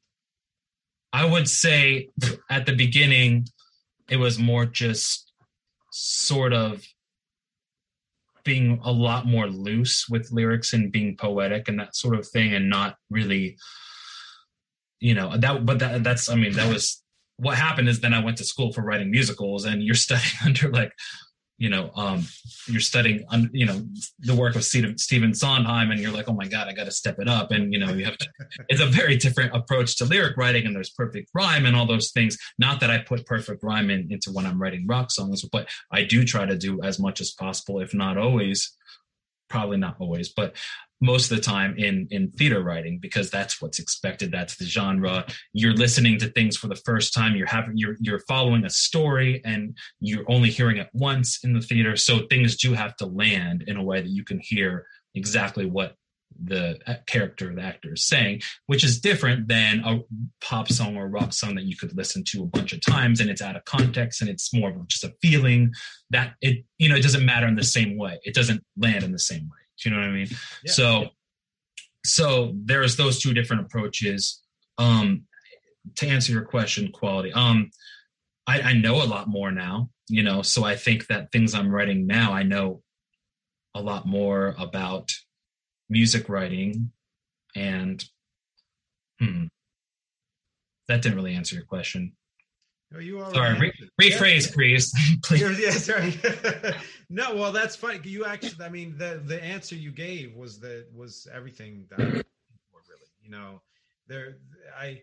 I 1.13 1.25
would 1.25 1.49
say 1.49 2.11
at 2.51 2.67
the 2.67 2.75
beginning, 2.75 3.47
it 4.11 4.17
was 4.19 4.39
more 4.39 4.67
just 4.67 5.33
sort 5.93 6.53
of 6.53 6.85
being 8.45 8.81
a 8.85 8.93
lot 8.93 9.27
more 9.27 9.47
loose 9.47 10.07
with 10.11 10.31
lyrics 10.31 10.73
and 10.73 10.93
being 10.93 11.17
poetic 11.17 11.69
and 11.69 11.81
that 11.81 11.97
sort 11.97 12.19
of 12.19 12.29
thing, 12.29 12.55
and 12.55 12.69
not 12.69 12.97
really, 13.09 13.57
you 15.01 15.15
know, 15.15 15.37
that. 15.37 15.65
But 15.65 15.79
that, 15.79 16.05
that's, 16.05 16.29
I 16.29 16.35
mean, 16.35 16.53
that 16.53 16.71
was 16.71 17.03
what 17.39 17.57
happened 17.57 17.89
is 17.89 18.01
then 18.01 18.15
I 18.15 18.25
went 18.25 18.39
to 18.39 18.45
school 18.45 18.73
for 18.73 18.83
writing 18.83 19.11
musicals, 19.11 19.65
and 19.65 19.83
you're 19.83 19.95
studying 19.95 20.33
under 20.45 20.71
like, 20.71 20.93
you 21.59 21.71
know, 21.71 21.91
um, 21.97 22.27
you're 22.67 22.81
studying, 22.81 23.25
un, 23.31 23.49
you 23.53 23.65
know, 23.65 23.83
the 24.19 24.35
work 24.35 24.57
of 24.57 24.65
Stephen, 24.65 25.33
Sondheim, 25.33 25.91
and 25.91 25.99
you're 26.01 26.13
like, 26.13 26.29
oh 26.29 26.35
my 26.35 26.47
god, 26.47 26.69
I 26.69 26.73
got 26.73 26.85
to 26.85 26.91
step 26.91 27.19
it 27.19 27.29
up, 27.29 27.51
and 27.51 27.73
you 27.73 27.79
know, 27.79 27.93
you 27.93 28.05
have 28.05 28.19
to. 28.19 28.29
it's 28.69 28.83
a 28.83 28.87
very 28.87 29.17
different 29.17 29.57
approach 29.57 29.97
to 29.97 30.05
lyric 30.05 30.37
writing, 30.37 30.67
and 30.67 30.77
there's 30.77 30.91
perfect 30.91 31.31
rhyme 31.35 31.65
and 31.65 31.75
all 31.75 31.87
those 31.87 32.11
things. 32.11 32.37
Not 32.59 32.81
that 32.81 32.91
I 32.91 32.99
put 32.99 33.25
perfect 33.25 33.63
rhyme 33.63 33.91
in, 33.91 34.09
into 34.11 34.33
when 34.33 34.45
I'm 34.45 34.61
writing 34.61 34.87
rock 34.87 35.11
songs, 35.11 35.43
but 35.51 35.69
I 35.91 36.05
do 36.05 36.25
try 36.25 36.45
to 36.45 36.59
do 36.59 36.83
as 36.83 36.99
much 36.99 37.21
as 37.21 37.33
possible, 37.33 37.81
if 37.81 37.95
not 37.95 38.19
always. 38.19 38.77
Probably 39.49 39.77
not 39.77 39.97
always, 40.01 40.29
but 40.29 40.55
most 41.01 41.31
of 41.31 41.37
the 41.37 41.43
time 41.43 41.75
in 41.77 42.09
in 42.11 42.31
theater 42.31 42.63
writing 42.63 42.99
because 42.99 43.31
that's 43.31 43.61
what's 43.61 43.79
expected 43.79 44.33
that's 44.33 44.57
the 44.57 44.65
genre. 44.65 45.27
You're 45.53 45.75
listening 45.75 46.19
to 46.21 46.29
things 46.29 46.57
for 46.57 46.69
the 46.69 46.77
first 46.77 47.13
time 47.13 47.37
you're 47.37 47.47
having 47.47 47.77
you're 47.77 47.97
you're 48.01 48.21
following 48.21 48.65
a 48.65 48.71
story 48.71 49.43
and 49.45 49.77
you're 50.01 50.25
only 50.29 50.51
hearing 50.51 50.79
it 50.79 50.89
once 50.93 51.45
in 51.45 51.53
the 51.53 51.61
theater 51.61 51.97
so 51.97 52.27
things 52.29 52.57
do 52.57 52.73
have 52.73 52.97
to 52.97 53.07
land 53.07 53.65
in 53.67 53.77
a 53.77 53.83
way 53.83 54.01
that 54.01 54.11
you 54.11 54.25
can 54.25 54.41
hear 54.41 54.87
exactly 55.15 55.67
what 55.67 55.95
the 56.43 56.79
character 57.07 57.55
the 57.55 57.63
actor 57.63 57.95
is 57.95 58.07
saying 58.07 58.41
which 58.67 58.85
is 58.85 59.01
different 59.01 59.49
than 59.49 59.83
a 59.85 60.01
pop 60.41 60.69
song 60.69 60.97
or 60.97 61.09
rock 61.09 61.33
song 61.33 61.55
that 61.55 61.65
you 61.65 61.77
could 61.77 61.97
listen 61.97 62.23
to 62.25 62.43
a 62.43 62.47
bunch 62.47 62.73
of 62.73 62.81
times 62.81 63.21
and 63.21 63.31
it's 63.31 63.43
out 63.43 63.57
of 63.57 63.65
context 63.65 64.21
and 64.21 64.31
it's 64.31 64.53
more 64.53 64.71
of 64.71 64.89
just 64.89 65.05
a 65.05 65.13
feeling 65.23 65.73
that 66.11 66.35
it 66.41 66.65
you 66.79 66.89
know 66.89 66.97
it 66.97 67.03
doesn't 67.03 67.25
matter 67.25 67.47
in 67.47 67.57
the 67.57 67.65
same 67.65 67.97
way 67.97 68.19
it 68.25 68.35
doesn't 68.35 68.63
land 68.77 69.03
in 69.03 69.13
the 69.13 69.19
same 69.19 69.43
way 69.43 69.59
do 69.83 69.89
you 69.89 69.95
know 69.95 70.01
what 70.01 70.11
I 70.11 70.13
mean? 70.13 70.29
Yeah. 70.65 70.73
So, 70.73 71.09
so 72.05 72.53
there's 72.55 72.97
those 72.97 73.21
two 73.21 73.35
different 73.35 73.67
approaches. 73.67 74.43
Um, 74.79 75.25
to 75.97 76.09
answer 76.09 76.33
your 76.33 76.45
question, 76.45 76.91
quality. 76.93 77.33
Um, 77.33 77.71
I, 78.47 78.61
I 78.61 78.73
know 78.73 79.03
a 79.03 79.07
lot 79.07 79.29
more 79.29 79.53
now. 79.53 79.91
You 80.09 80.23
know, 80.23 80.43
so 80.43 80.65
I 80.65 80.77
think 80.77 81.09
that 81.09 81.33
things 81.33 81.55
I'm 81.55 81.71
writing 81.71 82.07
now, 82.07 82.33
I 82.33 82.45
know 82.45 82.83
a 83.75 83.81
lot 83.81 84.07
more 84.07 84.55
about 84.59 85.11
music 85.89 86.29
writing, 86.29 86.91
and 87.55 88.05
hmm, 89.21 89.45
that 90.89 91.03
didn't 91.03 91.17
really 91.17 91.35
answer 91.35 91.55
your 91.55 91.65
question. 91.65 92.13
No, 92.93 93.01
you 93.01 93.19
are 93.21 93.33
sorry. 93.35 93.59
Re- 93.59 94.11
rephrase, 94.11 94.53
please. 94.53 94.95
please. 95.25 95.59
Yeah, 95.59 95.71
sorry. 95.73 96.19
no, 97.11 97.35
well, 97.35 97.53
that's 97.53 97.75
funny. 97.75 98.01
You 98.05 98.25
actually, 98.25 98.65
I 98.65 98.69
mean, 98.69 98.97
the 98.97 99.21
the 99.25 99.43
answer 99.43 99.75
you 99.75 99.91
gave 99.91 100.37
was 100.37 100.61
that 100.61 100.87
was 100.95 101.27
everything 101.33 101.87
that 101.91 102.01
I 102.01 102.05
for, 102.05 102.81
really. 102.89 103.11
You 103.23 103.31
know, 103.31 103.61
there, 104.07 104.37
I, 104.79 105.03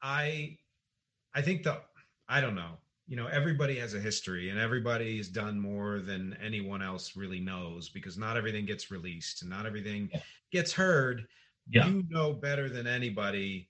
I, 0.00 0.56
I 1.34 1.42
think 1.42 1.64
the, 1.64 1.80
I 2.28 2.40
don't 2.40 2.54
know. 2.54 2.78
You 3.06 3.16
know, 3.16 3.26
everybody 3.26 3.76
has 3.78 3.94
a 3.94 4.00
history, 4.00 4.50
and 4.50 4.58
everybody's 4.58 5.28
done 5.28 5.60
more 5.60 6.00
than 6.00 6.36
anyone 6.42 6.82
else 6.82 7.16
really 7.16 7.40
knows 7.40 7.88
because 7.88 8.18
not 8.18 8.36
everything 8.36 8.66
gets 8.66 8.90
released 8.90 9.42
and 9.42 9.50
not 9.50 9.64
everything 9.64 10.10
yeah. 10.12 10.20
gets 10.52 10.72
heard. 10.72 11.26
Yeah. 11.68 11.86
You 11.86 12.04
know 12.08 12.32
better 12.32 12.68
than 12.68 12.86
anybody. 12.86 13.68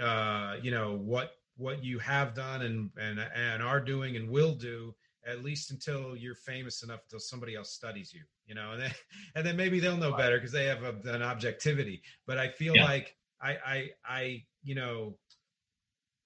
Uh, 0.00 0.56
you 0.62 0.70
know 0.70 0.96
what 0.96 1.32
what 1.56 1.84
you 1.84 1.98
have 1.98 2.34
done 2.34 2.62
and 2.62 2.90
and 2.98 3.20
and 3.34 3.62
are 3.62 3.80
doing 3.80 4.16
and 4.16 4.28
will 4.28 4.54
do 4.54 4.94
at 5.26 5.42
least 5.42 5.70
until 5.70 6.16
you're 6.16 6.34
famous 6.34 6.82
enough 6.82 7.00
until 7.04 7.20
somebody 7.20 7.54
else 7.54 7.70
studies 7.70 8.12
you 8.12 8.22
you 8.46 8.54
know 8.54 8.72
and 8.72 8.82
then 8.82 8.94
and 9.36 9.46
then 9.46 9.56
maybe 9.56 9.80
they'll 9.80 9.96
know 9.96 10.16
better 10.16 10.36
because 10.36 10.52
they 10.52 10.66
have 10.66 10.82
a, 10.82 10.94
an 11.12 11.22
objectivity 11.22 12.02
but 12.26 12.38
i 12.38 12.48
feel 12.48 12.74
yeah. 12.74 12.84
like 12.84 13.14
i 13.40 13.56
i 13.66 13.88
i 14.04 14.42
you 14.62 14.74
know 14.74 15.14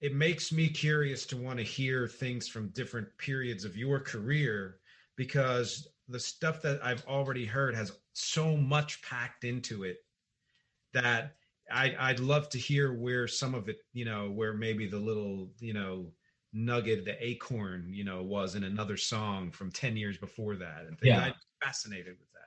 it 0.00 0.14
makes 0.14 0.52
me 0.52 0.68
curious 0.68 1.26
to 1.26 1.36
want 1.36 1.58
to 1.58 1.64
hear 1.64 2.06
things 2.06 2.48
from 2.48 2.68
different 2.68 3.08
periods 3.18 3.64
of 3.64 3.76
your 3.76 3.98
career 4.00 4.78
because 5.16 5.88
the 6.08 6.20
stuff 6.20 6.62
that 6.62 6.80
i've 6.84 7.04
already 7.06 7.44
heard 7.44 7.74
has 7.74 7.92
so 8.12 8.56
much 8.56 9.02
packed 9.02 9.44
into 9.44 9.84
it 9.84 9.98
that 10.92 11.34
I, 11.70 11.94
I'd 11.98 12.20
love 12.20 12.48
to 12.50 12.58
hear 12.58 12.92
where 12.92 13.28
some 13.28 13.54
of 13.54 13.68
it, 13.68 13.80
you 13.92 14.04
know, 14.04 14.30
where 14.30 14.54
maybe 14.54 14.88
the 14.88 14.98
little, 14.98 15.50
you 15.60 15.74
know, 15.74 16.10
nugget, 16.52 17.04
the 17.04 17.22
acorn, 17.24 17.88
you 17.92 18.04
know, 18.04 18.22
was 18.22 18.54
in 18.54 18.64
another 18.64 18.96
song 18.96 19.50
from 19.50 19.70
10 19.70 19.96
years 19.96 20.16
before 20.16 20.56
that. 20.56 20.84
And 20.86 20.96
yeah. 21.02 21.20
I'm 21.20 21.34
fascinated 21.62 22.16
with 22.18 22.32
that. 22.32 22.37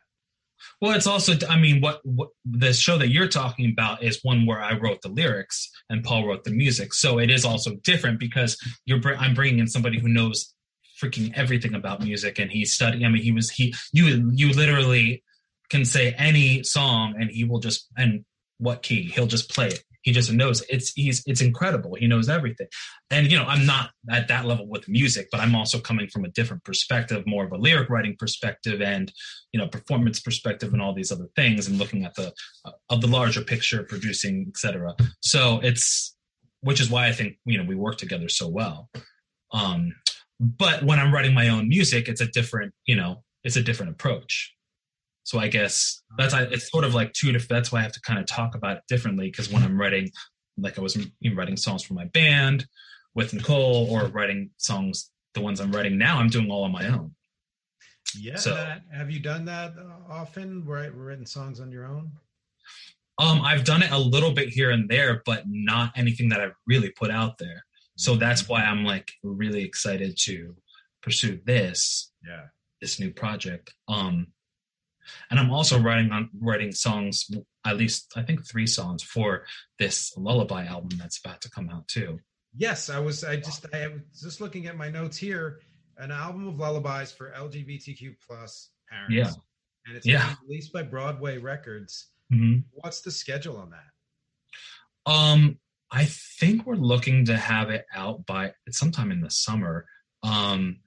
Well, 0.80 0.96
it's 0.96 1.08
also, 1.08 1.34
I 1.50 1.60
mean, 1.60 1.82
what, 1.82 2.02
what 2.04 2.30
the 2.46 2.74
show 2.74 2.98
that 2.98 3.10
you're 3.10 3.28
talking 3.28 3.72
about 3.72 4.04
is 4.04 4.20
one 4.24 4.46
where 4.46 4.62
I 4.62 4.78
wrote 4.78 5.02
the 5.02 5.10
lyrics 5.10 5.70
and 5.90 6.04
Paul 6.04 6.28
wrote 6.28 6.44
the 6.44 6.52
music. 6.52 6.94
So 6.94 7.20
it 7.20 7.30
is 7.30 7.46
also 7.46 7.76
different 7.84 8.20
because 8.20 8.58
you're, 8.86 9.00
I'm 9.18 9.34
bringing 9.34 9.60
in 9.60 9.68
somebody 9.68 10.00
who 10.00 10.08
knows 10.08 10.54
freaking 11.02 11.32
everything 11.36 11.74
about 11.74 12.04
music 12.04 12.40
and 12.40 12.52
he 12.52 12.66
studied, 12.66 13.04
I 13.04 13.10
mean, 13.10 13.24
he 13.24 13.32
was, 13.32 13.50
he, 13.50 13.74
you, 13.92 14.32
you 14.34 14.54
literally 14.54 15.24
can 15.70 15.86
say 15.86 16.14
any 16.18 16.64
song 16.64 17.16
and 17.20 17.30
he 17.30 17.44
will 17.44 17.60
just, 17.60 17.88
and 17.98 18.26
what 18.58 18.84
key. 18.84 19.04
He'll 19.04 19.28
just 19.28 19.54
play 19.54 19.68
it. 19.68 19.84
He 20.02 20.12
just 20.12 20.32
knows 20.32 20.64
it's 20.70 20.92
he's 20.94 21.24
it's 21.28 21.42
incredible. 21.42 21.96
He 21.96 22.08
knows 22.08 22.30
everything. 22.30 22.68
And 23.10 23.32
you 23.32 23.38
know, 23.38 23.46
I'm 23.46 23.66
not 23.66 23.92
at 24.10 24.28
that 24.30 24.46
level 24.46 24.68
with 24.68 24.88
music, 24.88 25.28
but 25.32 25.40
I'm 25.40 25.56
also 25.56 25.80
coming 25.80 26.08
from 26.08 26.26
a 26.26 26.30
different 26.30 26.64
perspective, 26.64 27.24
more 27.26 27.46
of 27.46 27.52
a 27.52 27.58
lyric 27.58 27.90
writing 27.90 28.16
perspective 28.18 28.82
and 28.82 29.12
you 29.52 29.60
know, 29.60 29.68
performance 29.68 30.20
perspective 30.20 30.74
and 30.74 30.82
all 30.82 30.94
these 30.94 31.12
other 31.12 31.28
things 31.36 31.68
and 31.68 31.78
looking 31.78 32.06
at 32.06 32.16
the 32.16 32.34
uh, 32.66 32.72
of 32.90 33.02
the 33.02 33.08
larger 33.08 33.42
picture, 33.42 33.84
producing, 33.84 34.46
etc. 34.50 34.96
So 35.22 35.60
it's 35.64 36.16
which 36.62 36.80
is 36.80 36.90
why 36.90 37.08
I 37.08 37.12
think, 37.12 37.38
you 37.46 37.58
know, 37.58 37.64
we 37.64 37.76
work 37.76 37.98
together 37.98 38.30
so 38.30 38.48
well. 38.48 38.90
Um 39.52 39.94
but 40.40 40.84
when 40.84 41.00
I'm 41.00 41.14
writing 41.14 41.36
my 41.36 41.50
own 41.50 41.70
music, 41.70 42.08
it's 42.08 42.22
a 42.22 42.26
different, 42.26 42.74
you 42.88 42.96
know, 42.96 43.24
it's 43.44 43.58
a 43.58 43.64
different 43.64 43.92
approach. 43.92 44.56
So 45.24 45.40
I 45.40 45.48
guess 45.48 46.02
that's 46.18 46.34
I 46.34 46.44
it's 46.44 46.70
sort 46.72 46.84
of 46.84 46.96
like 46.96 47.14
two. 47.14 47.38
That's 47.38 47.72
why 47.72 47.80
I 47.80 47.84
have 47.84 47.92
to 47.94 48.02
kind 48.02 48.20
of 48.20 48.26
talk 48.26 48.56
about 48.56 48.78
it 48.78 48.84
differently 48.88 49.28
because 49.30 49.52
when 49.52 49.64
I'm 49.64 49.80
writing, 49.80 50.10
like 50.58 50.78
I 50.78 50.82
was 50.82 50.98
writing 51.36 51.58
songs 51.58 51.84
for 51.84 51.94
my 51.94 52.06
band 52.06 52.66
with 53.14 53.34
Nicole, 53.34 53.88
or 53.90 54.08
writing 54.08 54.50
songs, 54.58 55.12
the 55.34 55.42
ones 55.42 55.60
I'm 55.60 55.72
writing 55.72 55.98
now, 55.98 56.18
I'm 56.18 56.30
doing 56.30 56.50
all 56.50 56.64
on 56.64 56.72
my 56.72 56.88
own. 56.88 57.14
Yeah. 58.18 58.38
So, 58.38 58.56
have 58.94 59.12
you 59.12 59.20
done 59.20 59.46
that 59.46 59.74
uh, 59.78 60.12
often? 60.12 60.66
Write 60.66 60.94
written 60.96 61.26
songs 61.26 61.60
on 61.60 61.72
your 61.72 61.86
own? 61.86 62.12
Um, 63.18 63.42
I've 63.42 63.64
done 63.64 63.84
it 63.84 63.92
a 63.92 63.98
little 63.98 64.32
bit 64.32 64.50
here 64.50 64.72
and 64.72 64.90
there, 64.90 65.22
but 65.26 65.44
not 65.48 65.92
anything 65.96 66.30
that 66.30 66.42
I've 66.42 66.56
really 66.68 66.90
put 66.90 67.12
out 67.12 67.38
there. 67.38 67.64
So 67.98 68.16
that's 68.16 68.50
why 68.50 68.62
I'm 68.62 68.84
like 68.84 69.12
really 69.24 69.64
excited 69.64 70.18
to 70.22 70.56
pursue 71.04 71.40
this. 71.46 72.12
Yeah. 72.28 72.46
This 72.82 73.00
new 73.00 73.12
project. 73.12 73.74
Um, 73.88 74.28
and 75.30 75.40
I'm 75.40 75.52
also 75.52 75.80
writing 75.80 76.12
on 76.12 76.30
writing 76.40 76.72
songs, 76.72 77.30
at 77.66 77.78
least 77.78 78.14
I 78.16 78.24
think 78.24 78.46
three 78.46 78.68
songs 78.68 79.04
for 79.04 79.46
this 79.80 80.16
lullaby 80.18 80.66
album 80.66 80.98
that's 80.98 81.20
about 81.20 81.42
to 81.42 81.50
come 81.50 81.70
out 81.70 81.88
too. 81.88 82.20
Yes, 82.56 82.90
I 82.90 83.00
was. 83.00 83.24
I 83.24 83.38
just 83.38 83.66
I 83.74 83.88
was 83.88 84.22
just 84.22 84.42
looking 84.42 84.68
at 84.68 84.78
my 84.78 84.90
notes 84.90 85.18
here. 85.18 85.60
An 85.98 86.12
album 86.12 86.48
of 86.48 86.60
lullabies 86.60 87.12
for 87.12 87.32
LGBTQ 87.32 88.16
plus 88.26 88.70
parents. 88.90 89.16
Yeah, 89.16 89.32
and 89.86 89.98
it's 89.98 90.06
yeah. 90.06 90.36
released 90.48 90.74
by 90.74 90.84
Broadway 90.84 91.38
Records. 91.38 92.08
Mm-hmm. 92.34 92.60
What's 92.74 93.02
the 93.02 93.12
schedule 93.12 93.58
on 93.58 93.72
that? 93.72 95.12
Um, 95.12 95.60
I 95.92 96.06
think 96.06 96.66
we're 96.66 96.76
looking 96.76 97.26
to 97.26 97.38
have 97.38 97.70
it 97.70 97.86
out 97.94 98.26
by 98.26 98.54
sometime 98.70 99.12
in 99.12 99.22
the 99.22 99.30
summer. 99.30 99.86
Um, 100.24 100.80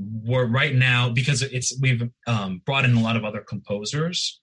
we're 0.00 0.46
right 0.46 0.74
now 0.74 1.10
because 1.10 1.42
it's 1.42 1.78
we've 1.80 2.02
um, 2.26 2.62
brought 2.64 2.84
in 2.84 2.94
a 2.94 3.00
lot 3.00 3.16
of 3.16 3.24
other 3.24 3.40
composers 3.40 4.40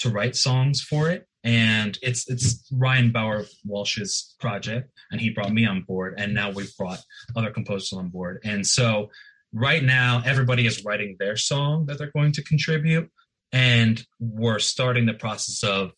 to 0.00 0.10
write 0.10 0.36
songs 0.36 0.80
for 0.80 1.10
it. 1.10 1.26
And 1.44 1.96
it's 2.02 2.28
it's 2.28 2.68
Ryan 2.72 3.12
Bauer 3.12 3.44
Walsh's 3.64 4.34
project, 4.40 4.90
and 5.12 5.20
he 5.20 5.30
brought 5.30 5.52
me 5.52 5.64
on 5.64 5.82
board, 5.82 6.14
and 6.18 6.34
now 6.34 6.50
we've 6.50 6.76
brought 6.76 6.98
other 7.36 7.52
composers 7.52 7.92
on 7.92 8.08
board, 8.08 8.40
and 8.42 8.66
so 8.66 9.10
right 9.52 9.84
now 9.84 10.22
everybody 10.26 10.66
is 10.66 10.84
writing 10.84 11.14
their 11.20 11.36
song 11.36 11.86
that 11.86 11.98
they're 11.98 12.10
going 12.10 12.32
to 12.32 12.42
contribute, 12.42 13.08
and 13.52 14.04
we're 14.18 14.58
starting 14.58 15.06
the 15.06 15.14
process 15.14 15.62
of 15.62 15.92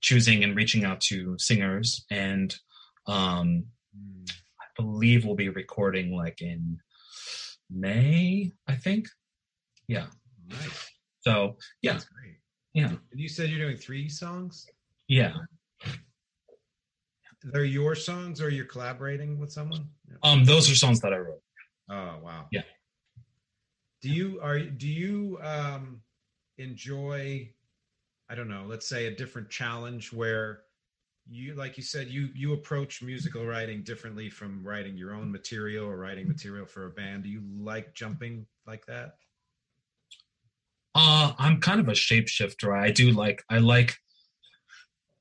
choosing 0.00 0.44
and 0.44 0.54
reaching 0.54 0.84
out 0.84 1.00
to 1.00 1.34
singers, 1.36 2.04
and 2.08 2.54
um, 3.08 3.64
I 3.96 4.80
believe 4.80 5.24
we'll 5.24 5.34
be 5.34 5.48
recording 5.48 6.14
like 6.14 6.40
in 6.40 6.78
May, 7.70 8.52
I 8.68 8.74
think, 8.74 9.08
yeah. 9.88 10.06
Nice. 10.48 10.90
So 11.20 11.56
yeah, 11.82 11.92
That's 11.94 12.04
great. 12.04 12.36
yeah, 12.74 12.88
And 13.10 13.20
you 13.20 13.28
said 13.28 13.50
you're 13.50 13.58
doing 13.66 13.76
three 13.76 14.08
songs. 14.08 14.66
yeah. 15.08 15.34
They're 17.52 17.64
your 17.64 17.94
songs, 17.94 18.40
or 18.40 18.48
you're 18.48 18.64
collaborating 18.64 19.38
with 19.38 19.52
someone? 19.52 19.88
Um, 20.24 20.44
those 20.44 20.68
are 20.70 20.74
songs 20.74 21.00
that 21.00 21.12
I 21.12 21.18
wrote. 21.18 21.42
Oh 21.88 22.18
wow. 22.22 22.46
Yeah. 22.50 22.62
Do 24.02 24.10
you 24.10 24.40
are 24.42 24.58
do 24.58 24.88
you 24.88 25.38
um 25.42 26.00
enjoy 26.58 27.48
I 28.28 28.34
don't 28.34 28.48
know, 28.48 28.64
let's 28.66 28.88
say 28.88 29.06
a 29.06 29.14
different 29.14 29.48
challenge 29.50 30.12
where 30.12 30.62
you 31.28 31.54
like 31.54 31.76
you 31.76 31.82
said 31.82 32.08
you 32.08 32.28
you 32.34 32.52
approach 32.52 33.02
musical 33.02 33.44
writing 33.44 33.82
differently 33.82 34.30
from 34.30 34.62
writing 34.62 34.96
your 34.96 35.14
own 35.14 35.30
material 35.30 35.86
or 35.86 35.96
writing 35.96 36.28
material 36.28 36.66
for 36.66 36.86
a 36.86 36.90
band. 36.90 37.24
Do 37.24 37.28
you 37.28 37.42
like 37.58 37.94
jumping 37.94 38.46
like 38.66 38.86
that? 38.86 39.16
Uh, 40.94 41.32
I'm 41.38 41.60
kind 41.60 41.80
of 41.80 41.88
a 41.88 41.92
shapeshifter. 41.92 42.78
I 42.78 42.90
do 42.90 43.10
like 43.10 43.42
I 43.50 43.58
like 43.58 43.96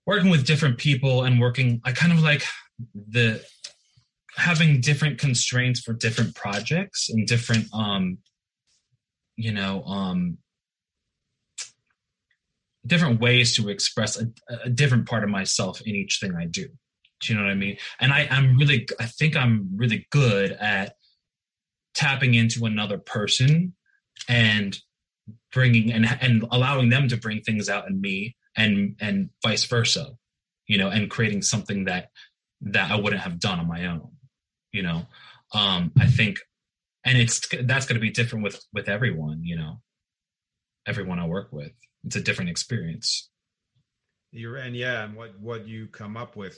working 0.05 0.29
with 0.29 0.45
different 0.45 0.77
people 0.77 1.23
and 1.23 1.39
working. 1.39 1.81
I 1.83 1.91
kind 1.91 2.13
of 2.13 2.21
like 2.21 2.43
the 2.93 3.43
having 4.37 4.81
different 4.81 5.17
constraints 5.17 5.79
for 5.79 5.93
different 5.93 6.35
projects 6.35 7.09
and 7.09 7.25
different 7.25 7.67
um, 7.73 8.19
you 9.37 9.51
know, 9.51 9.83
um, 9.83 10.37
different 12.85 13.19
ways 13.19 13.55
to 13.55 13.69
express 13.69 14.19
a, 14.19 14.27
a 14.63 14.69
different 14.69 15.07
part 15.07 15.23
of 15.23 15.29
myself 15.29 15.81
in 15.81 15.95
each 15.95 16.19
thing 16.19 16.35
I 16.35 16.45
do. 16.45 16.67
Do 17.21 17.33
you 17.33 17.39
know 17.39 17.45
what 17.45 17.51
I 17.51 17.55
mean? 17.55 17.77
And 17.99 18.11
I, 18.11 18.27
I'm 18.29 18.57
really, 18.57 18.87
I 18.99 19.05
think 19.05 19.35
I'm 19.35 19.69
really 19.75 20.07
good 20.11 20.51
at 20.51 20.95
tapping 21.95 22.33
into 22.33 22.65
another 22.65 22.97
person 22.97 23.73
and 24.27 24.77
bringing 25.51 25.91
and 25.91 26.05
and 26.21 26.45
allowing 26.51 26.89
them 26.89 27.07
to 27.07 27.17
bring 27.17 27.41
things 27.41 27.69
out 27.69 27.87
in 27.87 27.99
me 27.99 28.35
and 28.55 28.95
and 28.99 29.29
vice 29.43 29.63
versa 29.63 30.11
you 30.67 30.77
know 30.77 30.89
and 30.89 31.09
creating 31.09 31.41
something 31.41 31.85
that 31.85 32.09
that 32.61 32.91
i 32.91 32.95
wouldn't 32.95 33.21
have 33.21 33.39
done 33.39 33.59
on 33.59 33.67
my 33.67 33.85
own 33.87 34.11
you 34.71 34.83
know 34.83 35.03
um 35.53 35.91
i 35.99 36.05
think 36.05 36.39
and 37.03 37.17
it's 37.17 37.47
that's 37.63 37.85
going 37.85 37.95
to 37.95 37.99
be 37.99 38.11
different 38.11 38.43
with 38.43 38.63
with 38.73 38.89
everyone 38.89 39.43
you 39.43 39.55
know 39.55 39.81
everyone 40.87 41.19
i 41.19 41.25
work 41.25 41.49
with 41.51 41.71
it's 42.03 42.15
a 42.15 42.21
different 42.21 42.49
experience 42.49 43.29
You're 44.31 44.57
and 44.57 44.75
yeah, 44.75 45.03
and 45.05 45.15
what 45.15 45.39
what 45.39 45.67
you 45.67 45.87
come 45.87 46.17
up 46.17 46.35
with 46.35 46.57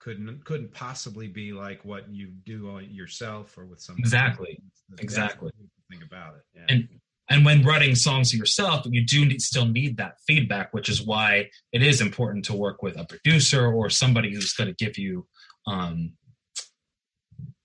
couldn't 0.00 0.44
couldn't 0.44 0.72
possibly 0.74 1.28
be 1.28 1.52
like 1.52 1.84
what 1.84 2.10
you 2.10 2.32
do 2.44 2.70
on 2.70 2.90
yourself 2.90 3.56
or 3.56 3.64
with 3.66 3.80
someone. 3.80 4.00
Exactly. 4.00 4.58
That's- 4.88 5.04
Exactly. 5.04 5.52
the 5.56 5.96
thing 5.96 6.02
about 6.04 6.34
it. 6.34 6.42
Yeah. 6.54 6.64
and 6.68 6.88
and 7.30 7.44
when 7.46 7.62
writing 7.64 7.94
songs 7.94 8.34
yourself 8.34 8.84
you 8.90 9.06
do 9.06 9.24
need, 9.24 9.40
still 9.40 9.66
need 9.66 9.96
that 9.98 10.14
feedback 10.26 10.74
which 10.74 10.88
is 10.88 11.00
why 11.00 11.48
it 11.72 11.82
is 11.82 12.00
important 12.00 12.44
to 12.46 12.54
work 12.54 12.82
with 12.82 12.98
a 12.98 13.04
producer 13.04 13.72
or 13.72 13.88
somebody 13.88 14.34
who's 14.34 14.52
going 14.54 14.68
to 14.74 14.84
give 14.84 14.98
you 14.98 15.24
um 15.68 16.12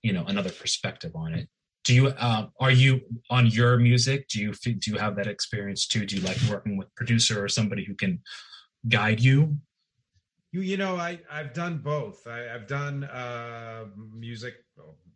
you 0.03 0.13
know 0.13 0.23
another 0.27 0.51
perspective 0.51 1.13
on 1.15 1.33
it 1.33 1.49
do 1.87 1.93
you 1.95 2.07
uh, 2.07 2.43
are 2.59 2.75
you 2.83 2.99
on 3.29 3.47
your 3.47 3.77
music 3.77 4.27
do 4.27 4.37
you 4.41 4.53
do 4.53 4.91
you 4.91 4.97
have 4.97 5.15
that 5.15 5.27
experience 5.35 5.87
too 5.87 6.05
do 6.05 6.17
you 6.17 6.21
like 6.29 6.37
working 6.51 6.75
with 6.79 6.93
producer 6.95 7.35
or 7.43 7.47
somebody 7.47 7.83
who 7.87 7.95
can 7.95 8.13
guide 8.89 9.19
you 9.19 9.57
You 10.51 10.61
you 10.71 10.77
know 10.83 10.95
I 10.97 11.11
I've 11.37 11.53
done 11.53 11.75
both. 11.93 12.25
I, 12.27 12.39
I've 12.53 12.67
done 12.67 13.03
uh, 13.05 13.85
music 14.25 14.55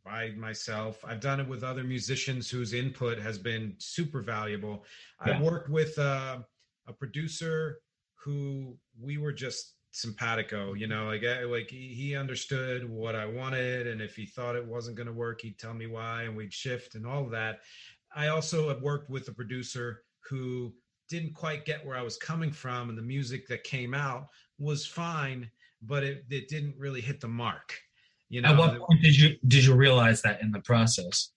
by 0.03 0.31
myself. 0.47 1.03
I've 1.09 1.19
done 1.29 1.39
it 1.43 1.47
with 1.53 1.63
other 1.63 1.83
musicians 1.83 2.49
whose 2.49 2.73
input 2.73 3.17
has 3.27 3.37
been 3.37 3.75
super 3.77 4.21
valuable. 4.21 4.83
I've 5.19 5.41
worked 5.41 5.69
with 5.69 5.93
uh, 5.99 6.39
a 6.87 6.93
producer 6.93 7.79
who 8.23 8.77
we 8.99 9.17
were 9.23 9.35
just 9.45 9.75
simpatico. 9.91 10.73
You 10.73 10.87
know, 10.87 11.05
like 11.05 11.23
eh, 11.23 11.45
like 11.45 11.69
he 11.69 11.93
he 11.93 12.15
understood 12.15 12.89
what 12.89 13.15
I 13.15 13.25
wanted, 13.25 13.87
and 13.87 14.01
if 14.01 14.15
he 14.15 14.25
thought 14.25 14.55
it 14.55 14.65
wasn't 14.65 14.97
going 14.97 15.07
to 15.07 15.13
work, 15.13 15.41
he'd 15.41 15.59
tell 15.59 15.73
me 15.73 15.87
why, 15.87 16.23
and 16.23 16.35
we'd 16.35 16.53
shift 16.53 16.95
and 16.95 17.05
all 17.05 17.23
of 17.23 17.31
that. 17.31 17.59
I 18.15 18.27
also 18.27 18.69
have 18.69 18.81
worked 18.81 19.09
with 19.09 19.27
a 19.27 19.33
producer 19.33 20.03
who 20.29 20.73
didn't 21.09 21.33
quite 21.33 21.65
get 21.65 21.85
where 21.85 21.97
I 21.97 22.01
was 22.01 22.17
coming 22.17 22.51
from, 22.51 22.89
and 22.89 22.97
the 22.97 23.03
music 23.03 23.47
that 23.47 23.63
came 23.63 23.93
out 23.93 24.27
was 24.57 24.85
fine, 24.85 25.49
but 25.81 26.03
it, 26.03 26.25
it 26.29 26.47
didn't 26.47 26.75
really 26.77 27.01
hit 27.01 27.19
the 27.19 27.27
mark. 27.27 27.77
You 28.29 28.41
know, 28.41 28.49
at 28.49 28.57
what 28.57 28.79
point 28.79 29.01
did 29.01 29.15
you 29.15 29.35
did 29.47 29.65
you 29.65 29.75
realize 29.75 30.21
that 30.21 30.41
in 30.41 30.51
the 30.51 30.61
process 30.61 31.31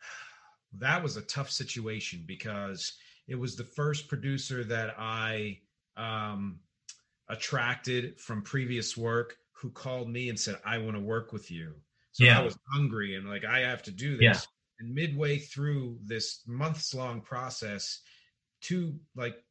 that 0.74 1.02
was 1.02 1.16
a 1.16 1.22
tough 1.22 1.50
situation 1.50 2.24
because 2.26 2.94
it 3.28 3.36
was 3.36 3.54
the 3.54 3.64
first 3.64 4.08
producer 4.08 4.64
that 4.64 4.96
I 4.98 5.60
um, 5.96 6.58
attracted 7.32 8.20
from 8.20 8.42
previous 8.42 8.96
work 8.96 9.36
who 9.52 9.70
called 9.70 10.08
me 10.08 10.28
and 10.28 10.38
said, 10.38 10.58
I 10.64 10.78
want 10.78 10.96
to 10.96 11.02
work 11.02 11.32
with 11.32 11.50
you. 11.50 11.74
So 12.12 12.24
Yeah. 12.24 12.38
I 12.38 12.42
was 12.42 12.56
hungry 12.70 13.16
and 13.16 13.28
like, 13.28 13.44
I 13.44 13.60
have 13.60 13.82
to 13.84 13.90
do 13.90 14.16
this. 14.16 14.20
Yeah. 14.20 14.40
And 14.80 14.94
midway 14.94 15.38
through 15.38 15.98
this 16.04 16.42
months 16.46 16.94
long 16.94 17.22
process, 17.22 18.00
two 18.60 18.98
like 19.16 19.42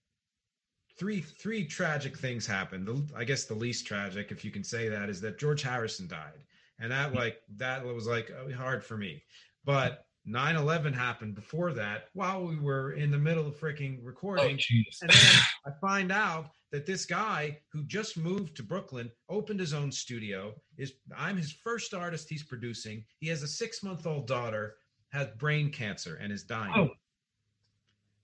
three 0.98 1.22
three 1.22 1.66
tragic 1.66 2.18
things 2.18 2.46
happened. 2.46 2.88
The, 2.88 3.08
I 3.16 3.24
guess 3.24 3.46
the 3.46 3.56
least 3.56 3.88
tragic, 3.88 4.32
if 4.32 4.46
you 4.46 4.52
can 4.52 4.64
say 4.64 4.90
that, 4.90 5.10
is 5.10 5.22
that 5.22 5.40
George 5.40 5.62
Harrison 5.62 6.08
died, 6.08 6.44
and 6.80 6.92
that 6.92 7.14
like 7.14 7.42
that 7.58 7.86
was 7.86 8.06
like 8.08 8.32
uh, 8.32 8.54
hard 8.56 8.84
for 8.84 8.98
me. 8.98 9.24
But 9.64 10.06
9/11 10.28 10.94
happened 10.94 11.36
before 11.36 11.74
that 11.74 12.10
while 12.14 12.46
we 12.46 12.58
were 12.58 12.92
in 12.92 13.10
the 13.10 13.18
middle 13.18 13.48
of 13.48 13.58
freaking 13.60 14.00
oh 14.02 14.06
recording, 14.06 14.58
jeez 14.58 15.02
and 15.02 15.10
then 15.10 15.42
I 15.66 15.72
find 15.80 16.12
out 16.12 16.52
that 16.72 16.86
this 16.86 17.06
guy 17.06 17.60
who 17.70 17.84
just 17.84 18.18
moved 18.18 18.56
to 18.58 18.64
Brooklyn 18.64 19.12
opened 19.30 19.60
his 19.60 19.74
own 19.74 19.92
studio. 19.92 20.54
Is 20.78 20.94
I'm 21.18 21.38
his 21.38 21.52
first 21.52 21.94
artist 21.94 22.30
he's 22.30 22.44
producing. 22.44 23.04
He 23.20 23.28
has 23.28 23.44
a 23.44 23.48
six 23.48 23.84
month 23.84 24.08
old 24.08 24.26
daughter, 24.28 24.76
has 25.12 25.28
brain 25.38 25.70
cancer, 25.72 26.16
and 26.22 26.32
is 26.32 26.44
dying. 26.44 26.74
Oh. 26.76 26.90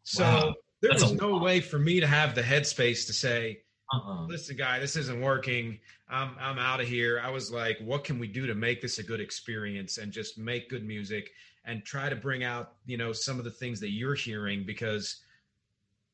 So 0.04 0.24
Wow. 0.24 0.54
there 0.82 0.92
That's 0.92 1.04
was 1.04 1.14
no 1.14 1.32
lot. 1.32 1.44
way 1.44 1.60
for 1.60 1.80
me 1.80 2.00
to 2.00 2.08
have 2.08 2.36
the 2.36 2.42
headspace 2.42 3.06
to 3.08 3.14
say, 3.14 3.60
uh-uh. 3.94 4.26
listen 4.28 4.58
guy 4.58 4.80
this 4.80 4.98
isn't 4.98 5.22
working 5.22 5.80
i'm 6.10 6.32
i'm 6.42 6.60
out 6.60 6.82
of 6.82 6.88
here 6.90 7.22
i 7.24 7.30
was 7.30 7.50
like 7.54 7.78
what 7.80 8.04
can 8.04 8.20
we 8.20 8.28
do 8.28 8.46
to 8.46 8.54
make 8.54 8.82
this 8.82 9.00
a 9.00 9.04
good 9.04 9.22
experience 9.22 9.98
and 9.98 10.12
just 10.12 10.38
make 10.38 10.70
good 10.70 10.86
music 10.86 11.32
and 11.64 11.86
try 11.86 12.10
to 12.10 12.16
bring 12.18 12.44
out 12.44 12.74
you 12.86 12.98
know 12.98 13.14
some 13.14 13.40
of 13.40 13.46
the 13.46 13.50
things 13.52 13.80
that 13.80 13.92
you're 13.92 14.14
hearing 14.14 14.66
because 14.66 15.22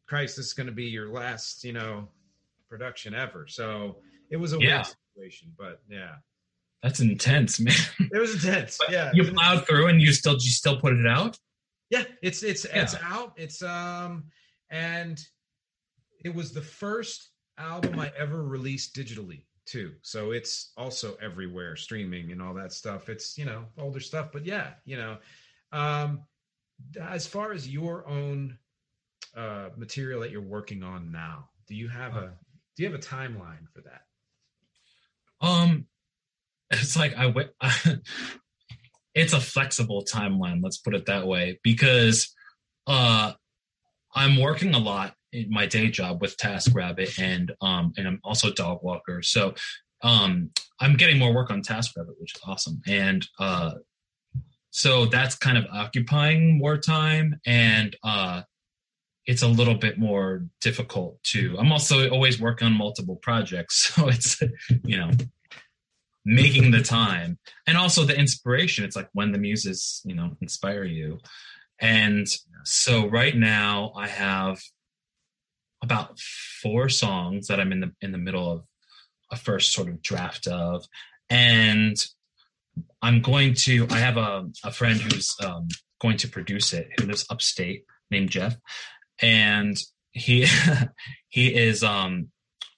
christ 0.07 0.37
this 0.37 0.45
is 0.45 0.53
going 0.53 0.67
to 0.67 0.71
be 0.73 0.85
your 0.85 1.09
last 1.09 1.63
you 1.63 1.73
know 1.73 2.07
production 2.73 3.13
ever. 3.13 3.45
So 3.47 3.97
it 4.31 4.37
was 4.37 4.53
a 4.53 4.57
Yeah. 4.59 4.77
weird 4.77 4.87
situation 5.15 5.53
but 5.57 5.81
yeah. 5.87 6.15
That's 6.81 6.99
intense 6.99 7.59
man. 7.65 7.75
It 7.99 8.19
was 8.19 8.33
intense 8.43 8.77
But 8.79 8.89
yeah. 8.91 9.11
you 9.13 9.31
plowed 9.31 9.67
through 9.67 9.87
and 9.89 10.01
you 10.01 10.11
still 10.11 10.33
you 10.33 10.49
still 10.61 10.79
put 10.79 10.93
it 10.93 11.05
out? 11.05 11.37
Yeah 11.91 12.03
it's 12.23 12.41
it's 12.41 12.65
it's 12.65 12.95
out. 12.95 13.33
It's 13.37 13.61
um 13.61 14.23
and 14.71 15.21
it 16.25 16.33
was 16.33 16.51
the 16.51 16.61
first 16.61 17.29
album 17.59 17.99
i 17.99 18.11
ever 18.17 18.43
released 18.43 18.95
digitally 18.95 19.43
too. 19.67 19.91
So 20.01 20.31
it's 20.31 20.71
also 20.75 21.15
everywhere 21.21 21.75
streaming 21.75 22.31
and 22.31 22.41
all 22.41 22.55
that 22.55 22.73
stuff. 22.73 23.07
It's 23.07 23.37
you 23.37 23.45
know 23.45 23.65
older 23.77 23.99
stuff 23.99 24.29
but 24.33 24.45
yeah 24.45 24.69
you 24.85 24.97
know. 24.97 25.17
Um 25.71 26.23
as 26.99 27.27
far 27.27 27.51
as 27.53 27.69
your 27.69 28.07
own 28.07 28.57
uh 29.37 29.69
material 29.77 30.19
that 30.21 30.31
you're 30.31 30.41
working 30.57 30.81
on 30.83 31.11
now 31.11 31.49
do 31.67 31.75
you 31.75 31.87
have 31.87 32.15
a 32.17 32.33
do 32.75 32.83
you 32.83 32.91
have 32.91 32.99
a 32.99 33.03
timeline 33.03 33.67
for 33.73 33.81
that 33.81 34.01
Um, 35.41 35.87
it's 36.71 36.95
like 36.97 37.15
I 37.15 37.27
went. 37.27 37.51
it's 39.15 39.33
a 39.33 39.39
flexible 39.39 40.05
timeline. 40.11 40.61
Let's 40.63 40.77
put 40.77 40.95
it 40.95 41.05
that 41.05 41.27
way, 41.27 41.59
because 41.63 42.33
uh, 42.87 43.33
I'm 44.15 44.39
working 44.39 44.73
a 44.73 44.79
lot 44.79 45.13
in 45.31 45.49
my 45.51 45.65
day 45.65 45.89
job 45.89 46.21
with 46.21 46.37
TaskRabbit, 46.37 47.19
and 47.19 47.51
um, 47.61 47.93
and 47.97 48.07
I'm 48.07 48.19
also 48.23 48.51
dog 48.51 48.79
walker. 48.81 49.21
So 49.21 49.53
um, 50.01 50.51
I'm 50.79 50.95
getting 50.95 51.19
more 51.19 51.33
work 51.33 51.51
on 51.51 51.61
TaskRabbit, 51.61 52.15
which 52.19 52.35
is 52.35 52.41
awesome. 52.45 52.81
And 52.87 53.27
uh, 53.39 53.73
So 54.75 55.05
that's 55.05 55.35
kind 55.35 55.57
of 55.57 55.65
occupying 55.71 56.57
more 56.57 56.77
time 56.77 57.39
and 57.45 57.95
uh 58.03 58.41
it's 59.25 59.41
a 59.41 59.47
little 59.47 59.75
bit 59.75 59.97
more 59.97 60.45
difficult 60.61 61.21
to 61.23 61.55
i'm 61.59 61.71
also 61.71 62.09
always 62.09 62.39
working 62.39 62.65
on 62.65 62.73
multiple 62.73 63.15
projects 63.15 63.75
so 63.95 64.07
it's 64.07 64.41
you 64.83 64.97
know 64.97 65.09
making 66.25 66.71
the 66.71 66.81
time. 66.81 67.37
And 67.67 67.77
also 67.77 68.05
the 68.05 68.17
inspiration 68.17 68.85
it's 68.85 68.95
like 68.95 69.09
when 69.13 69.31
the 69.31 69.37
muses 69.37 70.01
you 70.05 70.15
know 70.15 70.35
inspire 70.41 70.83
you. 70.83 71.19
And 71.79 72.27
so 72.63 73.07
right 73.07 73.35
now 73.35 73.91
i 73.97 74.07
have 74.07 74.61
about 75.81 76.17
four 76.61 76.87
songs 76.87 77.47
that 77.47 77.59
i'm 77.59 77.73
in 77.73 77.81
the 77.81 77.91
in 78.01 78.13
the 78.13 78.17
middle 78.17 78.49
of 78.49 78.63
a 79.31 79.35
first 79.35 79.73
sort 79.73 79.89
of 79.89 80.01
draft 80.01 80.47
of. 80.47 80.85
And 81.29 81.97
i'm 83.01 83.21
going 83.21 83.53
to 83.53 83.87
i 83.89 83.97
have 83.97 84.17
a, 84.17 84.49
a 84.63 84.71
friend 84.71 84.99
who's 84.99 85.35
um, 85.43 85.67
going 86.01 86.17
to 86.17 86.27
produce 86.27 86.73
it 86.73 86.89
who 86.97 87.05
lives 87.05 87.25
upstate 87.29 87.83
named 88.09 88.29
jeff 88.29 88.55
and 89.23 89.77
he 90.11 90.45
he 91.29 91.47
is 91.55 91.83
um 91.83 92.27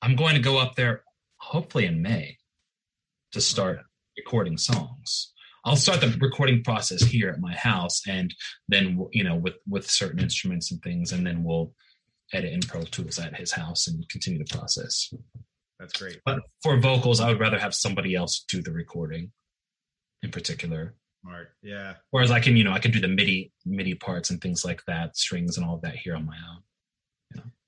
i'm 0.02 0.16
going 0.16 0.36
to 0.36 0.42
go 0.42 0.58
up 0.58 0.76
there 0.76 1.04
hopefully 1.38 1.86
in 1.86 2.02
may 2.02 2.38
to 3.32 3.42
start 3.42 3.80
recording 4.18 4.58
songs. 4.58 5.34
I'll 5.66 5.76
start 5.76 6.00
the 6.00 6.16
recording 6.22 6.64
process 6.64 7.02
here 7.04 7.30
at 7.30 7.40
my 7.40 7.54
house 7.54 8.02
and 8.08 8.34
then 8.68 9.08
you 9.12 9.24
know 9.24 9.36
with 9.36 9.56
with 9.68 9.90
certain 9.90 10.20
instruments 10.20 10.72
and 10.72 10.82
things 10.82 11.12
and 11.12 11.26
then 11.26 11.44
we'll 11.44 11.74
edit 12.34 12.54
in 12.54 12.62
pro 12.62 12.84
tools 12.84 13.20
at 13.20 13.36
his 13.36 13.52
house 13.52 13.88
and 13.88 14.08
continue 14.10 14.40
the 14.44 14.56
process. 14.56 15.12
That's 15.80 15.94
great. 15.94 16.22
but 16.24 16.40
for 16.64 16.80
vocals 16.80 17.20
i 17.20 17.28
would 17.28 17.40
rather 17.42 17.60
have 17.60 17.74
somebody 17.76 18.16
else 18.16 18.46
do 18.48 18.62
the 18.62 18.72
recording 18.72 19.34
in 20.24 20.32
particular 20.32 20.96
Smart. 21.26 21.50
Yeah. 21.64 21.96
whereas 22.12 22.30
i 22.30 22.40
can 22.40 22.56
you 22.56 22.64
know 22.64 22.72
i 22.72 22.80
can 22.80 22.92
do 22.92 23.00
the 23.00 23.08
midi 23.08 23.52
midi 23.66 23.96
parts 23.96 24.30
and 24.30 24.40
things 24.40 24.64
like 24.64 24.84
that 24.86 25.18
strings 25.18 25.58
and 25.58 25.66
all 25.66 25.76
of 25.76 25.82
that 25.82 25.96
here 25.96 26.16
on 26.16 26.26
my 26.26 26.38
own 26.52 26.62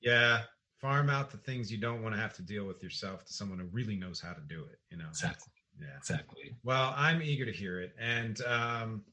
Yeah. 0.01 0.41
Farm 0.79 1.09
out 1.09 1.31
the 1.31 1.38
things 1.38 1.71
you 1.71 1.79
don't 1.79 2.03
want 2.03 2.13
to 2.13 2.21
have 2.21 2.35
to 2.35 2.43
deal 2.43 2.65
with 2.65 2.84
yourself 2.84 3.25
to 3.25 3.34
someone 3.34 3.57
who 3.57 3.65
really 3.71 3.95
knows 3.95 4.21
how 4.21 4.31
to 4.34 4.41
do 4.41 4.63
it. 4.71 4.77
You 4.91 4.97
know. 4.97 5.07
exactly 5.09 5.51
Yeah. 5.81 5.97
exactly 5.97 6.55
Well, 6.63 6.93
I'm 6.95 7.21
eager 7.21 7.45
to 7.45 7.51
hear 7.51 7.81
it, 7.81 7.95
and 7.99 8.39
um, 8.45 9.03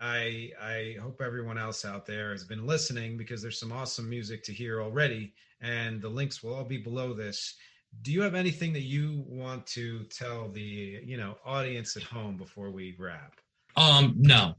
I 0.00 0.50
I 0.60 0.96
hope 1.00 1.20
everyone 1.20 1.58
else 1.58 1.84
out 1.84 2.06
there 2.06 2.30
has 2.32 2.44
been 2.44 2.66
listening 2.66 3.18
because 3.18 3.42
there's 3.42 3.60
some 3.60 3.72
awesome 3.72 4.08
music 4.08 4.42
to 4.44 4.52
hear 4.54 4.80
already, 4.80 5.34
and 5.60 6.00
the 6.00 6.08
links 6.08 6.42
will 6.42 6.54
all 6.54 6.64
be 6.64 6.78
below 6.78 7.12
this. 7.12 7.54
Do 8.00 8.10
you 8.10 8.22
have 8.22 8.34
anything 8.34 8.72
that 8.72 8.82
you 8.84 9.22
want 9.28 9.66
to 9.78 10.04
tell 10.04 10.48
the 10.48 11.00
you 11.04 11.18
know 11.18 11.36
audience 11.44 11.94
at 11.98 12.02
home 12.04 12.38
before 12.38 12.70
we 12.70 12.96
wrap? 12.98 13.34
Um, 13.76 14.14
no. 14.18 14.54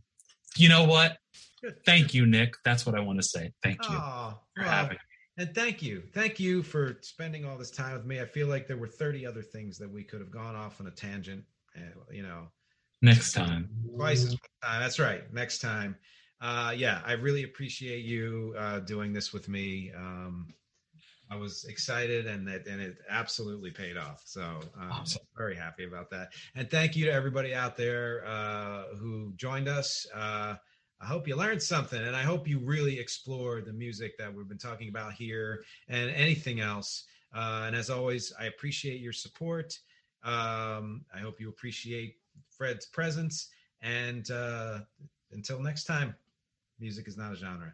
You 0.58 0.70
know 0.70 0.84
what? 0.86 1.18
Thank 1.86 2.14
you, 2.14 2.26
Nick. 2.26 2.56
That's 2.66 2.86
what 2.86 2.96
I 2.96 3.00
want 3.00 3.20
to 3.20 3.24
say. 3.28 3.52
Thank 3.64 3.78
you 3.84 3.96
Oh, 3.96 4.38
for 4.56 4.64
well, 4.64 4.72
having 4.72 4.92
me. 4.92 4.98
and 5.38 5.56
thank 5.56 5.82
you, 5.82 6.04
thank 6.14 6.40
you 6.40 6.62
for 6.62 6.98
spending 7.02 7.46
all 7.46 7.58
this 7.58 7.72
time 7.72 7.94
with 7.94 8.06
me. 8.06 8.20
I 8.20 8.26
feel 8.26 8.48
like 8.48 8.68
there 8.68 8.78
were 8.78 8.88
30 8.88 9.26
other 9.26 9.42
things 9.42 9.78
that 9.78 9.90
we 9.90 10.04
could 10.04 10.20
have 10.20 10.30
gone 10.32 10.56
off 10.56 10.82
on 10.82 10.88
a 10.88 10.92
tangent, 10.92 11.44
and 11.76 11.94
you 12.12 12.22
know, 12.24 12.48
Next 13.02 13.32
time. 13.34 13.70
twice 13.96 14.24
as 14.24 14.32
much 14.32 14.42
time. 14.64 14.82
That's 14.82 15.00
right. 15.00 15.34
Next 15.34 15.60
time. 15.60 15.96
Uh, 16.42 16.74
yeah, 16.76 17.02
I 17.06 17.14
really 17.14 17.44
appreciate 17.44 18.04
you 18.04 18.54
uh, 18.58 18.80
doing 18.80 19.14
this 19.14 19.32
with 19.32 19.48
me. 19.48 19.92
Um, 19.96 20.48
I 21.34 21.36
was 21.36 21.66
excited, 21.66 22.28
and 22.28 22.48
that 22.48 22.68
and 22.68 22.80
it 22.80 22.98
absolutely 23.10 23.72
paid 23.72 23.98
off. 23.98 24.22
So 24.26 24.42
I'm 24.80 24.92
Awesome. 24.92 25.22
very 25.36 25.56
happy 25.56 25.86
about 25.86 26.12
that. 26.12 26.30
And 26.56 26.70
thank 26.70 26.96
you 26.96 27.06
to 27.06 27.12
everybody 27.12 27.56
out 27.56 27.76
there 27.76 28.24
uh, 28.28 28.84
who 29.00 29.34
joined 29.36 29.68
us. 29.68 30.06
Uh, 30.14 30.56
I 31.02 31.06
hope 31.06 31.28
you 31.28 31.36
learned 31.36 31.62
something, 31.62 32.02
and 32.02 32.16
I 32.16 32.22
hope 32.22 32.48
you 32.48 32.60
really 32.60 33.00
explore 33.00 33.62
the 33.62 33.74
music 33.74 34.16
that 34.20 34.34
we've 34.34 34.48
been 34.48 34.60
talking 34.60 34.90
about 34.90 35.14
here 35.14 35.64
and 35.88 36.12
anything 36.12 36.60
else. 36.60 37.06
Uh, 37.36 37.64
and 37.66 37.76
as 37.76 37.90
always, 37.90 38.32
I 38.40 38.46
appreciate 38.46 39.02
your 39.02 39.12
support. 39.12 39.74
Um, 40.24 41.04
I 41.14 41.20
hope 41.20 41.42
you 41.42 41.50
appreciate 41.50 42.18
Fred's 42.56 42.86
presence. 42.86 43.50
And 43.82 44.30
uh, 44.30 44.82
until 45.32 45.60
next 45.60 45.86
time, 45.86 46.16
music 46.80 47.08
is 47.08 47.18
not 47.18 47.34
a 47.34 47.36
genre. 47.36 47.74